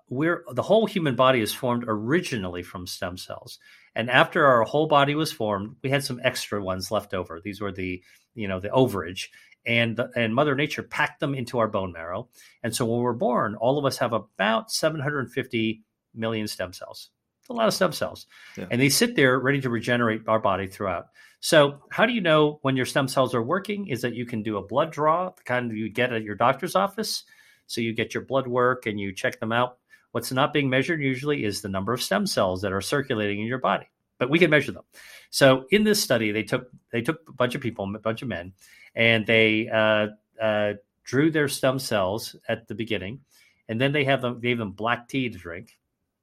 we're 0.09 0.43
the 0.51 0.61
whole 0.61 0.85
human 0.85 1.15
body 1.15 1.41
is 1.41 1.53
formed 1.53 1.85
originally 1.87 2.63
from 2.63 2.87
stem 2.87 3.17
cells, 3.17 3.59
and 3.97 4.11
after 4.11 4.45
our 4.45 4.63
whole 4.63 4.85
body 4.85 5.15
was 5.15 5.31
formed, 5.31 5.75
we 5.81 5.89
had 5.89 6.03
some 6.03 6.21
extra 6.23 6.63
ones 6.63 6.91
left 6.91 7.15
over. 7.15 7.41
These 7.43 7.59
were 7.59 7.71
the 7.71 8.01
you 8.35 8.47
know 8.47 8.59
the 8.59 8.69
overage. 8.69 9.29
And 9.65 9.99
and 10.15 10.35
mother 10.35 10.55
nature 10.55 10.83
packed 10.83 11.19
them 11.19 11.33
into 11.33 11.57
our 11.57 11.67
bone 11.67 11.91
marrow. 11.91 12.29
And 12.63 12.73
so 12.73 12.85
when 12.85 13.01
we're 13.01 13.13
born 13.13 13.55
all 13.55 13.79
of 13.79 13.85
us 13.85 13.97
have 13.97 14.13
about 14.13 14.71
750 14.71 15.81
million 16.13 16.47
stem 16.47 16.73
cells. 16.73 17.09
It's 17.41 17.49
a 17.49 17.53
lot 17.53 17.67
of 17.67 17.73
stem 17.73 17.91
cells. 17.91 18.27
Yeah. 18.55 18.67
and 18.69 18.79
they 18.79 18.89
sit 18.89 19.15
there 19.15 19.39
ready 19.39 19.61
to 19.61 19.69
regenerate 19.69 20.21
our 20.27 20.39
body 20.39 20.67
throughout. 20.67 21.07
So 21.39 21.81
how 21.89 22.05
do 22.05 22.13
you 22.13 22.21
know 22.21 22.59
when 22.61 22.77
your 22.77 22.85
stem 22.85 23.07
cells 23.07 23.33
are 23.33 23.43
working 23.43 23.87
is 23.87 24.01
that 24.01 24.13
you 24.13 24.27
can 24.27 24.43
do 24.43 24.57
a 24.57 24.61
blood 24.65 24.91
draw 24.91 25.31
the 25.31 25.43
kind 25.43 25.75
you 25.75 25.89
get 25.89 26.13
at 26.13 26.23
your 26.23 26.35
doctor's 26.35 26.75
office. 26.75 27.23
So 27.65 27.81
you 27.81 27.93
get 27.93 28.13
your 28.13 28.23
blood 28.23 28.47
work 28.47 28.85
and 28.85 28.99
you 28.99 29.11
check 29.11 29.39
them 29.39 29.51
out 29.51 29.79
what's 30.11 30.31
not 30.31 30.53
being 30.53 30.69
measured 30.69 31.01
usually 31.01 31.43
is 31.43 31.61
the 31.61 31.69
number 31.69 31.93
of 31.93 32.01
stem 32.01 32.25
cells 32.27 32.61
that 32.61 32.73
are 32.73 32.81
circulating 32.81 33.39
in 33.39 33.47
your 33.47 33.59
body 33.59 33.87
but 34.17 34.29
we 34.29 34.39
can 34.39 34.49
measure 34.49 34.71
them. 34.71 34.83
So 35.29 35.65
in 35.69 35.83
this 35.83 36.01
study, 36.01 36.31
they 36.31 36.43
took 36.43 36.69
they 36.91 37.01
took 37.01 37.19
a 37.27 37.33
bunch 37.33 37.55
of 37.55 37.61
people, 37.61 37.93
a 37.95 37.99
bunch 37.99 38.21
of 38.21 38.27
men, 38.27 38.53
and 38.95 39.25
they 39.25 39.69
uh, 39.69 40.07
uh, 40.41 40.73
drew 41.03 41.31
their 41.31 41.47
stem 41.47 41.79
cells 41.79 42.35
at 42.47 42.67
the 42.67 42.75
beginning, 42.75 43.21
and 43.67 43.79
then 43.79 43.91
they 43.91 44.05
have 44.05 44.21
them 44.21 44.39
gave 44.39 44.57
them 44.57 44.71
black 44.71 45.07
tea 45.07 45.29
to 45.29 45.37
drink, 45.37 45.77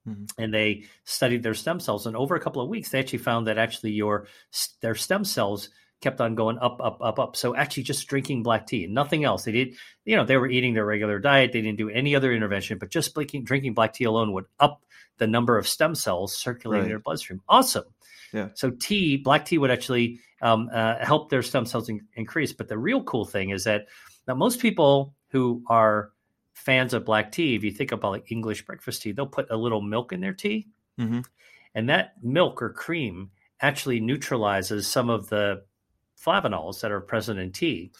mm-hmm. 0.09 0.25
and 0.39 0.53
they 0.53 0.85
studied 1.05 1.43
their 1.43 1.55
stem 1.55 1.81
cells. 1.81 2.07
And 2.07 2.17
over 2.17 2.35
a 2.35 2.41
couple 2.41 2.63
of 2.63 2.69
weeks, 2.69 2.91
they 2.91 2.99
actually 2.99 3.19
found 3.19 3.47
that 3.47 3.59
actually 3.59 3.93
your 3.93 4.27
their 4.81 4.95
stem 4.95 5.25
cells 5.25 5.71
kept 6.05 6.21
on 6.21 6.35
going 6.35 6.59
up, 6.59 6.81
up, 6.81 6.99
up, 7.01 7.19
up. 7.19 7.35
So 7.35 7.57
actually, 7.57 7.83
just 7.85 8.07
drinking 8.07 8.43
black 8.43 8.67
tea, 8.67 8.87
nothing 8.87 9.25
else. 9.25 9.45
They 9.45 9.53
did, 9.53 9.75
you 10.05 10.17
know, 10.17 10.25
they 10.25 10.37
were 10.37 10.47
eating 10.49 10.75
their 10.75 10.85
regular 10.85 11.19
diet. 11.19 11.53
They 11.53 11.63
didn't 11.63 11.79
do 11.79 11.89
any 11.89 12.15
other 12.15 12.33
intervention, 12.33 12.79
but 12.79 12.91
just 12.91 13.15
drinking, 13.15 13.45
drinking 13.45 13.75
black 13.75 13.95
tea 13.95 14.05
alone 14.05 14.33
would 14.35 14.45
up 14.61 14.85
the 15.19 15.27
number 15.27 15.59
of 15.59 15.67
stem 15.67 15.95
cells 15.95 16.37
circulating 16.37 16.83
right. 16.83 16.85
in 16.85 16.91
their 16.91 16.99
bloodstream. 17.01 17.41
Awesome. 17.49 17.85
Yeah. 18.33 18.49
So 18.55 18.71
tea, 18.71 19.17
black 19.17 19.47
tea 19.47 19.59
would 19.59 19.71
actually 19.71 20.21
um, 20.43 20.69
uh, 20.73 20.97
help 21.05 21.31
their 21.31 21.43
stem 21.43 21.67
cells 21.67 21.89
in- 21.89 22.07
increase. 22.15 22.53
But 22.53 22.69
the 22.69 22.79
real 22.79 23.03
cool 23.03 23.25
thing 23.25 23.51
is 23.51 23.65
that 23.65 23.87
now 24.29 24.35
most 24.35 24.61
people 24.61 25.15
who 25.31 25.63
are 25.69 26.11
fans 26.53 26.95
of 26.95 27.05
black 27.05 27.33
tea, 27.33 27.55
if 27.55 27.65
you 27.65 27.71
think 27.71 27.93
about 27.93 28.13
like 28.13 28.31
English 28.31 28.67
breakfast 28.67 29.03
tea, 29.03 29.13
they'll 29.13 29.27
put 29.27 29.51
a 29.51 29.57
little 29.57 29.81
milk 29.81 30.13
in 30.13 30.21
their 30.21 30.35
tea, 30.35 30.69
mm-hmm. 31.01 31.21
and 31.75 31.89
that 31.89 32.13
milk 32.23 32.61
or 32.61 32.71
cream 32.71 33.31
actually 33.61 34.01
neutralizes 34.01 34.87
some 34.87 35.09
of 35.09 35.29
the 35.29 35.63
flavonols 36.25 36.81
that 36.81 36.93
are 36.93 37.01
present 37.01 37.39
in 37.39 37.53
tea, 37.53 37.93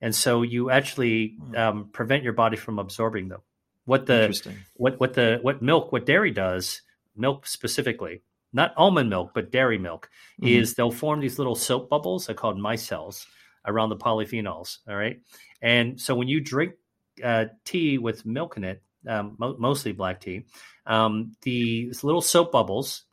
and 0.00 0.14
so 0.14 0.42
you 0.42 0.70
actually 0.70 1.36
hmm. 1.40 1.56
um, 1.56 1.88
prevent 1.92 2.22
your 2.22 2.32
body 2.32 2.56
from 2.56 2.78
absorbing 2.78 3.28
them. 3.28 3.40
What 3.84 4.06
the 4.06 4.58
what 4.74 4.98
what 4.98 5.14
the 5.14 5.38
what 5.42 5.60
milk 5.62 5.92
what 5.92 6.06
dairy 6.06 6.30
does 6.30 6.80
milk 7.16 7.46
specifically 7.46 8.22
not 8.52 8.72
almond 8.76 9.10
milk 9.10 9.32
but 9.34 9.50
dairy 9.50 9.78
milk 9.78 10.08
mm-hmm. 10.40 10.48
is 10.48 10.74
they'll 10.74 10.90
form 10.90 11.20
these 11.20 11.38
little 11.38 11.54
soap 11.54 11.90
bubbles 11.90 12.26
they're 12.26 12.34
called 12.34 12.56
micelles 12.56 13.26
around 13.66 13.90
the 13.90 13.96
polyphenols 13.96 14.78
all 14.88 14.96
right 14.96 15.20
and 15.60 16.00
so 16.00 16.14
when 16.14 16.28
you 16.28 16.40
drink 16.40 16.74
uh, 17.22 17.46
tea 17.64 17.98
with 17.98 18.24
milk 18.24 18.56
in 18.56 18.64
it 18.64 18.82
um, 19.06 19.36
mo- 19.38 19.56
mostly 19.58 19.92
black 19.92 20.20
tea 20.20 20.46
um, 20.86 21.32
these 21.42 22.02
little 22.02 22.22
soap 22.22 22.52
bubbles 22.52 23.04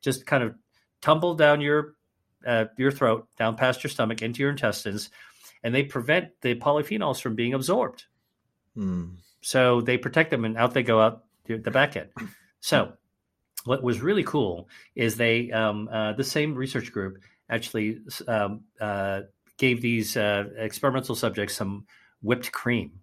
just 0.00 0.26
kind 0.26 0.42
of 0.42 0.54
tumble 1.00 1.34
down 1.34 1.60
your 1.60 1.94
uh, 2.46 2.64
your 2.76 2.90
throat 2.90 3.28
down 3.38 3.56
past 3.56 3.82
your 3.82 3.90
stomach 3.90 4.22
into 4.22 4.40
your 4.40 4.50
intestines 4.50 5.10
and 5.62 5.74
they 5.74 5.82
prevent 5.82 6.28
the 6.40 6.54
polyphenols 6.54 7.20
from 7.20 7.34
being 7.34 7.54
absorbed 7.54 8.04
mm. 8.76 9.10
So 9.40 9.80
they 9.80 9.96
protect 9.96 10.30
them 10.30 10.44
and 10.44 10.56
out 10.56 10.74
they 10.74 10.82
go 10.82 11.00
out 11.00 11.24
the 11.46 11.70
back 11.70 11.96
end. 11.96 12.10
So 12.60 12.92
what 13.64 13.82
was 13.82 14.00
really 14.00 14.22
cool 14.22 14.68
is 14.94 15.16
they, 15.16 15.50
um, 15.50 15.88
uh, 15.90 16.12
the 16.12 16.24
same 16.24 16.54
research 16.54 16.92
group 16.92 17.18
actually 17.48 18.00
um, 18.28 18.60
uh, 18.80 19.22
gave 19.56 19.80
these 19.80 20.16
uh, 20.16 20.44
experimental 20.56 21.14
subjects 21.14 21.56
some 21.56 21.86
whipped 22.22 22.52
cream 22.52 23.00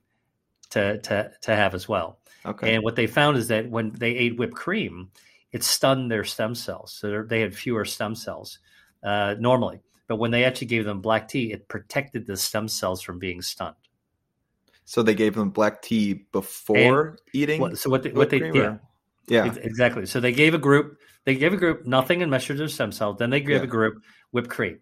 to, 0.70 1.00
to, 1.02 1.32
to 1.42 1.56
have 1.56 1.74
as 1.74 1.90
well. 1.90 2.20
Okay. 2.46 2.76
And 2.76 2.84
what 2.84 2.96
they 2.96 3.08
found 3.08 3.38
is 3.38 3.50
that 3.50 3.70
when 3.70 3.90
they 3.90 4.12
ate 4.12 4.38
whipped 4.38 4.56
cream, 4.56 5.10
it 5.52 5.64
stunned 5.64 6.10
their 6.12 6.24
stem 6.24 6.56
cells. 6.56 6.94
So 6.94 7.24
they 7.24 7.42
had 7.42 7.56
fewer 7.56 7.84
stem 7.84 8.16
cells 8.16 8.60
uh, 9.08 9.36
normally. 9.40 9.80
But 10.08 10.18
when 10.18 10.32
they 10.32 10.44
actually 10.44 10.68
gave 10.68 10.86
them 10.86 11.02
black 11.02 11.28
tea, 11.30 11.54
it 11.54 11.68
protected 11.68 12.26
the 12.26 12.36
stem 12.36 12.68
cells 12.68 13.02
from 13.02 13.20
being 13.20 13.42
stunned. 13.42 13.76
So 14.84 15.02
they 15.02 15.16
gave 15.16 15.36
them 15.36 15.50
black 15.50 15.82
tea 15.82 16.26
before 16.32 17.10
and, 17.10 17.20
eating. 17.34 17.62
What, 17.62 17.78
so 17.78 17.90
what 17.90 18.04
they, 18.04 18.12
what 18.12 18.30
they 18.30 18.52
yeah, 18.54 18.78
yeah 19.28 19.54
exactly. 19.56 20.06
So 20.06 20.20
they 20.20 20.32
gave 20.32 20.54
a 20.54 20.58
group 20.58 20.98
they 21.26 21.36
gave 21.36 21.54
a 21.54 21.58
group 21.58 21.86
nothing 21.86 22.22
and 22.22 22.32
measured 22.32 22.58
their 22.58 22.70
stem 22.70 22.92
cells. 22.92 23.18
Then 23.18 23.30
they 23.30 23.42
gave 23.42 23.58
yeah. 23.58 23.64
a 23.64 23.68
group 23.68 24.04
whipped 24.32 24.50
cream. 24.50 24.80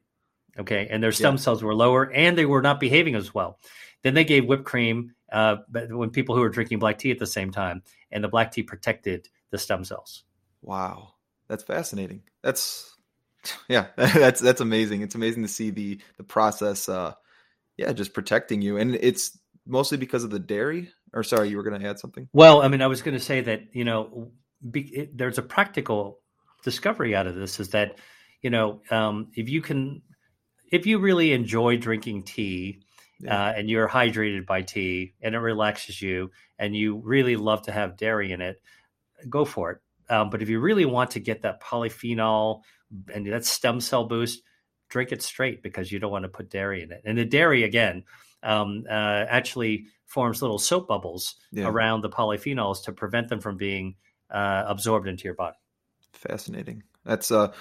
Okay, 0.58 0.88
and 0.90 1.04
their 1.04 1.12
stem 1.12 1.36
yeah. 1.36 1.40
cells 1.40 1.64
were 1.64 1.76
lower 1.76 2.12
and 2.12 2.38
they 2.38 2.46
were 2.46 2.62
not 2.62 2.80
behaving 2.80 3.16
as 3.16 3.34
well. 3.34 3.60
Then 4.04 4.14
they 4.14 4.24
gave 4.24 4.46
whipped 4.46 4.66
cream 4.66 5.14
uh, 5.32 5.58
when 5.90 6.12
people 6.12 6.36
who 6.36 6.42
were 6.42 6.50
drinking 6.50 6.80
black 6.80 6.98
tea 7.00 7.12
at 7.12 7.20
the 7.20 7.28
same 7.28 7.52
time, 7.52 7.84
and 8.12 8.24
the 8.24 8.28
black 8.28 8.52
tea 8.52 8.64
protected 8.64 9.28
the 9.50 9.58
stem 9.58 9.84
cells. 9.84 10.24
Wow, 10.62 11.14
that's 11.48 11.64
fascinating. 11.64 12.22
That's 12.44 12.95
yeah, 13.68 13.88
that's 13.96 14.42
that's 14.42 14.62
amazing. 14.62 15.02
It's 15.02 15.16
amazing 15.16 15.44
to 15.44 15.50
see 15.50 15.70
the 15.70 16.00
the 16.18 16.24
process. 16.24 16.90
Uh, 16.90 17.14
yeah, 17.78 17.92
just 17.94 18.14
protecting 18.14 18.62
you, 18.62 18.78
and 18.78 18.96
it's 18.96 19.38
mostly 19.66 19.98
because 19.98 20.24
of 20.24 20.30
the 20.30 20.40
dairy? 20.40 20.90
Or 21.14 21.24
sorry, 21.24 21.50
you 21.50 21.58
were 21.58 21.64
going 21.64 21.80
to 21.80 21.88
add 21.88 22.00
something? 22.00 22.28
Well, 22.34 22.62
I 22.62 22.68
mean, 22.68 22.82
I 22.82 22.88
was 22.88 23.02
going 23.02 23.18
to 23.18 23.24
say 23.24 23.42
that 23.42 23.64
you 23.74 23.86
know, 23.86 24.32
be, 24.70 24.82
it, 24.82 25.18
there's 25.18 25.38
a 25.38 25.44
practical 25.44 26.20
discovery 26.64 27.16
out 27.16 27.28
of 27.28 27.36
this 27.36 27.60
is 27.60 27.70
that 27.70 28.00
you 28.42 28.50
know, 28.50 28.82
um, 28.92 29.32
if 29.34 29.50
you 29.50 29.62
can, 29.62 30.02
if 30.72 30.86
you 30.86 31.00
really 31.00 31.34
enjoy 31.34 31.78
drinking 31.78 32.24
tea. 32.24 32.82
Yeah. 33.18 33.46
Uh, 33.46 33.54
and 33.56 33.70
you're 33.70 33.88
hydrated 33.88 34.46
by 34.46 34.62
tea 34.62 35.14
and 35.22 35.36
it 35.36 35.40
relaxes 35.40 36.02
you 36.02 36.32
and 36.60 36.76
you 36.76 36.98
really 36.98 37.38
love 37.38 37.62
to 37.62 37.72
have 37.72 37.96
dairy 37.96 38.34
in 38.34 38.42
it 38.42 38.62
go 39.30 39.46
for 39.46 39.72
it 39.72 39.78
um, 40.10 40.30
but 40.30 40.42
if 40.42 40.50
you 40.50 40.60
really 40.60 40.86
want 40.86 41.12
to 41.12 41.20
get 41.20 41.42
that 41.42 41.62
polyphenol 41.62 42.62
and 43.14 43.26
that 43.26 43.46
stem 43.46 43.80
cell 43.80 44.06
boost 44.06 44.42
drink 44.90 45.12
it 45.12 45.22
straight 45.22 45.64
because 45.64 45.92
you 45.92 46.00
don't 46.00 46.12
want 46.12 46.24
to 46.24 46.30
put 46.30 46.50
dairy 46.50 46.84
in 46.84 46.92
it 46.92 47.02
and 47.06 47.18
the 47.18 47.26
dairy 47.26 47.64
again 47.64 48.04
um, 48.44 48.84
uh, 48.90 49.26
actually 49.28 49.88
forms 50.06 50.42
little 50.42 50.60
soap 50.60 50.88
bubbles 50.88 51.36
yeah. 51.52 51.68
around 51.68 52.02
the 52.02 52.10
polyphenols 52.10 52.84
to 52.84 52.92
prevent 52.94 53.28
them 53.28 53.42
from 53.42 53.58
being 53.58 53.96
uh, 54.30 54.64
absorbed 54.68 55.08
into 55.08 55.26
your 55.26 55.34
body. 55.34 55.58
Fascinating. 56.14 56.84
That's 57.04 57.32
uh, 57.32 57.52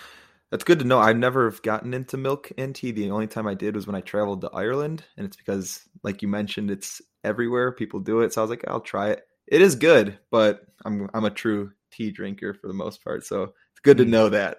that's 0.50 0.64
good 0.64 0.78
to 0.78 0.84
know. 0.84 1.00
I've 1.00 1.16
never 1.16 1.50
gotten 1.50 1.94
into 1.94 2.16
milk 2.16 2.52
and 2.56 2.74
tea. 2.74 2.92
The 2.92 3.10
only 3.10 3.26
time 3.26 3.46
I 3.46 3.54
did 3.54 3.74
was 3.74 3.86
when 3.86 3.96
I 3.96 4.00
traveled 4.00 4.42
to 4.42 4.50
Ireland, 4.50 5.04
and 5.16 5.26
it's 5.26 5.36
because, 5.36 5.82
like 6.02 6.22
you 6.22 6.28
mentioned, 6.28 6.70
it's 6.70 7.02
everywhere. 7.24 7.72
People 7.72 8.00
do 8.00 8.20
it, 8.20 8.32
so 8.32 8.40
I 8.40 8.44
was 8.44 8.50
like, 8.50 8.64
I'll 8.68 8.80
try 8.80 9.10
it. 9.10 9.26
It 9.46 9.60
is 9.60 9.74
good, 9.74 10.18
but 10.30 10.64
I'm 10.84 11.10
I'm 11.12 11.24
a 11.24 11.30
true 11.30 11.72
tea 11.94 12.10
drinker 12.10 12.54
for 12.54 12.68
the 12.68 12.74
most 12.74 13.02
part, 13.04 13.24
so 13.24 13.42
it's 13.42 13.80
good 13.82 13.98
to 13.98 14.04
know 14.04 14.28
that. 14.28 14.58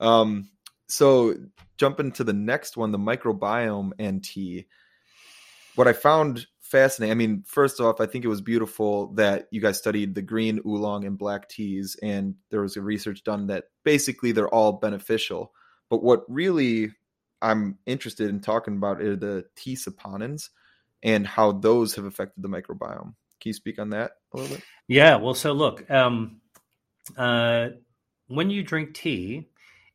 Um, 0.00 0.50
so 0.88 1.34
jumping 1.78 2.12
to 2.12 2.24
the 2.24 2.32
next 2.32 2.76
one, 2.76 2.92
the 2.92 2.98
microbiome 2.98 3.92
and 3.98 4.22
tea 4.22 4.66
what 5.74 5.88
I 5.88 5.92
found 5.92 6.46
fascinating, 6.60 7.12
I 7.12 7.14
mean, 7.14 7.44
first 7.46 7.80
off, 7.80 8.00
I 8.00 8.06
think 8.06 8.24
it 8.24 8.28
was 8.28 8.40
beautiful 8.40 9.12
that 9.14 9.48
you 9.50 9.60
guys 9.60 9.78
studied 9.78 10.14
the 10.14 10.22
green 10.22 10.60
oolong 10.66 11.04
and 11.04 11.18
black 11.18 11.48
teas, 11.48 11.96
and 12.02 12.34
there 12.50 12.62
was 12.62 12.76
a 12.76 12.82
research 12.82 13.24
done 13.24 13.48
that 13.48 13.64
basically 13.84 14.32
they're 14.32 14.48
all 14.48 14.72
beneficial. 14.72 15.52
But 15.90 16.02
what 16.02 16.24
really 16.28 16.92
I'm 17.42 17.78
interested 17.86 18.30
in 18.30 18.40
talking 18.40 18.76
about 18.76 19.02
are 19.02 19.16
the 19.16 19.44
tea 19.56 19.76
saponins 19.76 20.48
and 21.02 21.26
how 21.26 21.52
those 21.52 21.94
have 21.96 22.06
affected 22.06 22.42
the 22.42 22.48
microbiome. 22.48 23.14
Can 23.40 23.50
you 23.50 23.52
speak 23.52 23.78
on 23.78 23.90
that 23.90 24.12
a 24.32 24.36
little 24.38 24.56
bit? 24.56 24.64
Yeah. 24.88 25.16
Well, 25.16 25.34
so 25.34 25.52
look, 25.52 25.90
um, 25.90 26.40
uh, 27.16 27.68
when 28.28 28.50
you 28.50 28.62
drink 28.62 28.94
tea, 28.94 29.48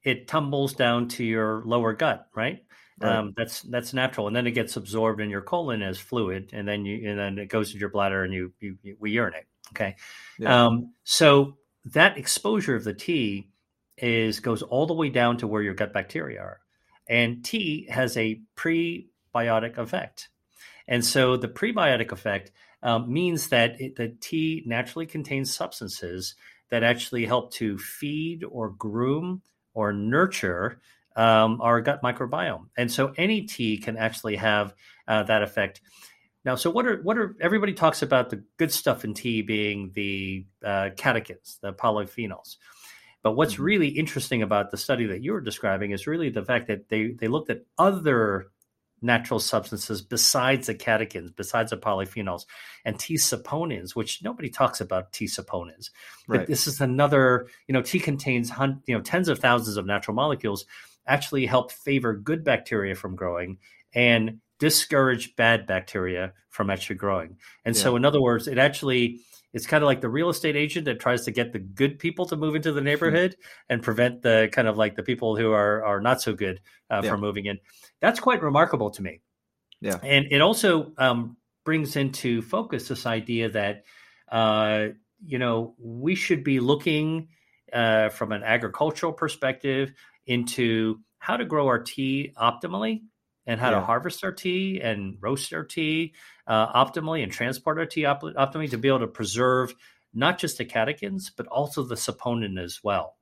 it 0.04 0.28
tumbles 0.28 0.74
down 0.74 1.08
to 1.10 1.24
your 1.24 1.64
lower 1.66 1.94
gut, 1.94 2.28
right? 2.36 2.64
Right. 3.02 3.16
Um, 3.16 3.34
that's 3.36 3.62
that's 3.62 3.94
natural, 3.94 4.28
and 4.28 4.36
then 4.36 4.46
it 4.46 4.52
gets 4.52 4.76
absorbed 4.76 5.22
in 5.22 5.30
your 5.30 5.42
colon 5.42 5.82
as 5.82 5.98
fluid, 5.98 6.50
and 6.52 6.68
then 6.68 6.86
you 6.86 7.10
and 7.10 7.18
then 7.18 7.38
it 7.38 7.48
goes 7.48 7.72
to 7.72 7.78
your 7.78 7.90
bladder, 7.90 8.24
and 8.24 8.34
you 8.34 8.52
you, 8.60 8.78
you 8.84 8.98
we 9.00 9.12
urinate. 9.12 9.46
Okay, 9.72 9.96
yeah. 10.38 10.66
um, 10.66 10.94
so 11.06 11.56
that 11.86 12.18
exposure 12.18 12.76
of 12.76 12.84
the 12.84 12.94
tea 12.94 13.52
is 13.98 14.42
goes 14.42 14.62
all 14.64 14.86
the 14.86 14.94
way 14.94 15.10
down 15.10 15.38
to 15.38 15.48
where 15.48 15.62
your 15.62 15.76
gut 15.76 15.94
bacteria 15.94 16.42
are, 16.42 16.60
and 17.08 17.44
tea 17.46 17.88
has 17.90 18.18
a 18.18 18.42
prebiotic 18.58 19.78
effect, 19.78 20.28
and 20.86 21.06
so 21.06 21.38
the 21.38 21.48
prebiotic 21.48 22.12
effect 22.12 22.52
um, 22.84 23.12
means 23.12 23.48
that 23.48 23.80
it, 23.80 23.96
the 23.96 24.10
tea 24.20 24.64
naturally 24.66 25.06
contains 25.06 25.54
substances 25.54 26.36
that 26.70 26.84
actually 26.84 27.26
help 27.26 27.52
to 27.54 27.78
feed 27.78 28.44
or 28.44 28.70
groom 28.70 29.42
or 29.74 29.94
nurture 29.94 30.80
um, 31.16 31.60
our 31.62 31.82
gut 31.82 32.02
microbiome. 32.02 32.68
And 32.78 32.92
so 32.92 33.14
any 33.18 33.42
tea 33.42 33.78
can 33.78 33.98
actually 33.98 34.36
have 34.38 34.74
uh, 35.08 35.24
that 35.24 35.42
effect. 35.42 35.82
Now, 36.46 36.56
so 36.56 36.70
what 36.70 36.86
are 36.86 37.02
what 37.02 37.18
are 37.18 37.36
everybody 37.42 37.74
talks 37.74 38.02
about 38.02 38.30
the 38.30 38.44
good 38.58 38.72
stuff 38.72 39.04
in 39.04 39.14
tea 39.14 39.42
being 39.42 39.92
the 39.94 40.46
uh, 40.64 40.90
catechins, 40.96 41.60
the 41.60 41.74
polyphenols. 41.74 42.56
But 43.22 43.34
what's 43.34 43.56
mm-hmm. 43.56 43.64
really 43.64 43.88
interesting 43.90 44.42
about 44.42 44.72
the 44.72 44.78
study 44.78 45.06
that 45.08 45.22
you 45.22 45.34
were 45.34 45.42
describing 45.42 45.92
is 45.92 46.08
really 46.08 46.30
the 46.30 46.46
fact 46.46 46.68
that 46.68 46.88
they 46.88 47.12
they 47.12 47.28
looked 47.28 47.50
at 47.50 47.64
other 47.78 48.48
natural 49.02 49.40
substances 49.40 50.02
besides 50.02 50.68
the 50.68 50.76
catechins, 50.76 51.36
besides 51.36 51.72
the 51.72 51.78
polyphenols, 51.78 52.46
and 52.86 53.00
tea 53.00 53.16
saponins, 53.16 53.96
which 53.96 54.24
nobody 54.24 54.50
talks 54.50 54.82
about 54.82 55.12
tea 55.12 55.26
saponins. 55.26 55.90
Right. 56.28 56.40
But 56.40 56.48
this 56.48 56.68
is 56.68 56.82
another, 56.82 57.48
you 57.68 57.74
know, 57.74 57.82
tea 57.82 58.00
contains 58.00 58.50
hun- 58.50 58.82
you 58.86 58.96
know 58.96 59.02
tens 59.02 59.30
of 59.30 59.40
thousands 59.40 59.78
of 59.78 59.86
natural 59.86 60.16
molecules 60.16 60.66
actually 61.08 61.46
help 61.46 61.72
favor 61.72 62.14
good 62.14 62.44
bacteria 62.44 62.96
from 62.96 63.16
growing 63.16 63.58
and 63.94 64.40
discourage 64.60 65.36
bad 65.36 65.66
bacteria 65.66 66.34
from 66.50 66.70
actually 66.70 66.98
growing. 66.98 67.38
And 67.66 67.76
yeah. 67.76 67.82
so, 67.82 67.96
in 67.96 68.06
other 68.06 68.22
words, 68.22 68.48
it 68.48 68.58
actually 68.58 69.22
it's 69.54 69.66
kind 69.66 69.84
of 69.84 69.88
like 69.88 70.02
the 70.02 70.10
real 70.10 70.30
estate 70.30 70.56
agent 70.56 70.86
that 70.86 71.00
tries 71.00 71.26
to 71.26 71.32
get 71.32 71.54
the 71.54 71.60
good 71.60 72.00
people 72.00 72.26
to 72.28 72.36
move 72.36 72.56
into 72.56 72.72
the 72.72 72.82
neighborhood 72.82 73.36
and 73.70 73.82
prevent 73.82 74.22
the 74.22 74.50
kind 74.52 74.68
of 74.68 74.78
like 74.78 74.96
the 74.96 75.04
people 75.04 75.36
who 75.36 75.52
are 75.52 75.84
are 75.84 76.02
not 76.02 76.22
so 76.22 76.34
good 76.34 76.62
uh, 76.90 77.02
yeah. 77.04 77.10
from 77.10 77.22
moving 77.22 77.46
in. 77.46 77.60
That's 78.00 78.20
quite 78.20 78.44
remarkable 78.44 78.92
to 78.92 79.02
me. 79.02 79.22
Yeah, 79.82 79.98
and 80.04 80.28
it 80.30 80.42
also 80.42 80.94
um, 80.98 81.38
brings 81.66 81.96
into 81.96 82.42
focus 82.42 82.88
this 82.88 83.06
idea 83.06 83.50
that 83.50 83.84
uh, 84.32 84.88
you 85.26 85.40
know 85.40 85.76
we 85.80 86.16
should 86.16 86.44
be 86.44 86.60
looking 86.60 87.30
uh, 87.74 88.10
from 88.10 88.32
an 88.32 88.44
agricultural 88.44 89.14
perspective 89.14 89.94
into 90.28 91.00
how 91.18 91.38
to 91.38 91.46
grow 91.46 91.68
our 91.68 91.80
tea 91.80 92.34
optimally 92.38 93.02
and 93.50 93.60
how 93.60 93.72
to 93.72 93.82
harvest 93.82 94.24
our 94.24 94.32
tea 94.32 94.80
and 94.80 95.18
roast 95.20 95.52
our 95.54 95.64
tea 95.64 96.14
uh, 96.46 96.86
optimally 96.86 97.24
and 97.24 97.32
transport 97.32 97.80
our 97.80 97.86
tea 97.88 98.06
op- 98.06 98.22
optimally 98.22 98.70
to 98.70 98.78
be 98.78 98.88
able 98.88 99.00
to 99.00 99.08
preserve 99.08 99.74
not 100.14 100.38
just 100.38 100.60
the 100.60 100.66
catechins 100.66 101.32
but 101.36 101.48
also 101.48 101.84
the 101.84 101.96
saponin 101.96 102.62
as 102.64 102.80
well. 102.84 103.18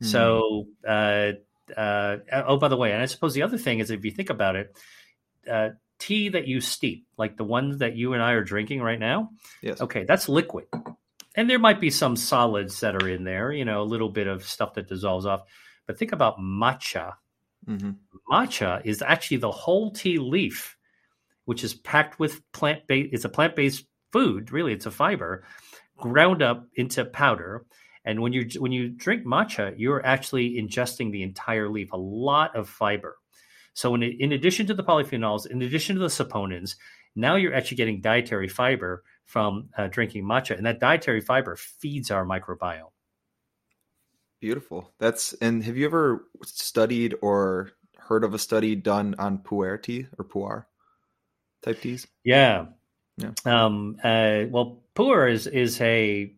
Hmm. 0.00 0.06
So, 0.06 0.68
uh, 0.86 1.32
uh, 1.76 2.16
oh, 2.46 2.56
by 2.56 2.68
the 2.68 2.76
way, 2.76 2.92
and 2.92 3.02
I 3.02 3.06
suppose 3.06 3.34
the 3.34 3.42
other 3.42 3.58
thing 3.58 3.80
is 3.80 3.90
if 3.90 4.04
you 4.04 4.12
think 4.12 4.30
about 4.30 4.54
it, 4.54 4.78
uh, 5.50 5.70
tea 5.98 6.28
that 6.28 6.46
you 6.46 6.60
steep, 6.60 7.06
like 7.18 7.36
the 7.36 7.44
ones 7.44 7.78
that 7.78 7.96
you 7.96 8.12
and 8.12 8.22
I 8.22 8.32
are 8.32 8.44
drinking 8.44 8.80
right 8.80 9.00
now, 9.00 9.30
yes. 9.60 9.80
okay, 9.80 10.04
that's 10.04 10.28
liquid. 10.28 10.66
And 11.36 11.50
there 11.50 11.58
might 11.58 11.80
be 11.80 11.90
some 11.90 12.14
solids 12.14 12.78
that 12.80 12.94
are 12.94 13.08
in 13.08 13.24
there, 13.24 13.50
you 13.50 13.64
know, 13.64 13.82
a 13.82 13.90
little 13.90 14.08
bit 14.08 14.28
of 14.28 14.44
stuff 14.44 14.74
that 14.74 14.86
dissolves 14.86 15.26
off. 15.26 15.42
But 15.86 15.98
think 15.98 16.12
about 16.12 16.38
matcha. 16.38 17.14
hmm 17.66 17.90
Matcha 18.30 18.80
is 18.84 19.02
actually 19.02 19.38
the 19.38 19.50
whole 19.50 19.90
tea 19.90 20.18
leaf, 20.18 20.76
which 21.44 21.64
is 21.64 21.74
packed 21.74 22.18
with 22.18 22.40
plant 22.52 22.86
based, 22.86 23.10
it's 23.12 23.24
a 23.24 23.28
plant 23.28 23.56
based 23.56 23.86
food, 24.12 24.52
really, 24.52 24.72
it's 24.72 24.86
a 24.86 24.90
fiber, 24.90 25.44
ground 25.96 26.42
up 26.42 26.66
into 26.76 27.04
powder. 27.04 27.66
And 28.04 28.20
when 28.20 28.32
you 28.32 28.48
when 28.58 28.72
you 28.72 28.90
drink 28.90 29.24
matcha, 29.24 29.74
you're 29.76 30.04
actually 30.04 30.56
ingesting 30.56 31.10
the 31.10 31.22
entire 31.22 31.68
leaf, 31.68 31.92
a 31.92 31.96
lot 31.96 32.54
of 32.54 32.68
fiber. 32.68 33.16
So 33.72 33.94
in, 33.94 34.02
in 34.02 34.32
addition 34.32 34.66
to 34.66 34.74
the 34.74 34.84
polyphenols, 34.84 35.46
in 35.46 35.62
addition 35.62 35.96
to 35.96 36.00
the 36.00 36.08
saponins, 36.08 36.76
now 37.16 37.36
you're 37.36 37.54
actually 37.54 37.76
getting 37.76 38.00
dietary 38.00 38.48
fiber 38.48 39.02
from 39.24 39.70
uh, 39.76 39.88
drinking 39.88 40.24
matcha, 40.24 40.56
and 40.56 40.66
that 40.66 40.80
dietary 40.80 41.20
fiber 41.20 41.56
feeds 41.56 42.10
our 42.10 42.24
microbiome. 42.24 42.90
Beautiful. 44.40 44.92
That's 44.98 45.32
and 45.34 45.64
have 45.64 45.76
you 45.76 45.86
ever 45.86 46.26
studied 46.44 47.14
or 47.22 47.70
heard 48.08 48.24
of 48.24 48.34
a 48.34 48.38
study 48.38 48.74
done 48.74 49.14
on 49.18 49.38
pu'er 49.38 49.82
tea 49.82 50.06
or 50.18 50.24
pu'er 50.24 50.66
type 51.62 51.80
teas? 51.80 52.06
Yeah. 52.24 52.66
Yeah. 53.16 53.30
Um, 53.44 53.96
uh, 54.02 54.44
well, 54.50 54.82
pu'er 54.94 55.30
is 55.30 55.46
is 55.46 55.80
a, 55.80 56.32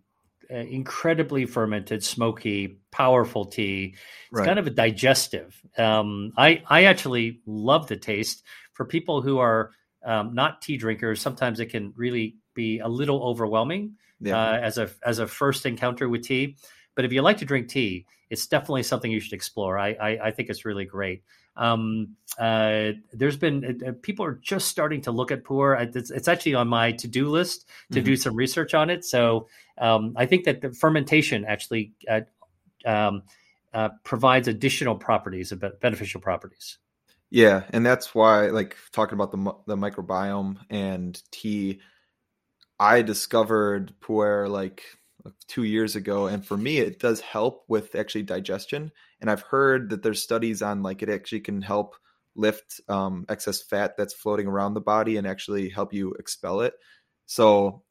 a 0.50 0.66
incredibly 0.66 1.46
fermented, 1.46 2.04
smoky, 2.04 2.80
powerful 2.90 3.46
tea. 3.46 3.94
It's 4.30 4.40
kind 4.42 4.58
of 4.58 4.66
a 4.66 4.70
digestive. 4.70 5.60
Um, 5.78 6.32
I 6.36 6.62
I 6.68 6.84
actually 6.84 7.40
love 7.46 7.88
the 7.88 7.96
taste. 7.96 8.42
For 8.74 8.84
people 8.84 9.22
who 9.22 9.38
are 9.38 9.70
um, 10.04 10.34
not 10.34 10.60
tea 10.60 10.76
drinkers, 10.76 11.20
sometimes 11.20 11.60
it 11.60 11.66
can 11.66 11.94
really 11.96 12.36
be 12.54 12.78
a 12.80 12.88
little 12.88 13.22
overwhelming 13.22 13.96
yeah. 14.20 14.38
uh, 14.38 14.58
as 14.58 14.76
a 14.78 14.90
as 15.04 15.18
a 15.18 15.26
first 15.26 15.64
encounter 15.64 16.08
with 16.08 16.24
tea. 16.24 16.56
But 16.94 17.04
if 17.04 17.12
you 17.12 17.22
like 17.22 17.38
to 17.38 17.44
drink 17.44 17.68
tea, 17.68 18.06
it's 18.28 18.46
definitely 18.46 18.82
something 18.82 19.10
you 19.10 19.20
should 19.20 19.32
explore. 19.32 19.78
I 19.78 19.92
I, 19.92 20.18
I 20.24 20.30
think 20.30 20.50
it's 20.50 20.64
really 20.64 20.84
great. 20.84 21.22
Um, 21.56 22.16
uh, 22.38 22.92
there's 23.12 23.36
been 23.36 23.80
uh, 23.86 23.92
people 24.02 24.24
are 24.24 24.38
just 24.42 24.68
starting 24.68 25.00
to 25.02 25.10
look 25.10 25.30
at 25.30 25.44
pu'er. 25.44 25.94
It's, 25.96 26.10
it's 26.10 26.28
actually 26.28 26.54
on 26.54 26.68
my 26.68 26.92
to 26.92 27.08
do 27.08 27.28
list 27.28 27.68
to 27.92 28.00
Mhm. 28.00 28.04
do 28.04 28.16
some 28.16 28.36
research 28.36 28.74
on 28.74 28.90
it. 28.90 29.04
So 29.04 29.48
um, 29.78 30.12
I 30.16 30.26
think 30.26 30.44
that 30.44 30.60
the 30.60 30.72
fermentation 30.72 31.44
actually 31.44 31.92
uh, 32.08 32.20
um, 32.84 33.22
uh, 33.72 33.90
provides 34.04 34.48
additional 34.48 34.96
properties, 34.96 35.52
beneficial 35.80 36.20
properties. 36.20 36.78
Yeah, 37.30 37.64
and 37.70 37.84
that's 37.84 38.14
why, 38.14 38.46
like 38.48 38.76
talking 38.92 39.14
about 39.14 39.32
the 39.32 39.52
the 39.66 39.76
microbiome 39.76 40.58
and 40.70 41.20
tea, 41.30 41.80
I 42.78 43.02
discovered 43.02 43.94
pu'er 44.00 44.48
like 44.48 44.82
two 45.46 45.64
years 45.64 45.96
ago, 45.96 46.26
and 46.26 46.44
for 46.44 46.56
me, 46.56 46.78
it 46.78 46.98
does 46.98 47.20
help 47.20 47.64
with 47.68 47.94
actually 47.94 48.24
digestion. 48.24 48.92
And 49.20 49.30
I've 49.30 49.42
heard 49.42 49.90
that 49.90 50.02
there's 50.02 50.22
studies 50.22 50.62
on 50.62 50.82
like 50.82 51.02
it 51.02 51.08
actually 51.08 51.40
can 51.40 51.62
help 51.62 51.96
lift 52.34 52.80
um, 52.88 53.24
excess 53.28 53.62
fat 53.62 53.96
that's 53.96 54.14
floating 54.14 54.46
around 54.46 54.74
the 54.74 54.80
body 54.80 55.16
and 55.16 55.26
actually 55.26 55.68
help 55.68 55.92
you 55.92 56.12
expel 56.14 56.60
it. 56.60 56.74
So 57.26 57.82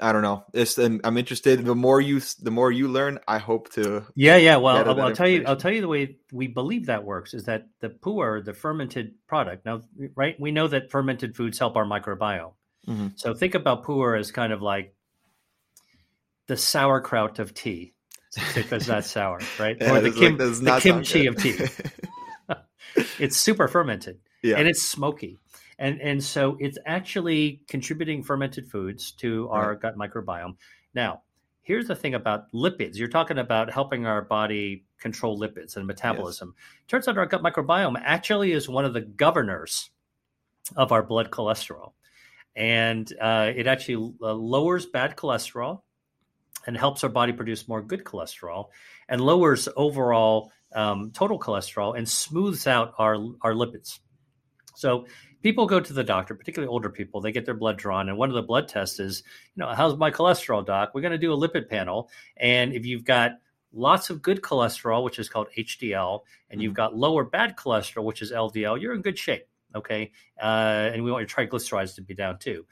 I 0.00 0.12
don't 0.12 0.22
know. 0.22 0.44
It's, 0.52 0.78
I'm, 0.78 1.00
interested. 1.16 1.64
The 1.64 1.74
more 1.74 2.00
you 2.00 2.20
the 2.40 2.50
more 2.50 2.72
you 2.72 2.88
learn, 2.88 3.20
I 3.28 3.38
hope 3.38 3.72
to. 3.74 4.04
Yeah, 4.14 4.36
yeah. 4.36 4.56
Well, 4.56 4.76
I'll, 4.76 5.00
I'll 5.00 5.14
tell 5.14 5.28
you. 5.28 5.44
I'll 5.46 5.56
tell 5.56 5.72
you 5.72 5.80
the 5.80 5.88
way 5.88 6.16
we 6.32 6.48
believe 6.48 6.86
that 6.86 7.04
works 7.04 7.34
is 7.34 7.44
that 7.44 7.68
the 7.80 7.88
pu'er, 7.88 8.44
the 8.44 8.54
fermented 8.54 9.14
product. 9.28 9.64
Now, 9.66 9.82
right? 10.16 10.38
We 10.40 10.50
know 10.50 10.66
that 10.68 10.90
fermented 10.90 11.36
foods 11.36 11.58
help 11.58 11.76
our 11.76 11.84
microbiome. 11.84 12.54
Mhm. 12.88 13.12
So 13.16 13.34
think 13.34 13.54
about 13.54 13.84
pu'er 13.84 14.18
as 14.18 14.32
kind 14.32 14.52
of 14.52 14.60
like 14.60 14.94
the 16.52 16.56
sauerkraut 16.58 17.38
of 17.38 17.54
tea, 17.54 17.94
because 18.54 18.84
that's 18.84 19.10
sour, 19.10 19.40
right? 19.58 19.74
Yeah, 19.80 19.96
or 19.96 20.00
the, 20.02 20.08
it's 20.08 20.60
like, 20.60 20.82
the 20.82 20.90
kimchi 20.92 21.26
of 21.26 21.36
tea. 21.36 21.56
it's 23.18 23.38
super 23.38 23.68
fermented 23.68 24.18
yeah. 24.42 24.56
and 24.56 24.68
it's 24.68 24.82
smoky. 24.82 25.38
And 25.78 25.98
and 26.02 26.22
so 26.22 26.58
it's 26.60 26.76
actually 26.84 27.62
contributing 27.68 28.22
fermented 28.22 28.70
foods 28.70 29.12
to 29.12 29.48
our 29.48 29.74
gut 29.76 29.96
microbiome. 29.96 30.56
Now, 30.94 31.22
here's 31.62 31.88
the 31.88 31.96
thing 31.96 32.12
about 32.12 32.52
lipids. 32.52 32.96
You're 32.96 33.08
talking 33.08 33.38
about 33.38 33.72
helping 33.72 34.04
our 34.04 34.20
body 34.20 34.84
control 34.98 35.40
lipids 35.40 35.76
and 35.78 35.86
metabolism. 35.86 36.54
Turns 36.86 37.08
out 37.08 37.16
our 37.16 37.24
gut 37.24 37.42
microbiome 37.42 37.98
actually 37.98 38.52
is 38.52 38.68
one 38.68 38.84
of 38.84 38.92
the 38.92 39.00
governors 39.00 39.88
of 40.76 40.92
our 40.92 41.02
blood 41.02 41.30
cholesterol. 41.30 41.92
And 42.54 43.10
uh, 43.18 43.50
it 43.56 43.66
actually 43.66 44.14
uh, 44.20 44.34
lowers 44.34 44.84
bad 44.84 45.16
cholesterol 45.16 45.80
and 46.66 46.76
helps 46.76 47.02
our 47.02 47.10
body 47.10 47.32
produce 47.32 47.68
more 47.68 47.82
good 47.82 48.04
cholesterol 48.04 48.66
and 49.08 49.20
lowers 49.20 49.68
overall 49.76 50.52
um, 50.74 51.10
total 51.12 51.38
cholesterol 51.38 51.96
and 51.96 52.08
smooths 52.08 52.66
out 52.66 52.94
our, 52.98 53.14
our 53.42 53.52
lipids. 53.52 53.98
So 54.74 55.06
people 55.42 55.66
go 55.66 55.80
to 55.80 55.92
the 55.92 56.04
doctor, 56.04 56.34
particularly 56.34 56.70
older 56.70 56.88
people, 56.88 57.20
they 57.20 57.32
get 57.32 57.44
their 57.44 57.54
blood 57.54 57.76
drawn. 57.76 58.08
And 58.08 58.16
one 58.16 58.28
of 58.28 58.34
the 58.34 58.42
blood 58.42 58.68
tests 58.68 59.00
is, 59.00 59.22
you 59.54 59.60
know, 59.62 59.68
how's 59.74 59.96
my 59.96 60.10
cholesterol, 60.10 60.64
doc? 60.64 60.92
We're 60.94 61.02
going 61.02 61.12
to 61.12 61.18
do 61.18 61.32
a 61.32 61.36
lipid 61.36 61.68
panel. 61.68 62.08
And 62.36 62.72
if 62.72 62.86
you've 62.86 63.04
got 63.04 63.32
lots 63.72 64.10
of 64.10 64.22
good 64.22 64.42
cholesterol, 64.42 65.04
which 65.04 65.18
is 65.18 65.28
called 65.28 65.48
HDL, 65.56 66.20
and 66.50 66.62
you've 66.62 66.74
got 66.74 66.96
lower 66.96 67.24
bad 67.24 67.56
cholesterol, 67.56 68.04
which 68.04 68.22
is 68.22 68.32
LDL, 68.32 68.80
you're 68.80 68.94
in 68.94 69.02
good 69.02 69.18
shape. 69.18 69.46
Okay. 69.74 70.12
Uh, 70.40 70.90
and 70.92 71.02
we 71.02 71.10
want 71.10 71.22
your 71.22 71.46
triglycerides 71.46 71.94
to 71.96 72.02
be 72.02 72.14
down 72.14 72.38
too. 72.38 72.66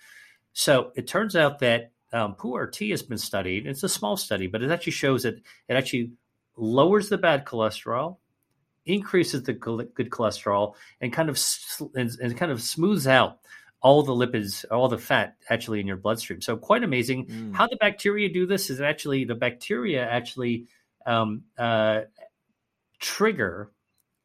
So 0.52 0.92
it 0.96 1.06
turns 1.06 1.36
out 1.36 1.60
that 1.60 1.92
um, 2.12 2.34
pu'er 2.34 2.70
tea 2.70 2.90
has 2.90 3.02
been 3.02 3.18
studied. 3.18 3.66
It's 3.66 3.82
a 3.82 3.88
small 3.88 4.16
study, 4.16 4.46
but 4.46 4.62
it 4.62 4.70
actually 4.70 4.92
shows 4.92 5.22
that 5.22 5.36
it 5.68 5.74
actually 5.74 6.12
lowers 6.56 7.08
the 7.08 7.18
bad 7.18 7.44
cholesterol, 7.44 8.18
increases 8.84 9.44
the 9.44 9.52
good 9.52 10.10
cholesterol, 10.10 10.74
and 11.00 11.12
kind 11.12 11.28
of 11.28 11.38
and, 11.94 12.10
and 12.20 12.36
kind 12.36 12.52
of 12.52 12.62
smooths 12.62 13.06
out 13.06 13.38
all 13.82 14.02
the 14.02 14.12
lipids, 14.12 14.64
all 14.70 14.88
the 14.88 14.98
fat 14.98 15.36
actually 15.48 15.80
in 15.80 15.86
your 15.86 15.96
bloodstream. 15.96 16.40
So 16.40 16.56
quite 16.56 16.84
amazing. 16.84 17.26
Mm. 17.26 17.54
How 17.54 17.66
the 17.66 17.76
bacteria 17.76 18.28
do 18.28 18.46
this 18.46 18.68
is 18.68 18.80
actually 18.80 19.24
the 19.24 19.34
bacteria 19.34 20.06
actually 20.06 20.66
um, 21.06 21.44
uh, 21.56 22.02
trigger 22.98 23.70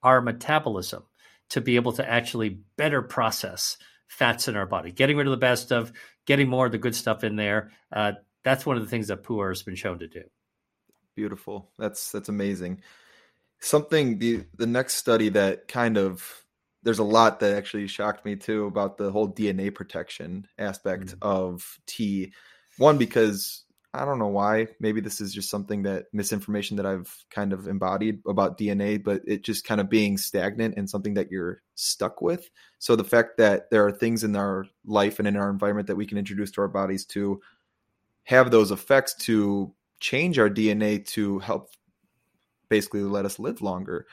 our 0.03 0.21
metabolism 0.21 1.03
to 1.49 1.61
be 1.61 1.77
able 1.77 1.93
to 1.93 2.07
actually 2.07 2.59
better 2.75 3.01
process 3.01 3.77
fats 4.07 4.47
in 4.47 4.55
our 4.55 4.65
body, 4.65 4.91
getting 4.91 5.17
rid 5.17 5.27
of 5.27 5.31
the 5.31 5.37
bad 5.37 5.57
stuff, 5.57 5.91
getting 6.25 6.49
more 6.49 6.65
of 6.65 6.71
the 6.71 6.77
good 6.77 6.95
stuff 6.95 7.23
in 7.23 7.35
there. 7.35 7.71
Uh, 7.91 8.13
that's 8.43 8.65
one 8.65 8.77
of 8.77 8.83
the 8.83 8.89
things 8.89 9.07
that 9.07 9.23
pu'er 9.23 9.49
has 9.49 9.63
been 9.63 9.75
shown 9.75 9.99
to 9.99 10.07
do. 10.07 10.23
Beautiful. 11.15 11.71
That's 11.77 12.11
that's 12.11 12.29
amazing. 12.29 12.81
Something 13.59 14.19
the 14.19 14.45
the 14.55 14.67
next 14.67 14.95
study 14.95 15.29
that 15.29 15.67
kind 15.67 15.97
of 15.97 16.45
there's 16.83 16.99
a 16.99 17.03
lot 17.03 17.39
that 17.39 17.55
actually 17.55 17.87
shocked 17.87 18.25
me 18.25 18.35
too 18.35 18.65
about 18.65 18.97
the 18.97 19.11
whole 19.11 19.27
DNA 19.27 19.73
protection 19.73 20.47
aspect 20.59 21.07
Mhm. 21.07 21.17
of 21.21 21.79
tea. 21.87 22.33
One 22.77 22.97
because 22.97 23.64
I 23.95 24.05
don't 24.05 24.19
know 24.19 24.27
why. 24.27 24.67
Maybe 24.79 25.01
this 25.01 25.21
is 25.21 25.33
just 25.33 25.49
something 25.49 25.83
that 25.83 26.05
misinformation 26.13 26.77
that 26.77 26.85
I've 26.85 27.13
kind 27.29 27.53
of 27.53 27.67
embodied 27.67 28.21
about 28.27 28.57
DNA, 28.57 29.03
but 29.03 29.21
it 29.25 29.43
just 29.43 29.65
kind 29.65 29.81
of 29.81 29.89
being 29.89 30.17
stagnant 30.17 30.75
and 30.77 30.89
something 30.89 31.13
that 31.15 31.31
you're 31.31 31.61
stuck 31.75 32.21
with. 32.21 32.49
So 32.79 32.95
the 32.95 33.03
fact 33.03 33.37
that 33.37 33.69
there 33.71 33.85
are 33.85 33.91
things 33.91 34.23
in 34.23 34.35
our 34.35 34.65
life 34.85 35.19
and 35.19 35.27
in 35.27 35.37
our 35.37 35.49
environment 35.49 35.87
that 35.87 35.95
we 35.95 36.05
can 36.05 36.17
introduce 36.17 36.51
to 36.51 36.61
our 36.61 36.67
bodies 36.67 37.05
to 37.07 37.41
have 38.25 38.51
those 38.51 38.71
effects 38.71 39.15
to 39.15 39.73
change 39.99 40.37
our 40.39 40.49
DNA 40.49 41.05
to 41.07 41.39
help 41.39 41.69
basically 42.69 43.01
let 43.01 43.25
us 43.25 43.39
live 43.39 43.61
longer. 43.61 44.07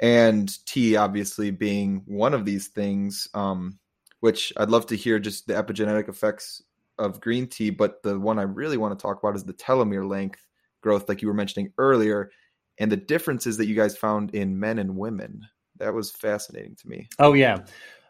And 0.00 0.52
tea, 0.66 0.96
obviously, 0.96 1.50
being 1.50 2.02
one 2.06 2.34
of 2.34 2.44
these 2.44 2.68
things, 2.68 3.28
um, 3.34 3.78
which 4.20 4.52
I'd 4.56 4.70
love 4.70 4.86
to 4.86 4.96
hear 4.96 5.18
just 5.18 5.46
the 5.46 5.54
epigenetic 5.54 6.08
effects 6.08 6.62
of 6.98 7.20
green 7.20 7.46
tea. 7.46 7.70
But 7.70 8.02
the 8.02 8.18
one 8.18 8.38
I 8.38 8.42
really 8.42 8.76
want 8.76 8.98
to 8.98 9.02
talk 9.02 9.18
about 9.22 9.36
is 9.36 9.44
the 9.44 9.52
telomere 9.54 10.08
length 10.08 10.44
growth, 10.82 11.08
like 11.08 11.22
you 11.22 11.28
were 11.28 11.34
mentioning 11.34 11.72
earlier, 11.78 12.30
and 12.78 12.90
the 12.90 12.96
differences 12.96 13.56
that 13.56 13.66
you 13.66 13.74
guys 13.74 13.96
found 13.96 14.34
in 14.34 14.58
men 14.58 14.78
and 14.78 14.96
women. 14.96 15.42
That 15.78 15.94
was 15.94 16.10
fascinating 16.10 16.76
to 16.76 16.88
me. 16.88 17.08
Oh 17.18 17.32
yeah. 17.34 17.64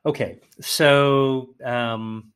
Okay. 0.06 0.40
So 0.60 1.54
um, 1.64 2.32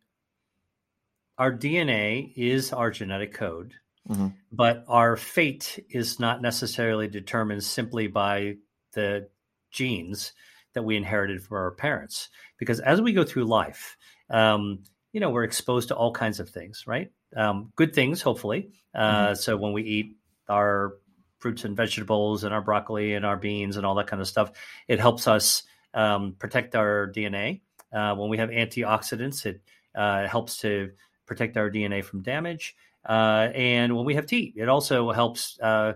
our 1.38 1.52
DNA 1.52 2.32
is 2.36 2.72
our 2.72 2.90
genetic 2.90 3.32
code, 3.32 3.74
Mhm. 4.08 4.34
but 4.50 4.84
our 4.88 5.16
fate 5.16 5.84
is 5.90 6.20
not 6.20 6.42
necessarily 6.42 7.08
determined 7.08 7.64
simply 7.64 8.06
by 8.06 8.56
the 8.92 9.28
genes. 9.70 10.32
that 10.74 10.82
we 10.84 10.96
inherited 10.96 11.42
from 11.42 11.58
our 11.58 11.70
parents. 11.72 12.30
Because 12.58 12.80
as 12.80 12.98
we 13.02 13.12
go 13.12 13.24
through 13.24 13.44
life, 13.44 13.96
um, 14.30 14.82
you 15.12 15.20
know, 15.20 15.30
we're 15.30 15.44
exposed 15.44 15.88
to 15.88 15.96
all 15.96 16.12
kinds 16.12 16.40
of 16.40 16.48
things, 16.48 16.84
right? 16.86 17.12
Um, 17.36 17.72
good 17.76 17.94
things, 17.94 18.22
hopefully. 18.22 18.70
Uh, 18.94 19.26
mm-hmm. 19.26 19.34
So 19.34 19.56
when 19.56 19.72
we 19.72 19.82
eat 19.82 20.16
our 20.48 20.94
fruits 21.38 21.64
and 21.64 21.76
vegetables 21.76 22.44
and 22.44 22.54
our 22.54 22.62
broccoli 22.62 23.14
and 23.14 23.26
our 23.26 23.36
beans 23.36 23.76
and 23.76 23.84
all 23.84 23.94
that 23.96 24.06
kind 24.06 24.22
of 24.22 24.28
stuff, 24.28 24.52
it 24.88 25.00
helps 25.00 25.26
us 25.28 25.64
um, 25.94 26.36
protect 26.38 26.74
our 26.74 27.10
DNA. 27.14 27.60
Uh, 27.92 28.14
when 28.14 28.30
we 28.30 28.38
have 28.38 28.48
antioxidants, 28.48 29.44
it 29.44 29.60
uh, 29.94 30.26
helps 30.26 30.58
to 30.58 30.90
protect 31.26 31.56
our 31.56 31.70
DNA 31.70 32.02
from 32.02 32.22
damage. 32.22 32.74
Uh, 33.06 33.48
and 33.54 33.94
when 33.94 34.04
we 34.04 34.14
have 34.14 34.26
tea, 34.26 34.54
it 34.56 34.68
also 34.68 35.10
helps 35.10 35.58
uh, 35.60 35.94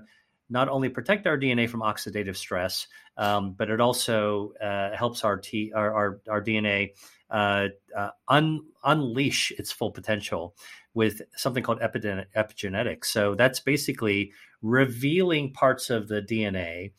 not 0.49 0.69
only 0.69 0.89
protect 0.89 1.27
our 1.27 1.39
DNA 1.39 1.69
from 1.69 1.81
oxidative 1.81 2.37
stress, 2.37 2.87
um, 3.17 3.53
but 3.53 3.71
it 3.71 3.81
also 3.81 4.53
uh, 4.63 4.97
helps 4.97 5.25
our, 5.25 5.39
T, 5.39 5.73
our, 5.75 5.93
our, 5.95 6.21
our 6.29 6.43
DNA 6.43 6.91
uh, 7.31 7.69
uh, 7.97 8.11
un, 8.29 8.61
unleash 8.85 9.51
its 9.53 9.73
full 9.73 9.91
potential 9.91 10.55
with 10.95 11.23
something 11.37 11.63
called 11.63 11.81
epigenetics. 11.81 13.07
So 13.07 13.35
that's 13.35 13.61
basically 13.61 14.33
revealing 14.63 15.53
parts 15.53 15.91
of 15.91 16.09
the 16.09 16.23
DNA 16.23 16.93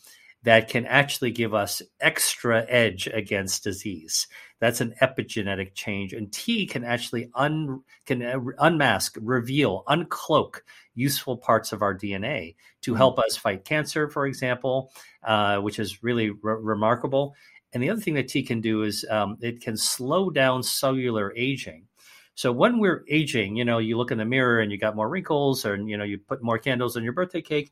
that 0.43 0.70
can 0.70 0.86
actually 0.86 1.32
give 1.32 1.54
us 1.54 1.82
extra 2.00 2.66
edge 2.70 3.08
against 3.08 3.64
disease. 3.64 4.28
That's 4.60 4.82
an 4.82 4.95
epigenetic 5.01 5.76
change, 5.76 6.14
and 6.14 6.32
tea 6.32 6.66
can 6.66 6.84
actually 6.84 7.30
un, 7.36 7.84
can 8.05 8.24
uh, 8.24 8.39
unmask, 8.58 9.16
reveal, 9.22 9.84
uncloak 9.88 10.62
useful 10.95 11.38
parts 11.38 11.72
of 11.72 11.84
our 11.84 11.95
DNA 11.95 12.55
to 12.82 12.91
mm-hmm. 12.91 12.97
help 12.97 13.20
us 13.20 13.38
fight 13.38 13.64
cancer, 13.64 14.10
for 14.10 14.26
example, 14.26 14.91
uh, 15.24 15.58
which 15.58 15.78
is 15.78 16.03
really 16.03 16.32
re- 16.32 16.58
remarkable. 16.60 17.36
And 17.72 17.84
the 17.84 17.91
other 17.91 18.01
thing 18.01 18.16
that 18.16 18.30
tea 18.30 18.43
can 18.43 18.60
do 18.60 18.82
is 18.82 19.05
um, 19.10 19.38
it 19.41 19.62
can 19.62 19.78
slow 19.78 20.32
down 20.32 20.64
cellular 20.64 21.32
aging. 21.36 21.86
So 22.34 22.51
when 22.51 22.80
we're 22.80 23.03
aging, 23.10 23.55
you 23.55 23.66
know, 23.66 23.78
you 23.78 23.97
look 23.97 24.12
in 24.12 24.18
the 24.18 24.26
mirror 24.26 24.60
and 24.60 24.72
you 24.72 24.78
got 24.78 24.95
more 24.95 25.10
wrinkles, 25.10 25.66
or 25.66 25.76
you 25.76 25.97
know, 25.97 26.03
you 26.03 26.18
put 26.18 26.43
more 26.43 26.58
candles 26.58 26.97
on 26.97 27.03
your 27.03 27.14
birthday 27.14 27.41
cake. 27.41 27.72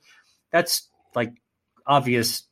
That's 0.51 0.89
like 1.15 1.33
obvious 1.85 2.43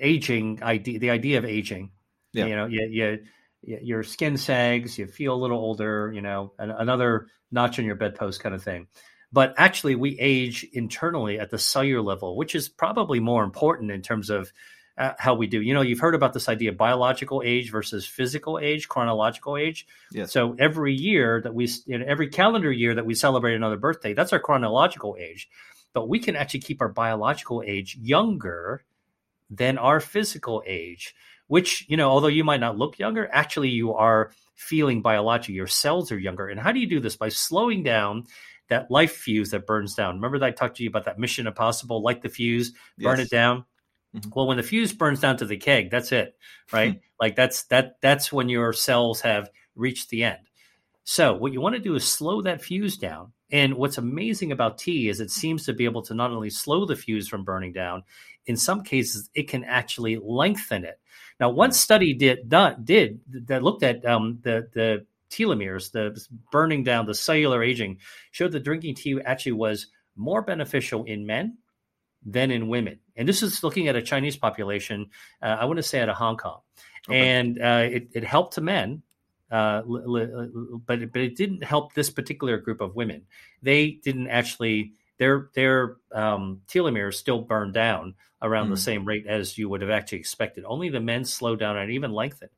aging 0.00 0.62
idea. 0.62 0.98
The 0.98 1.10
idea 1.10 1.38
of 1.38 1.44
aging. 1.44 1.90
Yeah. 2.32 2.46
You 2.46 2.56
know, 2.56 2.66
you, 2.66 2.88
you 2.90 3.18
your 3.66 4.02
skin 4.02 4.36
sags, 4.36 4.98
you 4.98 5.06
feel 5.06 5.34
a 5.34 5.36
little 5.36 5.58
older, 5.58 6.12
you 6.14 6.22
know, 6.22 6.52
another 6.58 7.26
notch 7.50 7.78
on 7.78 7.84
your 7.84 7.96
bedpost 7.96 8.40
kind 8.42 8.54
of 8.54 8.62
thing. 8.62 8.86
But 9.32 9.54
actually, 9.58 9.96
we 9.96 10.18
age 10.18 10.64
internally 10.72 11.38
at 11.40 11.50
the 11.50 11.58
cellular 11.58 12.00
level, 12.00 12.36
which 12.36 12.54
is 12.54 12.68
probably 12.68 13.20
more 13.20 13.42
important 13.42 13.90
in 13.90 14.00
terms 14.00 14.30
of 14.30 14.52
uh, 14.96 15.12
how 15.18 15.34
we 15.34 15.46
do. 15.46 15.60
You 15.60 15.74
know, 15.74 15.82
you've 15.82 15.98
heard 15.98 16.14
about 16.14 16.32
this 16.32 16.48
idea 16.48 16.70
of 16.70 16.76
biological 16.76 17.42
age 17.44 17.70
versus 17.70 18.06
physical 18.06 18.58
age, 18.58 18.88
chronological 18.88 19.56
age. 19.56 19.86
Yes. 20.12 20.32
So 20.32 20.56
every 20.58 20.94
year 20.94 21.40
that 21.42 21.54
we, 21.54 21.68
you 21.86 21.98
know, 21.98 22.04
every 22.08 22.28
calendar 22.28 22.72
year 22.72 22.94
that 22.94 23.04
we 23.04 23.14
celebrate 23.14 23.56
another 23.56 23.76
birthday, 23.76 24.14
that's 24.14 24.32
our 24.32 24.38
chronological 24.38 25.16
age. 25.18 25.48
But 25.92 26.08
we 26.08 26.18
can 26.18 26.36
actually 26.36 26.60
keep 26.60 26.80
our 26.80 26.88
biological 26.88 27.62
age 27.66 27.98
younger 28.00 28.84
than 29.50 29.76
our 29.76 30.00
physical 30.00 30.62
age 30.66 31.14
which, 31.48 31.84
you 31.88 31.96
know, 31.96 32.10
although 32.10 32.26
you 32.28 32.44
might 32.44 32.60
not 32.60 32.78
look 32.78 32.98
younger, 32.98 33.28
actually 33.32 33.68
you 33.68 33.94
are 33.94 34.32
feeling 34.54 35.02
biologically. 35.02 35.54
Your 35.54 35.66
cells 35.66 36.10
are 36.10 36.18
younger. 36.18 36.48
And 36.48 36.58
how 36.58 36.72
do 36.72 36.80
you 36.80 36.86
do 36.86 37.00
this? 37.00 37.16
By 37.16 37.28
slowing 37.28 37.82
down 37.82 38.24
that 38.68 38.90
life 38.90 39.12
fuse 39.12 39.50
that 39.50 39.66
burns 39.66 39.94
down. 39.94 40.16
Remember 40.16 40.38
that 40.38 40.46
I 40.46 40.50
talked 40.50 40.76
to 40.78 40.82
you 40.82 40.88
about 40.88 41.04
that 41.04 41.18
mission 41.18 41.46
impossible, 41.46 42.02
light 42.02 42.22
the 42.22 42.28
fuse, 42.28 42.72
burn 42.98 43.18
yes. 43.18 43.26
it 43.26 43.30
down. 43.30 43.64
Mm-hmm. 44.14 44.30
Well, 44.34 44.46
when 44.46 44.56
the 44.56 44.62
fuse 44.62 44.92
burns 44.92 45.20
down 45.20 45.36
to 45.38 45.44
the 45.44 45.56
keg, 45.56 45.90
that's 45.90 46.12
it, 46.12 46.36
right? 46.72 47.00
like 47.20 47.36
that's 47.36 47.64
that 47.64 47.96
that's 48.00 48.32
when 48.32 48.48
your 48.48 48.72
cells 48.72 49.20
have 49.20 49.50
reached 49.74 50.08
the 50.08 50.24
end. 50.24 50.38
So 51.04 51.34
what 51.34 51.52
you 51.52 51.60
want 51.60 51.76
to 51.76 51.80
do 51.80 51.94
is 51.94 52.06
slow 52.06 52.42
that 52.42 52.62
fuse 52.62 52.96
down. 52.96 53.32
And 53.52 53.74
what's 53.74 53.98
amazing 53.98 54.50
about 54.50 54.78
tea 54.78 55.08
is 55.08 55.20
it 55.20 55.30
seems 55.30 55.66
to 55.66 55.72
be 55.72 55.84
able 55.84 56.02
to 56.02 56.14
not 56.14 56.32
only 56.32 56.50
slow 56.50 56.84
the 56.84 56.96
fuse 56.96 57.28
from 57.28 57.44
burning 57.44 57.72
down, 57.72 58.02
in 58.46 58.56
some 58.56 58.82
cases 58.82 59.30
it 59.34 59.48
can 59.48 59.62
actually 59.62 60.18
lengthen 60.20 60.84
it. 60.84 60.98
Now, 61.38 61.50
one 61.50 61.72
study 61.72 62.14
did 62.14 62.48
did 62.84 63.20
that 63.46 63.62
looked 63.62 63.82
at 63.82 64.04
um, 64.06 64.38
the 64.42 64.68
the 64.72 65.06
telomeres, 65.30 65.90
the 65.92 66.18
burning 66.50 66.84
down, 66.84 67.06
the 67.06 67.14
cellular 67.14 67.62
aging, 67.62 67.98
showed 68.30 68.52
that 68.52 68.64
drinking 68.64 68.94
tea 68.94 69.20
actually 69.24 69.52
was 69.52 69.88
more 70.14 70.42
beneficial 70.42 71.04
in 71.04 71.26
men 71.26 71.58
than 72.24 72.50
in 72.50 72.68
women. 72.68 72.98
And 73.16 73.28
this 73.28 73.42
is 73.42 73.62
looking 73.62 73.88
at 73.88 73.96
a 73.96 74.02
Chinese 74.02 74.36
population. 74.36 75.10
Uh, 75.42 75.56
I 75.60 75.64
want 75.66 75.76
to 75.76 75.82
say 75.82 76.00
out 76.00 76.08
of 76.08 76.16
Hong 76.16 76.36
Kong, 76.36 76.60
okay. 77.08 77.28
and 77.28 77.60
uh, 77.60 77.88
it, 77.90 78.08
it 78.14 78.24
helped 78.24 78.54
to 78.54 78.60
men. 78.60 79.02
Uh, 79.48 79.82
but 80.86 81.12
but 81.12 81.22
it 81.22 81.36
didn't 81.36 81.62
help 81.62 81.94
this 81.94 82.10
particular 82.10 82.58
group 82.58 82.80
of 82.80 82.96
women. 82.96 83.22
They 83.62 83.90
didn't 83.90 84.28
actually 84.28 84.94
their 85.18 85.48
their 85.54 85.96
um, 86.12 86.62
telomeres 86.68 87.14
still 87.14 87.40
burn 87.40 87.72
down 87.72 88.14
around 88.42 88.66
mm. 88.66 88.70
the 88.70 88.76
same 88.76 89.04
rate 89.04 89.26
as 89.26 89.56
you 89.56 89.68
would 89.68 89.80
have 89.80 89.90
actually 89.90 90.18
expected. 90.18 90.64
Only 90.64 90.88
the 90.88 91.00
men 91.00 91.24
slow 91.24 91.56
down 91.56 91.76
and 91.76 91.90
even 91.90 92.12
lengthen. 92.12 92.48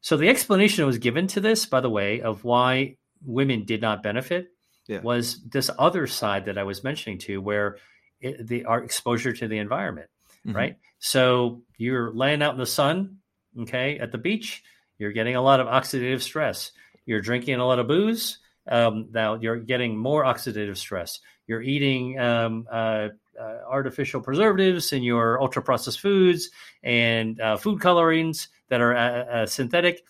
So 0.00 0.16
the 0.16 0.28
explanation 0.28 0.82
that 0.82 0.86
was 0.86 0.98
given 0.98 1.28
to 1.28 1.40
this, 1.40 1.66
by 1.66 1.80
the 1.80 1.90
way, 1.90 2.20
of 2.20 2.42
why 2.42 2.96
women 3.24 3.64
did 3.64 3.80
not 3.80 4.02
benefit 4.02 4.48
yeah. 4.88 5.00
was 5.00 5.40
this 5.44 5.70
other 5.78 6.08
side 6.08 6.46
that 6.46 6.58
I 6.58 6.64
was 6.64 6.82
mentioning 6.82 7.18
to, 7.20 7.38
where 7.40 7.78
it, 8.20 8.46
the 8.46 8.64
our 8.64 8.82
exposure 8.82 9.32
to 9.32 9.46
the 9.46 9.58
environment, 9.58 10.08
mm-hmm. 10.44 10.56
right? 10.56 10.76
So 10.98 11.62
you're 11.76 12.12
laying 12.12 12.42
out 12.42 12.54
in 12.54 12.58
the 12.58 12.66
sun, 12.66 13.18
okay, 13.60 13.98
at 13.98 14.10
the 14.10 14.18
beach, 14.18 14.64
you're 14.98 15.12
getting 15.12 15.36
a 15.36 15.42
lot 15.42 15.60
of 15.60 15.68
oxidative 15.68 16.20
stress. 16.20 16.72
You're 17.06 17.20
drinking 17.20 17.56
a 17.56 17.66
lot 17.66 17.78
of 17.78 17.88
booze. 17.88 18.38
Um, 18.68 19.08
now 19.12 19.34
you're 19.34 19.58
getting 19.58 19.96
more 19.96 20.24
oxidative 20.24 20.76
stress 20.76 21.18
you're 21.46 21.62
eating 21.62 22.18
um, 22.18 22.66
uh, 22.70 23.08
uh, 23.38 23.58
artificial 23.68 24.20
preservatives 24.20 24.92
in 24.92 25.02
your 25.02 25.40
ultra 25.40 25.62
processed 25.62 26.00
foods 26.00 26.50
and 26.82 27.40
uh, 27.40 27.56
food 27.56 27.80
colorings 27.80 28.48
that 28.68 28.80
are 28.80 28.94
uh, 28.94 29.24
uh, 29.24 29.46
synthetic, 29.46 30.04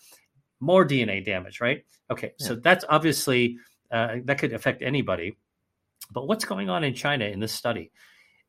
more 0.59 0.85
DNA 0.85 1.23
damage, 1.23 1.59
right? 1.61 1.85
Okay, 2.09 2.33
yeah. 2.39 2.47
so 2.47 2.55
that's 2.55 2.85
obviously 2.87 3.57
uh, 3.91 4.17
that 4.25 4.37
could 4.37 4.53
affect 4.53 4.81
anybody. 4.81 5.37
But 6.11 6.27
what's 6.27 6.45
going 6.45 6.69
on 6.69 6.83
in 6.83 6.93
China 6.93 7.25
in 7.25 7.39
this 7.39 7.53
study? 7.53 7.91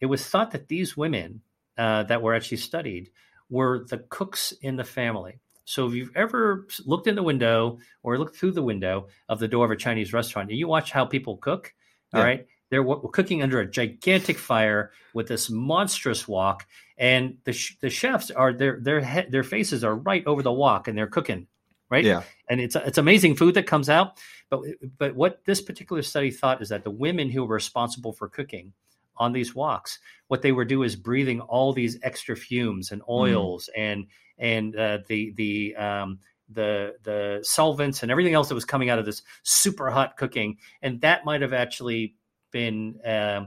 It 0.00 0.06
was 0.06 0.26
thought 0.26 0.50
that 0.50 0.68
these 0.68 0.96
women 0.96 1.40
that 1.76 2.20
were 2.20 2.34
actually 2.34 2.58
studied 2.58 3.10
were 3.48 3.86
the 3.88 3.98
cooks 3.98 4.52
in 4.60 4.76
the 4.76 4.84
family. 4.84 5.40
So 5.64 5.86
if 5.86 5.94
you've 5.94 6.14
ever 6.14 6.66
looked 6.84 7.06
in 7.06 7.14
the 7.14 7.22
window 7.22 7.78
or 8.02 8.18
looked 8.18 8.36
through 8.36 8.52
the 8.52 8.62
window 8.62 9.08
of 9.28 9.38
the 9.38 9.48
door 9.48 9.64
of 9.64 9.70
a 9.70 9.76
Chinese 9.76 10.12
restaurant 10.12 10.50
and 10.50 10.58
you 10.58 10.68
watch 10.68 10.90
how 10.90 11.06
people 11.06 11.38
cook, 11.38 11.72
yeah. 12.12 12.20
all 12.20 12.24
right, 12.24 12.46
they're 12.70 12.84
cooking 13.12 13.42
under 13.42 13.60
a 13.60 13.70
gigantic 13.70 14.38
fire 14.38 14.92
with 15.12 15.28
this 15.28 15.50
monstrous 15.50 16.26
wok, 16.26 16.66
and 16.98 17.36
the 17.44 17.52
sh- 17.52 17.76
the 17.80 17.90
chefs 17.90 18.30
are 18.30 18.52
their 18.52 18.80
their 18.80 19.00
he- 19.00 19.28
their 19.30 19.42
faces 19.42 19.84
are 19.84 19.94
right 19.94 20.26
over 20.26 20.42
the 20.42 20.52
wok, 20.52 20.88
and 20.88 20.96
they're 20.96 21.06
cooking, 21.06 21.46
right? 21.90 22.04
Yeah, 22.04 22.22
and 22.48 22.60
it's 22.60 22.76
it's 22.76 22.98
amazing 22.98 23.36
food 23.36 23.54
that 23.54 23.66
comes 23.66 23.88
out. 23.88 24.18
But 24.50 24.60
but 24.98 25.14
what 25.14 25.44
this 25.44 25.60
particular 25.60 26.02
study 26.02 26.30
thought 26.30 26.62
is 26.62 26.68
that 26.70 26.84
the 26.84 26.90
women 26.90 27.30
who 27.30 27.44
were 27.44 27.54
responsible 27.54 28.12
for 28.12 28.28
cooking 28.28 28.72
on 29.16 29.32
these 29.32 29.54
woks, 29.54 29.98
what 30.28 30.42
they 30.42 30.52
were 30.52 30.64
doing 30.64 30.86
is 30.86 30.96
breathing 30.96 31.40
all 31.40 31.72
these 31.72 31.98
extra 32.02 32.36
fumes 32.36 32.90
and 32.90 33.02
mm. 33.02 33.08
oils 33.08 33.68
mm. 33.76 33.80
and 33.80 34.06
and 34.38 34.76
uh, 34.76 34.98
the 35.08 35.32
the 35.36 35.76
um, 35.76 36.18
the 36.48 36.94
the 37.02 37.40
solvents 37.42 38.02
and 38.02 38.10
everything 38.10 38.34
else 38.34 38.48
that 38.48 38.54
was 38.54 38.64
coming 38.64 38.90
out 38.90 38.98
of 38.98 39.06
this 39.06 39.22
super 39.42 39.90
hot 39.90 40.16
cooking, 40.16 40.56
and 40.82 41.00
that 41.00 41.24
might 41.24 41.42
have 41.42 41.52
actually 41.52 42.14
been 42.54 43.00
uh, 43.04 43.44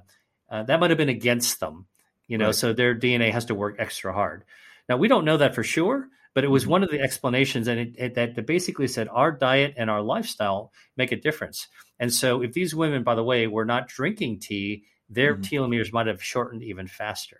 uh, 0.49 0.63
that 0.63 0.79
might 0.79 0.91
have 0.91 0.97
been 0.97 1.09
against 1.09 1.59
them, 1.59 1.87
you 2.27 2.37
know. 2.37 2.47
Right. 2.47 2.55
So 2.55 2.73
their 2.73 2.93
DNA 2.93 3.31
has 3.31 3.45
to 3.45 3.55
work 3.55 3.77
extra 3.79 4.13
hard. 4.13 4.43
Now 4.87 4.97
we 4.97 5.07
don't 5.07 5.25
know 5.25 5.37
that 5.37 5.55
for 5.55 5.63
sure, 5.63 6.07
but 6.35 6.43
it 6.43 6.49
was 6.49 6.63
mm-hmm. 6.63 6.73
one 6.73 6.83
of 6.83 6.91
the 6.91 6.99
explanations, 6.99 7.67
and 7.67 7.79
it, 7.79 7.95
it, 7.97 8.13
that 8.15 8.45
basically 8.45 8.87
said 8.87 9.07
our 9.07 9.31
diet 9.31 9.73
and 9.77 9.89
our 9.89 10.01
lifestyle 10.01 10.71
make 10.95 11.11
a 11.11 11.15
difference. 11.15 11.67
And 11.99 12.13
so 12.13 12.43
if 12.43 12.53
these 12.53 12.75
women, 12.75 13.01
by 13.01 13.15
the 13.15 13.23
way, 13.23 13.47
were 13.47 13.65
not 13.65 13.87
drinking 13.87 14.41
tea, 14.41 14.83
their 15.09 15.33
mm-hmm. 15.33 15.41
telomeres 15.41 15.91
might 15.91 16.07
have 16.07 16.21
shortened 16.21 16.61
even 16.61 16.87
faster. 16.87 17.39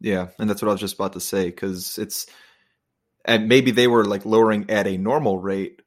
Yeah, 0.00 0.28
and 0.38 0.48
that's 0.48 0.62
what 0.62 0.68
I 0.68 0.72
was 0.72 0.80
just 0.80 0.94
about 0.94 1.12
to 1.12 1.20
say 1.20 1.46
because 1.46 1.98
it's 1.98 2.26
and 3.24 3.48
maybe 3.48 3.72
they 3.72 3.86
were 3.86 4.04
like 4.04 4.24
lowering 4.24 4.70
at 4.70 4.86
a 4.86 4.96
normal 4.96 5.38
rate 5.38 5.82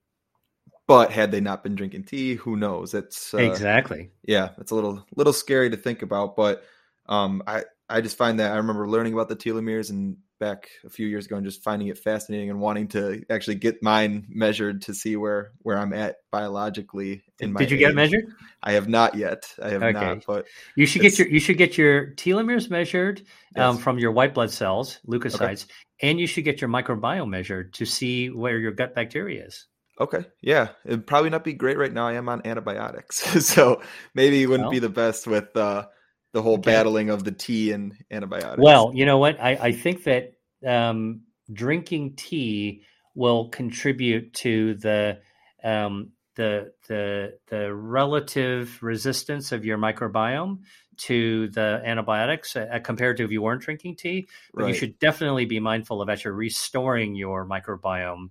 but 0.87 1.11
had 1.11 1.31
they 1.31 1.39
not 1.41 1.63
been 1.63 1.75
drinking 1.75 2.03
tea, 2.05 2.35
who 2.35 2.55
knows? 2.57 2.93
It's 2.93 3.33
uh, 3.33 3.37
exactly 3.37 4.11
yeah. 4.23 4.49
It's 4.57 4.71
a 4.71 4.75
little 4.75 5.05
little 5.15 5.33
scary 5.33 5.69
to 5.69 5.77
think 5.77 6.01
about, 6.01 6.35
but 6.35 6.63
um, 7.07 7.43
I 7.47 7.63
I 7.89 8.01
just 8.01 8.17
find 8.17 8.39
that 8.39 8.51
I 8.53 8.57
remember 8.57 8.87
learning 8.87 9.13
about 9.13 9.29
the 9.29 9.35
telomeres 9.35 9.89
and 9.89 10.17
back 10.39 10.67
a 10.83 10.89
few 10.89 11.07
years 11.07 11.25
ago 11.25 11.37
and 11.37 11.45
just 11.45 11.63
finding 11.63 11.87
it 11.87 11.97
fascinating 11.97 12.49
and 12.49 12.59
wanting 12.59 12.87
to 12.89 13.23
actually 13.29 13.55
get 13.55 13.81
mine 13.81 14.25
measured 14.27 14.81
to 14.81 14.93
see 14.93 15.15
where 15.15 15.51
where 15.59 15.77
I'm 15.77 15.93
at 15.93 16.17
biologically 16.31 17.23
in 17.39 17.53
my 17.53 17.59
Did 17.59 17.71
you 17.71 17.77
age. 17.77 17.83
get 17.83 17.95
measured? 17.95 18.25
I 18.61 18.73
have 18.73 18.89
not 18.89 19.15
yet. 19.15 19.49
I 19.61 19.69
have 19.69 19.83
Okay. 19.83 19.93
not, 19.93 20.25
but 20.27 20.45
You 20.75 20.85
should 20.85 21.01
get 21.01 21.17
your 21.17 21.27
you 21.29 21.39
should 21.39 21.57
get 21.57 21.77
your 21.77 22.11
telomeres 22.15 22.69
measured 22.69 23.23
um, 23.55 23.77
from 23.77 23.99
your 23.99 24.11
white 24.11 24.33
blood 24.33 24.51
cells, 24.51 24.99
leukocytes, 25.07 25.67
and 26.01 26.19
you 26.19 26.27
should 26.27 26.43
get 26.43 26.59
your 26.61 26.69
microbiome 26.69 27.29
measured 27.29 27.73
to 27.75 27.85
see 27.85 28.29
where 28.29 28.57
your 28.57 28.71
gut 28.71 28.95
bacteria 28.95 29.45
is. 29.45 29.67
Okay. 29.99 30.25
Yeah. 30.41 30.69
It'd 30.85 31.07
probably 31.07 31.29
not 31.29 31.43
be 31.43 31.53
great 31.53 31.77
right 31.77 31.91
now. 31.93 32.07
I 32.07 32.13
am 32.13 32.29
on 32.29 32.41
antibiotics. 32.45 33.17
so 33.47 33.81
maybe 34.13 34.41
it 34.41 34.47
wouldn't 34.47 34.65
Well. 34.65 34.71
be 34.71 34.79
the 34.79 34.89
best 34.89 35.27
with 35.27 35.55
uh 35.55 35.87
the 36.33 36.41
whole 36.41 36.55
Okay. 36.55 36.71
battling 36.71 37.09
of 37.09 37.23
the 37.23 37.31
tea 37.31 37.71
and 37.71 37.93
antibiotics. 38.11 38.61
Well, 38.61 38.91
you 38.93 39.05
know 39.05 39.19
what? 39.19 39.39
I, 39.39 39.51
I 39.51 39.71
think 39.71 40.03
that 40.05 40.33
um, 40.65 41.21
drinking 41.51 42.15
tea 42.15 42.83
will 43.15 43.49
contribute 43.49 44.33
to 44.33 44.73
the 44.75 45.19
um, 45.63 46.11
the 46.35 46.73
the 46.87 47.37
the 47.47 47.73
relative 47.73 48.81
resistance 48.81 49.51
of 49.51 49.63
your 49.63 49.77
microbiome 49.77 50.59
to 50.95 51.49
the 51.49 51.81
antibiotics 51.85 52.55
uh, 52.55 52.79
compared 52.83 53.17
to 53.17 53.23
if 53.25 53.31
you 53.31 53.41
weren't 53.41 53.61
drinking 53.61 53.95
tea. 53.97 54.27
But 54.53 54.67
you 54.67 54.73
should 54.73 54.97
definitely 54.99 55.45
be 55.45 55.59
mindful 55.59 56.01
of 56.01 56.09
actually 56.09 56.31
restoring 56.31 57.15
your 57.15 57.45
microbiome 57.47 58.29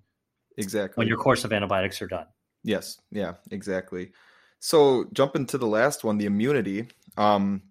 exactly. 0.57 1.01
when 1.01 1.07
your 1.07 1.17
course 1.17 1.43
of 1.43 1.53
antibiotics 1.53 2.01
are 2.01 2.07
done. 2.07 2.25
Yes, 2.63 2.99
yeah, 3.11 3.33
exactly. 3.51 4.11
So 4.59 5.05
jumping 5.13 5.45
to 5.47 5.57
the 5.57 5.67
last 5.67 6.03
one, 6.03 6.17
the 6.17 6.25
immunity. 6.25 6.87
Um, 7.17 7.63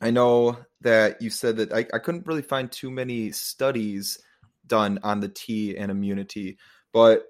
I 0.00 0.10
know 0.10 0.58
that 0.80 1.22
you 1.22 1.30
said 1.30 1.58
that 1.58 1.72
I, 1.72 1.86
I 1.94 1.98
couldn't 1.98 2.26
really 2.26 2.42
find 2.42 2.70
too 2.70 2.90
many 2.90 3.30
studies 3.30 4.18
done 4.66 4.98
on 5.02 5.20
the 5.20 5.28
tea 5.28 5.76
and 5.76 5.90
immunity, 5.90 6.58
but 6.92 7.26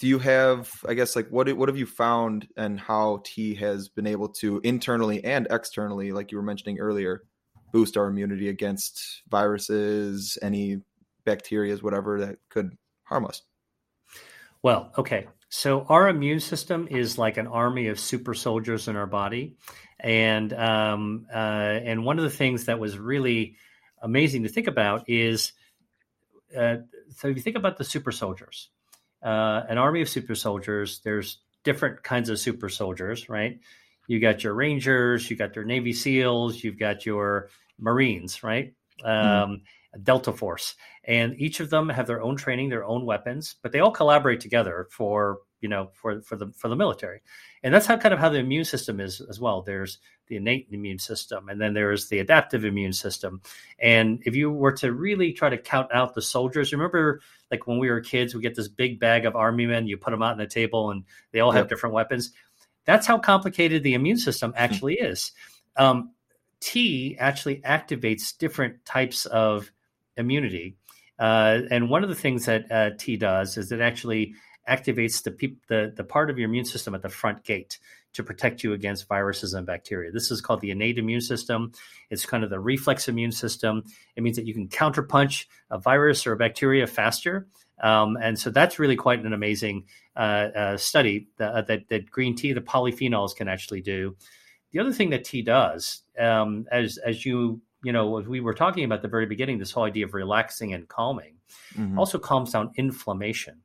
do 0.00 0.06
you 0.06 0.18
have, 0.18 0.72
I 0.88 0.94
guess, 0.94 1.14
like 1.14 1.28
what 1.28 1.52
what 1.56 1.68
have 1.68 1.76
you 1.76 1.84
found 1.84 2.48
and 2.56 2.80
how 2.80 3.22
tea 3.22 3.54
has 3.56 3.88
been 3.88 4.06
able 4.06 4.30
to 4.40 4.60
internally 4.64 5.22
and 5.22 5.46
externally, 5.50 6.12
like 6.12 6.32
you 6.32 6.38
were 6.38 6.42
mentioning 6.42 6.78
earlier, 6.78 7.22
boost 7.70 7.98
our 7.98 8.06
immunity 8.06 8.48
against 8.48 9.22
viruses, 9.28 10.38
any 10.40 10.78
bacterias, 11.26 11.82
whatever 11.82 12.20
that 12.20 12.36
could 12.48 12.76
harm 13.04 13.26
us? 13.26 13.42
Well, 14.62 14.92
okay. 14.98 15.26
So 15.48 15.84
our 15.88 16.08
immune 16.08 16.40
system 16.40 16.86
is 16.90 17.18
like 17.18 17.36
an 17.36 17.46
army 17.46 17.88
of 17.88 17.98
super 17.98 18.34
soldiers 18.34 18.86
in 18.88 18.96
our 18.96 19.06
body, 19.06 19.56
and 19.98 20.52
um, 20.52 21.26
uh, 21.32 21.36
and 21.36 22.04
one 22.04 22.18
of 22.18 22.24
the 22.24 22.30
things 22.30 22.66
that 22.66 22.78
was 22.78 22.98
really 22.98 23.56
amazing 24.00 24.44
to 24.44 24.48
think 24.48 24.68
about 24.68 25.08
is, 25.08 25.52
uh, 26.56 26.76
so 27.16 27.28
if 27.28 27.36
you 27.36 27.42
think 27.42 27.56
about 27.56 27.78
the 27.78 27.84
super 27.84 28.12
soldiers, 28.12 28.70
uh, 29.24 29.62
an 29.68 29.76
army 29.76 30.02
of 30.02 30.08
super 30.08 30.36
soldiers, 30.36 31.00
there's 31.04 31.38
different 31.64 32.02
kinds 32.02 32.28
of 32.28 32.38
super 32.38 32.68
soldiers, 32.68 33.28
right? 33.28 33.58
You 34.06 34.20
got 34.20 34.44
your 34.44 34.54
Rangers, 34.54 35.30
you 35.30 35.36
got 35.36 35.56
your 35.56 35.64
Navy 35.64 35.92
SEALs, 35.92 36.62
you've 36.62 36.78
got 36.78 37.04
your 37.06 37.48
Marines, 37.78 38.42
right? 38.42 38.72
Um, 39.04 39.62
Delta 40.02 40.32
Force, 40.32 40.74
and 41.04 41.34
each 41.38 41.60
of 41.60 41.70
them 41.70 41.88
have 41.88 42.06
their 42.06 42.22
own 42.22 42.36
training, 42.36 42.68
their 42.68 42.84
own 42.84 43.04
weapons, 43.04 43.56
but 43.62 43.72
they 43.72 43.80
all 43.80 43.90
collaborate 43.90 44.40
together 44.40 44.86
for 44.90 45.38
you 45.60 45.68
know 45.68 45.90
for 45.94 46.20
for 46.22 46.36
the 46.36 46.52
for 46.56 46.68
the 46.68 46.76
military, 46.76 47.20
and 47.62 47.74
that's 47.74 47.86
how 47.86 47.96
kind 47.96 48.14
of 48.14 48.20
how 48.20 48.28
the 48.28 48.38
immune 48.38 48.64
system 48.64 49.00
is 49.00 49.20
as 49.28 49.40
well. 49.40 49.62
There's 49.62 49.98
the 50.28 50.36
innate 50.36 50.68
immune 50.70 51.00
system, 51.00 51.48
and 51.48 51.60
then 51.60 51.74
there's 51.74 52.08
the 52.08 52.20
adaptive 52.20 52.64
immune 52.64 52.92
system. 52.92 53.42
And 53.80 54.22
if 54.24 54.36
you 54.36 54.52
were 54.52 54.72
to 54.72 54.92
really 54.92 55.32
try 55.32 55.48
to 55.48 55.58
count 55.58 55.92
out 55.92 56.14
the 56.14 56.22
soldiers, 56.22 56.72
remember 56.72 57.20
like 57.50 57.66
when 57.66 57.78
we 57.78 57.90
were 57.90 58.00
kids, 58.00 58.34
we 58.34 58.40
get 58.42 58.54
this 58.54 58.68
big 58.68 59.00
bag 59.00 59.24
of 59.26 59.34
army 59.34 59.66
men, 59.66 59.88
you 59.88 59.96
put 59.96 60.12
them 60.12 60.22
out 60.22 60.32
on 60.32 60.38
the 60.38 60.46
table, 60.46 60.92
and 60.92 61.04
they 61.32 61.40
all 61.40 61.50
have 61.50 61.62
Yep. 61.62 61.68
different 61.68 61.94
weapons. 61.94 62.32
That's 62.84 63.06
how 63.06 63.18
complicated 63.18 63.82
the 63.82 63.94
immune 63.94 64.18
system 64.18 64.52
actually 64.56 64.94
is. 64.94 65.32
Um, 65.76 66.12
tea 66.60 67.16
actually 67.18 67.56
activates 67.62 68.36
different 68.36 68.84
types 68.84 69.26
of 69.26 69.70
immunity. 70.20 70.76
Uh, 71.18 71.60
and 71.70 71.90
one 71.90 72.02
of 72.02 72.08
the 72.08 72.14
things 72.14 72.46
that 72.46 72.70
uh, 72.70 72.90
tea 72.98 73.16
does 73.16 73.58
is 73.58 73.72
it 73.72 73.80
actually 73.80 74.34
activates 74.68 75.22
the, 75.22 75.30
peop- 75.30 75.66
the 75.66 75.92
the 75.96 76.04
part 76.04 76.30
of 76.30 76.38
your 76.38 76.48
immune 76.48 76.64
system 76.64 76.94
at 76.94 77.02
the 77.02 77.08
front 77.08 77.42
gate 77.44 77.78
to 78.12 78.22
protect 78.22 78.62
you 78.62 78.72
against 78.72 79.08
viruses 79.08 79.54
and 79.54 79.66
bacteria. 79.66 80.10
This 80.10 80.30
is 80.30 80.40
called 80.40 80.60
the 80.60 80.70
innate 80.70 80.98
immune 80.98 81.20
system. 81.20 81.72
It's 82.10 82.26
kind 82.26 82.44
of 82.44 82.50
the 82.50 82.60
reflex 82.60 83.08
immune 83.08 83.32
system. 83.32 83.84
It 84.16 84.22
means 84.22 84.36
that 84.36 84.46
you 84.46 84.54
can 84.54 84.68
counterpunch 84.68 85.46
a 85.70 85.78
virus 85.78 86.26
or 86.26 86.32
a 86.32 86.36
bacteria 86.36 86.86
faster. 86.86 87.46
Um, 87.82 88.16
and 88.20 88.38
so 88.38 88.50
that's 88.50 88.78
really 88.78 88.96
quite 88.96 89.24
an 89.24 89.32
amazing 89.32 89.86
uh, 90.16 90.48
uh, 90.54 90.76
study 90.76 91.28
that, 91.38 91.68
that, 91.68 91.88
that 91.88 92.10
green 92.10 92.34
tea, 92.34 92.52
the 92.52 92.60
polyphenols, 92.60 93.34
can 93.34 93.48
actually 93.48 93.80
do. 93.80 94.16
The 94.72 94.80
other 94.80 94.92
thing 94.92 95.10
that 95.10 95.24
tea 95.24 95.42
does, 95.42 96.02
um, 96.18 96.66
as 96.70 96.98
as 96.98 97.24
you 97.24 97.60
you 97.82 97.92
know, 97.92 98.18
as 98.18 98.26
we 98.26 98.40
were 98.40 98.54
talking 98.54 98.84
about 98.84 98.96
at 98.96 99.02
the 99.02 99.08
very 99.08 99.26
beginning, 99.26 99.58
this 99.58 99.72
whole 99.72 99.84
idea 99.84 100.04
of 100.04 100.14
relaxing 100.14 100.74
and 100.74 100.88
calming, 100.88 101.36
Mhm. 101.76 101.98
also 101.98 102.18
calms 102.18 102.52
down 102.52 102.72
inflammation. 102.76 103.62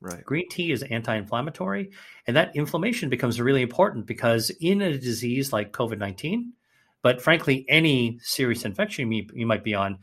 Right. 0.00 0.24
Green 0.24 0.48
tea 0.48 0.72
is 0.72 0.82
anti-inflammatory, 0.82 1.90
and 2.26 2.36
that 2.36 2.56
inflammation 2.56 3.10
becomes 3.10 3.40
really 3.40 3.60
important 3.60 4.06
because 4.06 4.50
in 4.60 4.80
a 4.80 4.96
disease 4.96 5.52
like 5.52 5.72
COVID 5.72 5.98
nineteen, 5.98 6.54
but 7.02 7.20
frankly 7.20 7.66
any 7.68 8.18
serious 8.22 8.64
infection 8.64 9.12
you, 9.12 9.26
you 9.34 9.46
might 9.46 9.62
be 9.64 9.74
on, 9.74 9.98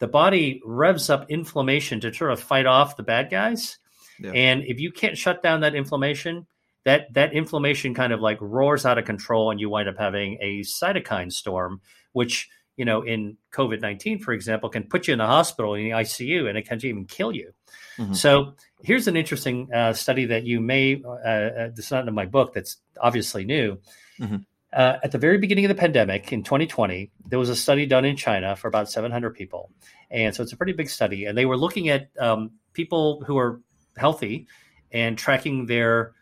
the 0.00 0.08
body 0.08 0.60
revs 0.64 1.08
up 1.08 1.30
inflammation 1.30 1.98
to 2.00 2.12
sort 2.12 2.30
of 2.32 2.40
fight 2.40 2.66
off 2.66 2.96
the 2.96 3.02
bad 3.02 3.30
guys. 3.30 3.78
Yeah. 4.20 4.32
And 4.32 4.64
if 4.64 4.80
you 4.80 4.92
can't 4.92 5.16
shut 5.16 5.42
down 5.42 5.60
that 5.60 5.74
inflammation, 5.74 6.46
that 6.84 7.12
that 7.14 7.32
inflammation 7.32 7.94
kind 7.94 8.12
of 8.12 8.20
like 8.20 8.38
roars 8.40 8.84
out 8.84 8.98
of 8.98 9.04
control, 9.06 9.50
and 9.50 9.58
you 9.60 9.70
wind 9.70 9.88
up 9.88 9.96
having 9.98 10.36
a 10.42 10.60
cytokine 10.60 11.32
storm, 11.32 11.80
which 12.12 12.48
you 12.78 12.84
know 12.84 13.02
in 13.02 13.36
COVID 13.52 13.82
nineteen, 13.82 14.18
for 14.18 14.32
example, 14.32 14.70
can 14.70 14.84
put 14.84 15.06
you 15.06 15.12
in 15.12 15.18
the 15.18 15.26
hospital 15.26 15.74
in 15.74 15.84
the 15.84 15.90
ICU, 15.90 16.48
and 16.48 16.56
it 16.56 16.66
can 16.66 16.82
even 16.84 17.04
kill 17.04 17.32
you. 17.32 17.52
Mhm. 17.98 18.16
So 18.16 18.54
here's 18.82 19.08
an 19.08 19.16
interesting 19.16 19.68
uh, 19.74 19.92
study 19.92 20.26
that 20.26 20.44
you 20.44 20.60
may 20.60 21.02
uh, 21.04 21.08
uh, 21.10 21.68
this 21.74 21.86
is 21.86 21.90
not 21.90 22.08
in 22.08 22.14
my 22.14 22.26
book. 22.26 22.54
That's 22.54 22.78
obviously 23.00 23.44
new. 23.44 23.78
Mhm. 24.18 24.44
Uh, 24.72 24.98
at 25.02 25.12
the 25.12 25.18
very 25.18 25.38
beginning 25.38 25.64
of 25.64 25.70
the 25.70 25.74
pandemic 25.74 26.32
in 26.32 26.42
2020, 26.42 27.10
there 27.26 27.38
was 27.38 27.48
a 27.48 27.56
study 27.56 27.86
done 27.86 28.04
in 28.04 28.16
China 28.16 28.54
for 28.54 28.68
about 28.68 28.90
700 28.90 29.34
people, 29.34 29.72
and 30.10 30.34
so 30.34 30.42
it's 30.42 30.52
a 30.52 30.56
pretty 30.56 30.74
big 30.74 30.88
study. 30.88 31.24
And 31.24 31.36
they 31.36 31.46
were 31.46 31.56
looking 31.56 31.88
at 31.88 32.10
um, 32.18 32.52
people 32.74 33.24
who 33.26 33.38
are 33.38 33.60
healthy 33.96 34.46
and 34.92 35.18
tracking 35.18 35.66
their 35.66 36.12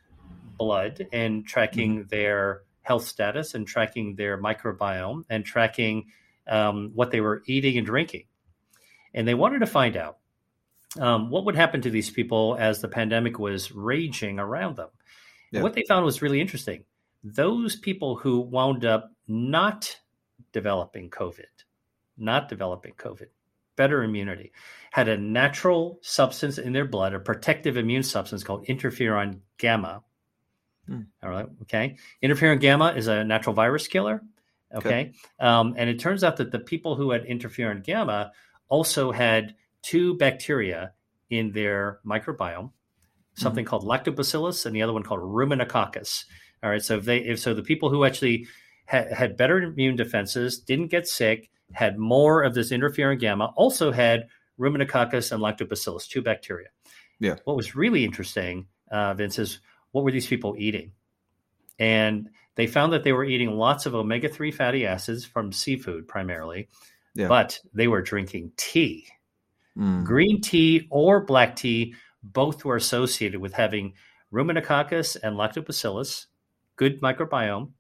blood 0.56 1.06
and 1.12 1.46
tracking 1.46 2.04
their 2.04 2.62
health 2.82 3.04
status 3.04 3.54
and 3.54 3.66
tracking 3.66 4.14
their 4.14 4.40
microbiome 4.40 5.24
and 5.28 5.44
tracking 5.44 6.06
um, 6.46 6.92
what 6.94 7.10
they 7.10 7.20
were 7.20 7.42
eating 7.46 7.76
and 7.78 7.86
drinking. 7.86 8.24
And 9.14 9.26
they 9.26 9.34
wanted 9.34 9.60
to 9.60 9.66
find 9.66 9.96
out 9.96 10.18
um, 10.98 11.30
what 11.30 11.44
would 11.44 11.56
happen 11.56 11.80
to 11.82 11.90
these 11.90 12.10
people 12.10 12.56
as 12.58 12.80
the 12.80 12.88
pandemic 12.88 13.38
was 13.38 13.72
raging 13.72 14.38
around 14.38 14.76
them. 14.76 14.88
Yeah. 15.50 15.58
And 15.58 15.62
what 15.62 15.74
they 15.74 15.84
found 15.88 16.04
was 16.04 16.22
really 16.22 16.40
interesting. 16.40 16.84
Those 17.22 17.76
people 17.76 18.16
who 18.16 18.40
wound 18.40 18.84
up 18.84 19.12
not 19.26 19.98
developing 20.52 21.10
COVID, 21.10 21.44
not 22.16 22.48
developing 22.48 22.94
COVID, 22.94 23.26
better 23.76 24.02
immunity, 24.02 24.52
had 24.90 25.08
a 25.08 25.18
natural 25.18 25.98
substance 26.02 26.58
in 26.58 26.72
their 26.72 26.84
blood, 26.84 27.14
a 27.14 27.20
protective 27.20 27.76
immune 27.76 28.02
substance 28.02 28.42
called 28.42 28.66
interferon 28.66 29.40
gamma. 29.58 30.02
Hmm. 30.86 31.02
All 31.22 31.30
right. 31.30 31.46
Okay. 31.62 31.96
Interferon 32.22 32.60
gamma 32.60 32.92
is 32.96 33.08
a 33.08 33.24
natural 33.24 33.54
virus 33.54 33.88
killer. 33.88 34.22
Okay. 34.74 34.88
Okay. 34.88 35.12
Um, 35.38 35.74
and 35.76 35.88
it 35.88 35.98
turns 35.98 36.24
out 36.24 36.36
that 36.38 36.50
the 36.50 36.58
people 36.58 36.96
who 36.96 37.10
had 37.10 37.24
interferon 37.24 37.84
gamma 37.84 38.32
also 38.68 39.12
had 39.12 39.54
two 39.82 40.16
bacteria 40.16 40.92
in 41.30 41.52
their 41.52 42.00
microbiome, 42.04 42.72
something 43.34 43.64
called 43.64 43.84
lactobacillus 43.84 44.66
and 44.66 44.74
the 44.74 44.82
other 44.82 44.92
one 44.92 45.02
called 45.02 45.20
ruminococcus. 45.20 46.24
All 46.62 46.70
right. 46.70 46.82
So 46.82 46.96
if 46.96 47.04
they, 47.04 47.18
if 47.18 47.38
so, 47.38 47.54
the 47.54 47.62
people 47.62 47.90
who 47.90 48.04
actually 48.04 48.46
had, 48.86 49.12
had 49.12 49.36
better 49.36 49.58
immune 49.58 49.96
defenses, 49.96 50.58
didn't 50.58 50.88
get 50.88 51.06
sick, 51.06 51.50
had 51.72 51.98
more 51.98 52.42
of 52.42 52.54
this 52.54 52.72
interferon 52.72 53.18
gamma, 53.18 53.52
also 53.56 53.92
had 53.92 54.28
ruminococcus 54.58 55.32
and 55.32 55.42
lactobacillus, 55.42 56.08
two 56.08 56.22
bacteria. 56.22 56.68
Yeah. 57.20 57.36
What 57.44 57.56
was 57.56 57.76
really 57.76 58.04
interesting, 58.04 58.66
uh, 58.90 59.14
Vince, 59.14 59.38
is 59.38 59.60
what 59.92 60.04
were 60.04 60.12
these 60.12 60.26
people 60.26 60.54
eating? 60.58 60.92
And 61.78 62.30
they 62.56 62.66
found 62.66 62.92
that 62.92 63.04
they 63.04 63.12
were 63.12 63.24
eating 63.24 63.52
lots 63.52 63.86
of 63.86 63.94
omega 63.94 64.28
3 64.28 64.50
fatty 64.50 64.86
acids 64.86 65.24
from 65.24 65.52
seafood 65.52 66.08
primarily, 66.08 66.68
Yeah. 67.14 67.28
but 67.28 67.60
they 67.72 67.86
were 67.88 68.02
drinking 68.02 68.52
tea. 68.56 69.06
Mm. 69.76 70.04
Green 70.04 70.40
tea 70.40 70.88
or 70.90 71.24
black 71.24 71.54
tea 71.56 71.94
both 72.22 72.64
were 72.64 72.76
associated 72.76 73.40
with 73.40 73.52
having 73.52 73.94
ruminococcus 74.32 75.16
and 75.22 75.36
lactobacillus, 75.36 76.26
good 76.76 77.00
microbiome, 77.00 77.70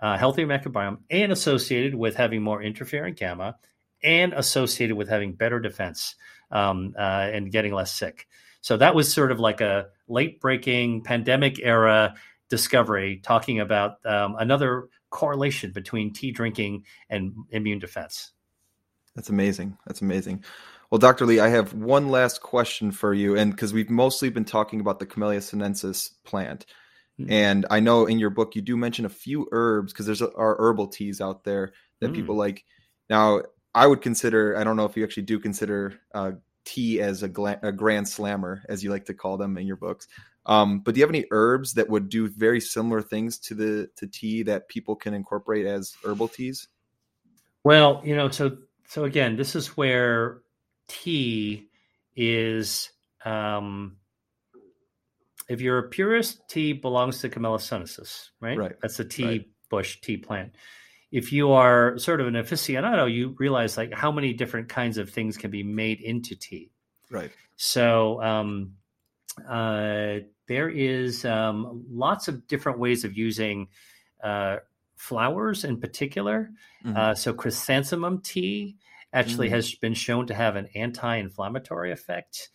uh, 0.00 0.16
healthy 0.18 0.44
microbiome, 0.44 0.98
and 1.10 1.30
associated 1.30 1.94
with 1.94 2.16
having 2.16 2.42
more 2.42 2.60
interferon 2.60 3.14
gamma 3.16 3.56
and 4.02 4.32
associated 4.32 4.96
with 4.96 5.08
having 5.08 5.32
better 5.32 5.60
defense 5.60 6.16
um, 6.50 6.94
uh, 6.98 7.28
and 7.32 7.52
getting 7.52 7.72
less 7.72 7.92
sick. 7.92 8.26
So 8.60 8.76
that 8.76 8.94
was 8.94 9.12
sort 9.12 9.30
of 9.32 9.40
like 9.40 9.60
a 9.60 9.86
late 10.08 10.40
breaking 10.40 11.02
pandemic 11.02 11.58
era 11.62 12.14
discovery 12.52 13.18
talking 13.22 13.60
about 13.60 13.96
um, 14.04 14.36
another 14.38 14.90
correlation 15.08 15.72
between 15.72 16.12
tea 16.12 16.30
drinking 16.30 16.84
and 17.08 17.32
immune 17.48 17.78
defense. 17.78 18.32
That's 19.16 19.30
amazing. 19.30 19.78
That's 19.86 20.02
amazing. 20.02 20.44
Well, 20.90 20.98
Dr. 20.98 21.24
Li, 21.24 21.40
I 21.40 21.48
have 21.48 21.72
one 21.72 22.10
last 22.10 22.42
question 22.42 22.92
for 22.92 23.14
you, 23.14 23.38
and 23.38 23.52
because 23.52 23.72
we've 23.72 23.88
mostly 23.88 24.28
been 24.28 24.44
talking 24.44 24.80
about 24.80 24.98
the 24.98 25.06
Camellia 25.06 25.40
sinensis 25.40 26.10
plant, 26.24 26.66
mm-hmm. 27.18 27.32
and 27.32 27.64
I 27.70 27.80
know 27.80 28.04
in 28.04 28.18
your 28.18 28.28
book 28.28 28.54
you 28.54 28.60
do 28.60 28.76
mention 28.76 29.06
a 29.06 29.08
few 29.08 29.48
herbs 29.50 29.94
because 29.94 30.04
there's 30.04 30.20
are 30.20 30.56
herbal 30.58 30.88
teas 30.88 31.22
out 31.22 31.44
there 31.44 31.72
that 32.00 32.08
mm-hmm. 32.08 32.16
people 32.16 32.36
like. 32.36 32.66
Now, 33.08 33.40
I 33.74 33.86
would 33.86 34.02
consider. 34.02 34.58
I 34.58 34.64
don't 34.64 34.76
know 34.76 34.84
if 34.84 34.94
you 34.94 35.04
actually 35.04 35.22
do 35.22 35.38
consider 35.38 35.94
uh, 36.14 36.32
tea 36.66 37.00
as 37.00 37.22
a, 37.22 37.28
gla- 37.28 37.60
a, 37.62 37.72
grand 37.72 38.06
slammer, 38.06 38.62
as 38.68 38.84
you 38.84 38.90
like 38.90 39.06
to 39.06 39.14
call 39.14 39.38
them 39.38 39.56
in 39.56 39.66
your 39.66 39.76
books. 39.76 40.06
Um, 40.44 40.80
but 40.80 40.94
do 40.94 41.00
you 41.00 41.04
have 41.04 41.10
any 41.10 41.26
herbs 41.30 41.74
that 41.74 41.88
would 41.88 42.08
do 42.08 42.28
very 42.28 42.60
similar 42.60 43.00
things 43.00 43.38
to 43.40 43.54
the 43.54 43.88
to 43.96 44.06
tea 44.06 44.42
that 44.44 44.68
people 44.68 44.96
can 44.96 45.14
incorporate 45.14 45.66
as 45.66 45.94
herbal 46.04 46.28
teas? 46.28 46.68
Well, 47.64 48.02
you 48.04 48.16
know, 48.16 48.28
so 48.28 48.58
so 48.88 49.04
again, 49.04 49.36
this 49.36 49.54
is 49.54 49.76
where 49.76 50.42
tea 50.88 51.68
is 52.16 52.90
um, 53.24 53.96
if 55.48 55.60
you're 55.60 55.78
a 55.78 55.88
purist, 55.88 56.48
tea 56.48 56.72
belongs 56.72 57.20
to 57.20 57.28
Camellia 57.28 57.60
sinensis, 57.60 58.30
right? 58.40 58.58
Right. 58.58 58.72
That's 58.80 58.98
a 59.00 59.04
tea 59.04 59.24
right. 59.24 59.48
bush 59.70 60.00
tea 60.00 60.16
plant. 60.16 60.56
If 61.10 61.32
you 61.32 61.52
are 61.52 61.98
sort 61.98 62.20
of 62.20 62.26
an 62.26 62.34
aficionado, 62.34 63.12
you 63.12 63.36
realize 63.38 63.76
like 63.76 63.92
how 63.92 64.10
many 64.10 64.32
different 64.32 64.68
kinds 64.68 64.98
of 64.98 65.10
things 65.10 65.36
can 65.36 65.50
be 65.50 65.62
made 65.62 66.00
into 66.00 66.34
tea. 66.36 66.70
Right. 67.10 67.30
So 67.56 68.22
um, 68.22 68.76
uh, 69.48 70.18
there 70.48 70.68
is 70.68 71.24
um, 71.24 71.84
lots 71.90 72.28
of 72.28 72.46
different 72.46 72.78
ways 72.78 73.04
of 73.04 73.16
using 73.16 73.68
uh, 74.22 74.56
flowers 74.96 75.64
in 75.64 75.80
particular. 75.80 76.50
Mm-hmm. 76.84 76.96
Uh, 76.96 77.14
so 77.14 77.32
chrysanthemum 77.32 78.20
tea 78.20 78.76
actually 79.12 79.48
mm. 79.48 79.52
has 79.52 79.74
been 79.74 79.94
shown 79.94 80.26
to 80.28 80.34
have 80.34 80.56
an 80.56 80.68
anti-inflammatory 80.74 81.92
effect. 81.92 82.50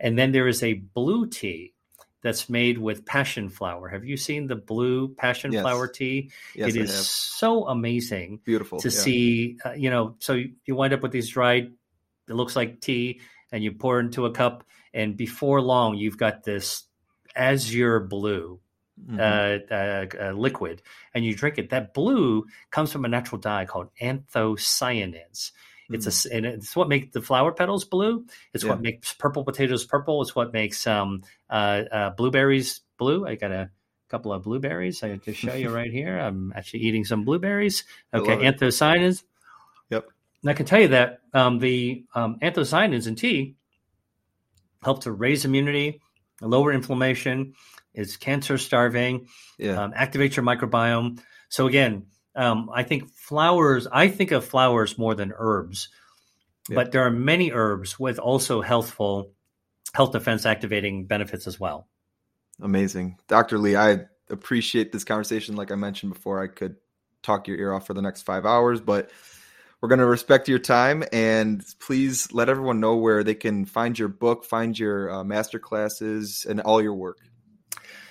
And 0.00 0.18
then 0.18 0.32
there 0.32 0.48
is 0.48 0.62
a 0.62 0.74
blue 0.74 1.26
tea 1.28 1.74
that's 2.22 2.48
made 2.48 2.78
with 2.78 3.04
passion 3.04 3.48
flower. 3.48 3.88
Have 3.88 4.04
you 4.04 4.16
seen 4.16 4.46
the 4.46 4.56
blue 4.56 5.14
passion 5.14 5.52
yes. 5.52 5.62
flower 5.62 5.88
tea? 5.88 6.30
Yes, 6.54 6.68
it 6.70 6.76
is 6.76 6.92
so 7.10 7.66
amazing. 7.66 8.40
Beautiful 8.44 8.78
to 8.80 8.88
yeah. 8.88 8.94
see. 8.94 9.58
Uh, 9.64 9.72
you 9.72 9.90
know, 9.90 10.16
so 10.18 10.34
you, 10.34 10.52
you 10.64 10.76
wind 10.76 10.92
up 10.94 11.02
with 11.02 11.12
these 11.12 11.28
dried. 11.28 11.72
It 12.28 12.34
looks 12.34 12.54
like 12.54 12.80
tea, 12.80 13.20
and 13.52 13.62
you 13.62 13.72
pour 13.72 14.00
into 14.00 14.26
a 14.26 14.32
cup, 14.32 14.64
and 14.92 15.16
before 15.16 15.60
long, 15.60 15.94
you've 15.96 16.18
got 16.18 16.42
this 16.42 16.84
azure 17.36 18.00
blue 18.00 18.60
Mm-hmm. 19.00 19.18
Uh, 19.18 19.74
uh, 19.74 20.28
uh, 20.28 20.32
liquid 20.32 20.82
and 21.14 21.24
you 21.24 21.34
drink 21.34 21.58
it. 21.58 21.70
That 21.70 21.94
blue 21.94 22.44
comes 22.70 22.92
from 22.92 23.06
a 23.06 23.08
natural 23.08 23.40
dye 23.40 23.64
called 23.64 23.88
anthocyanins. 24.00 25.50
It's 25.90 26.06
mm. 26.06 26.30
a 26.30 26.36
and 26.36 26.46
it's 26.46 26.76
what 26.76 26.88
makes 26.88 27.12
the 27.12 27.22
flower 27.22 27.52
petals 27.52 27.84
blue. 27.84 28.26
It's 28.52 28.64
yeah. 28.64 28.70
what 28.70 28.80
makes 28.80 29.12
purple 29.14 29.44
potatoes 29.44 29.84
purple. 29.84 30.22
It's 30.22 30.36
what 30.36 30.52
makes 30.52 30.86
um, 30.86 31.22
uh, 31.50 31.82
uh, 31.90 32.10
blueberries 32.10 32.82
blue. 32.98 33.26
I 33.26 33.34
got 33.34 33.50
a 33.50 33.70
couple 34.08 34.32
of 34.32 34.42
blueberries. 34.42 35.02
I 35.02 35.16
to 35.16 35.32
show 35.32 35.54
you 35.54 35.70
right 35.74 35.90
here. 35.90 36.18
I'm 36.18 36.52
actually 36.54 36.80
eating 36.80 37.04
some 37.04 37.24
blueberries. 37.24 37.84
Okay, 38.12 38.36
anthocyanins. 38.36 39.22
And 40.42 40.50
I 40.50 40.54
can 40.54 40.66
tell 40.66 40.80
you 40.80 40.88
that 40.88 41.20
um, 41.32 41.58
the 41.58 42.04
um, 42.14 42.38
anthocyanins 42.42 43.06
in 43.06 43.14
tea 43.14 43.56
help 44.82 45.04
to 45.04 45.12
raise 45.12 45.44
immunity, 45.44 46.00
lower 46.40 46.72
inflammation. 46.72 47.54
is 47.94 48.16
cancer 48.16 48.58
starving. 48.58 49.28
Yeah. 49.58 49.82
Um, 49.82 49.92
activate 49.94 50.36
your 50.36 50.44
microbiome. 50.44 51.20
So 51.48 51.66
again, 51.66 52.06
um, 52.34 52.70
I 52.72 52.82
think 52.82 53.10
flowers, 53.14 53.86
I 53.90 54.08
think 54.08 54.30
of 54.32 54.44
flowers 54.44 54.96
more 54.96 55.14
than 55.14 55.32
herbs, 55.36 55.88
yeah. 56.68 56.76
but 56.76 56.92
there 56.92 57.02
are 57.02 57.10
many 57.10 57.52
herbs 57.52 58.00
with 58.00 58.18
also 58.18 58.62
healthful, 58.62 59.32
health 59.94 60.12
defense 60.12 60.46
activating 60.46 61.06
benefits 61.06 61.46
as 61.46 61.60
well. 61.60 61.86
Amazing. 62.60 63.18
Dr. 63.28 63.58
Li, 63.58 63.76
I 63.76 64.06
appreciate 64.30 64.92
this 64.92 65.04
conversation. 65.04 65.56
Like 65.56 65.70
I 65.70 65.74
mentioned 65.74 66.14
before, 66.14 66.42
I 66.42 66.46
could 66.46 66.76
talk 67.22 67.46
your 67.46 67.58
ear 67.58 67.72
off 67.72 67.86
for 67.86 67.94
the 67.94 68.02
next 68.02 68.22
five 68.22 68.46
hours, 68.46 68.80
but 68.80 69.10
we're 69.82 69.88
going 69.88 69.98
to 69.98 70.06
respect 70.06 70.48
your 70.48 70.60
time 70.60 71.02
and 71.12 71.64
please 71.80 72.32
let 72.32 72.48
everyone 72.48 72.78
know 72.78 72.94
where 72.96 73.24
they 73.24 73.34
can 73.34 73.66
find 73.66 73.98
your 73.98 74.06
book, 74.08 74.44
find 74.44 74.78
your 74.78 75.10
uh, 75.10 75.24
master 75.24 75.58
classes, 75.58 76.46
and 76.48 76.60
all 76.60 76.80
your 76.80 76.94
work. 76.94 77.18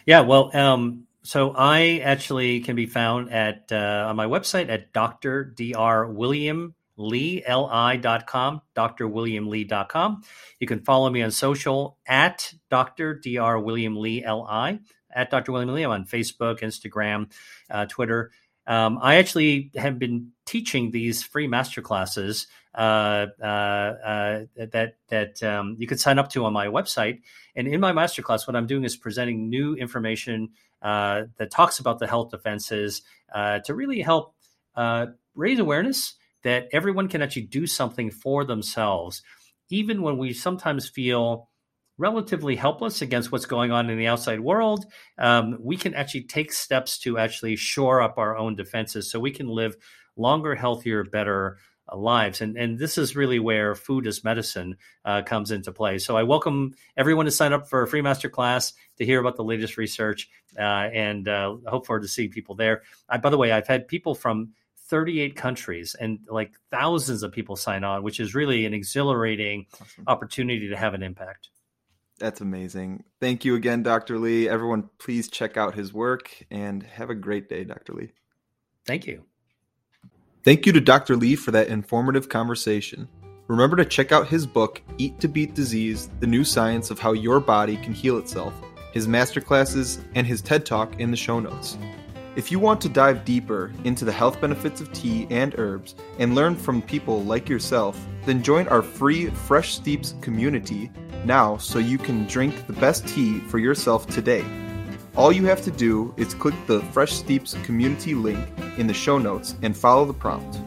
Yeah, 0.06 0.20
well, 0.22 0.56
um, 0.56 1.08
so 1.24 1.54
I 1.56 2.02
actually 2.04 2.60
can 2.60 2.76
be 2.76 2.88
found 2.88 3.32
at 3.32 3.72
uh, 3.72 4.08
on 4.10 4.18
my 4.18 4.26
website 4.26 4.70
at 4.70 4.92
Dr. 4.92 5.46
Dr. 5.46 6.08
William 6.08 6.76
Li, 6.98 7.42
L-I.com, 7.46 8.62
drwilliamli.com. 8.76 10.24
You 10.60 10.68
can 10.68 10.82
follow 10.82 11.10
me 11.10 11.22
on 11.22 11.32
social 11.32 11.98
at 12.06 12.54
Dr. 12.70 13.16
Dr. 13.16 13.60
William 13.60 13.96
Li, 13.96 14.26
L-I, 14.26 14.80
at 15.14 15.32
Dr. 15.32 15.54
William 15.54 15.74
Li. 15.74 15.84
I'm 15.84 15.92
on 15.92 16.06
Facebook, 16.06 16.60
Instagram, 16.60 17.32
uh, 17.70 17.86
Twitter. 17.86 18.32
Um, 18.68 19.00
I 19.02 19.16
actually 19.16 19.72
have 19.76 19.98
been 20.00 20.32
teaching 20.52 20.92
these 20.92 21.24
free 21.24 21.48
master 21.48 21.82
classes 21.82 22.48
uh, 22.76 23.28
uh, 23.42 23.46
uh, 23.46 24.40
that 24.56 24.96
that 25.08 25.42
um, 25.44 25.78
you 25.80 25.88
can 25.88 25.98
sign 25.98 26.20
up 26.20 26.30
to 26.30 26.44
on 26.44 26.52
my 26.52 26.68
website. 26.68 27.22
And 27.56 27.70
in 27.70 27.80
my 27.80 27.94
masterclass, 27.94 28.48
what 28.48 28.58
I'm 28.58 28.68
doing 28.68 28.84
is 28.84 28.98
presenting 28.98 29.50
new 29.50 29.76
information 29.76 30.50
uh, 30.82 31.24
that 31.38 31.52
talks 31.52 31.80
about 31.80 32.00
the 32.00 32.08
health 32.08 32.32
defenses 32.32 33.02
uh, 33.34 33.60
to 33.60 33.74
really 33.74 34.02
help 34.02 34.36
uh, 34.76 35.08
raise 35.36 35.60
awareness 35.60 36.16
that 36.44 36.68
everyone 36.74 37.08
can 37.08 37.22
actually 37.22 37.44
do 37.44 37.66
something 37.66 38.12
for 38.12 38.44
themselves, 38.44 39.22
even 39.70 40.02
when 40.02 40.18
we 40.18 40.34
sometimes 40.34 40.90
feel 40.90 41.48
relatively 41.98 42.56
helpless 42.56 43.02
against 43.02 43.32
what's 43.32 43.46
going 43.46 43.72
on 43.72 43.90
in 43.90 43.98
the 43.98 44.08
outside 44.08 44.40
world. 44.40 44.86
Um, 45.18 45.58
we 45.62 45.78
can 45.78 45.94
actually 45.94 46.24
take 46.24 46.52
steps 46.52 46.98
to 47.00 47.18
actually 47.20 47.56
shore 47.56 48.02
up 48.02 48.18
our 48.18 48.36
own 48.36 48.56
defenses 48.56 49.10
so 49.10 49.20
we 49.20 49.32
can 49.32 49.48
live 49.48 49.78
longer, 50.16 50.56
healthier, 50.56 51.04
better 51.04 51.58
uh, 51.92 51.98
lives. 51.98 52.42
And, 52.42 52.58
and 52.58 52.78
this 52.78 52.98
is 52.98 53.16
really 53.16 53.40
where 53.40 53.76
food 53.76 54.08
as 54.08 54.24
medicine 54.24 54.78
uh, 55.06 55.22
comes 55.24 55.52
into 55.52 55.72
play. 55.72 55.98
So 55.98 56.16
I 56.18 56.24
welcome 56.24 56.74
everyone 56.96 57.26
to 57.26 57.32
sign 57.32 57.54
up 57.54 57.70
for 57.70 57.82
a 57.82 57.88
free 57.88 58.02
master 58.02 58.30
class 58.30 58.74
to 58.98 59.06
hear 59.06 59.20
about 59.20 59.36
the 59.36 59.44
latest 59.44 59.78
research 59.78 60.30
uh, 60.58 60.62
and 60.62 61.28
uh, 61.28 61.56
hope 61.68 61.86
forward 61.86 62.04
to 62.04 62.08
seeing 62.08 62.30
people 62.30 62.56
there. 62.56 62.84
I, 63.10 63.18
by 63.18 63.30
the 63.30 63.38
way, 63.38 63.52
I've 63.52 63.68
had 63.68 63.88
people 63.88 64.16
from 64.16 64.54
38 64.88 65.36
countries 65.36 65.96
and 66.00 66.20
like 66.28 66.52
thousands 66.70 67.24
of 67.24 67.32
people 67.32 67.56
sign 67.56 67.84
on, 67.84 68.04
which 68.04 68.20
is 68.20 68.36
really 68.36 68.66
an 68.66 68.74
exhilarating 68.74 69.66
awesome. 69.74 70.04
opportunity 70.06 70.70
to 70.70 70.78
have 70.78 70.94
an 70.94 71.02
impact. 71.02 71.50
That's 72.20 72.42
amazing. 72.42 73.06
Thank 73.20 73.46
you 73.46 73.56
again, 73.56 73.82
Dr. 73.82 74.20
Li. 74.20 74.48
Everyone, 74.48 74.90
please 75.00 75.28
check 75.28 75.58
out 75.58 75.74
his 75.74 75.92
work 75.92 76.46
and 76.52 76.84
have 76.84 77.10
a 77.10 77.16
great 77.16 77.50
day, 77.50 77.64
Dr. 77.64 77.94
Li. 77.94 78.12
Thank 78.86 79.08
you. 79.08 79.24
Thank 80.44 80.66
you 80.66 80.74
to 80.74 80.82
Dr. 80.82 81.16
Li 81.16 81.36
for 81.36 81.52
that 81.52 81.68
informative 81.68 82.28
conversation. 82.28 83.08
Remember 83.48 83.76
to 83.76 83.86
check 83.86 84.12
out 84.12 84.28
his 84.28 84.48
book, 84.48 84.82
Eat 84.98 85.20
to 85.20 85.28
Beat 85.28 85.54
Disease 85.54 86.10
The 86.20 86.26
New 86.26 86.44
Science 86.44 86.90
of 86.90 86.98
How 86.98 87.12
Your 87.12 87.40
Body 87.40 87.78
Can 87.78 87.94
Heal 87.94 88.18
Itself, 88.18 88.56
his 88.92 89.08
masterclasses, 89.08 90.04
and 90.16 90.26
his 90.26 90.42
TED 90.42 90.66
Talk 90.66 91.00
in 91.00 91.12
the 91.12 91.18
show 91.18 91.40
notes. 91.40 91.78
If 92.36 92.52
you 92.52 92.58
want 92.58 92.82
to 92.82 92.90
dive 92.90 93.24
deeper 93.24 93.72
into 93.84 94.04
the 94.04 94.12
health 94.12 94.42
benefits 94.42 94.82
of 94.82 94.92
tea 94.94 95.28
and 95.30 95.54
herbs 95.60 95.94
and 96.18 96.34
learn 96.34 96.56
from 96.56 96.82
people 96.82 97.24
like 97.24 97.48
yourself, 97.48 98.04
then 98.26 98.42
join 98.42 98.68
our 98.70 98.82
free 98.82 99.28
Fresh 99.30 99.76
Steeps 99.76 100.16
community 100.22 100.90
now 101.24 101.58
so 101.58 101.78
you 101.78 102.00
can 102.00 102.26
drink 102.26 102.66
the 102.66 102.74
best 102.74 103.08
tea 103.08 103.42
for 103.42 103.60
yourself 103.60 104.08
today. 104.08 104.44
All 105.18 105.32
you 105.34 105.46
have 105.46 105.62
to 105.64 105.72
do 105.72 106.14
is 106.16 106.34
click 106.34 106.56
the 106.68 106.80
Fresh 106.94 107.12
Steeps 107.12 107.56
community 107.64 108.16
link 108.16 108.48
in 108.78 108.88
the 108.88 108.94
show 108.94 109.18
notes 109.18 109.56
and 109.62 109.76
follow 109.76 110.06
the 110.06 110.14
prompt. 110.14 110.60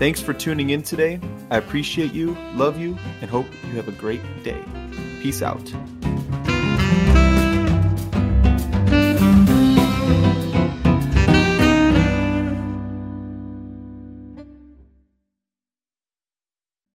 Thanks 0.00 0.20
for 0.20 0.32
tuning 0.32 0.70
in 0.70 0.82
today. 0.82 1.20
I 1.50 1.58
appreciate 1.58 2.12
you, 2.12 2.36
love 2.54 2.78
you, 2.80 2.98
and 3.20 3.30
hope 3.30 3.46
you 3.64 3.76
have 3.76 3.86
a 3.86 3.92
great 3.92 4.22
day. 4.42 4.60
Peace 5.20 5.40
out. 5.40 5.62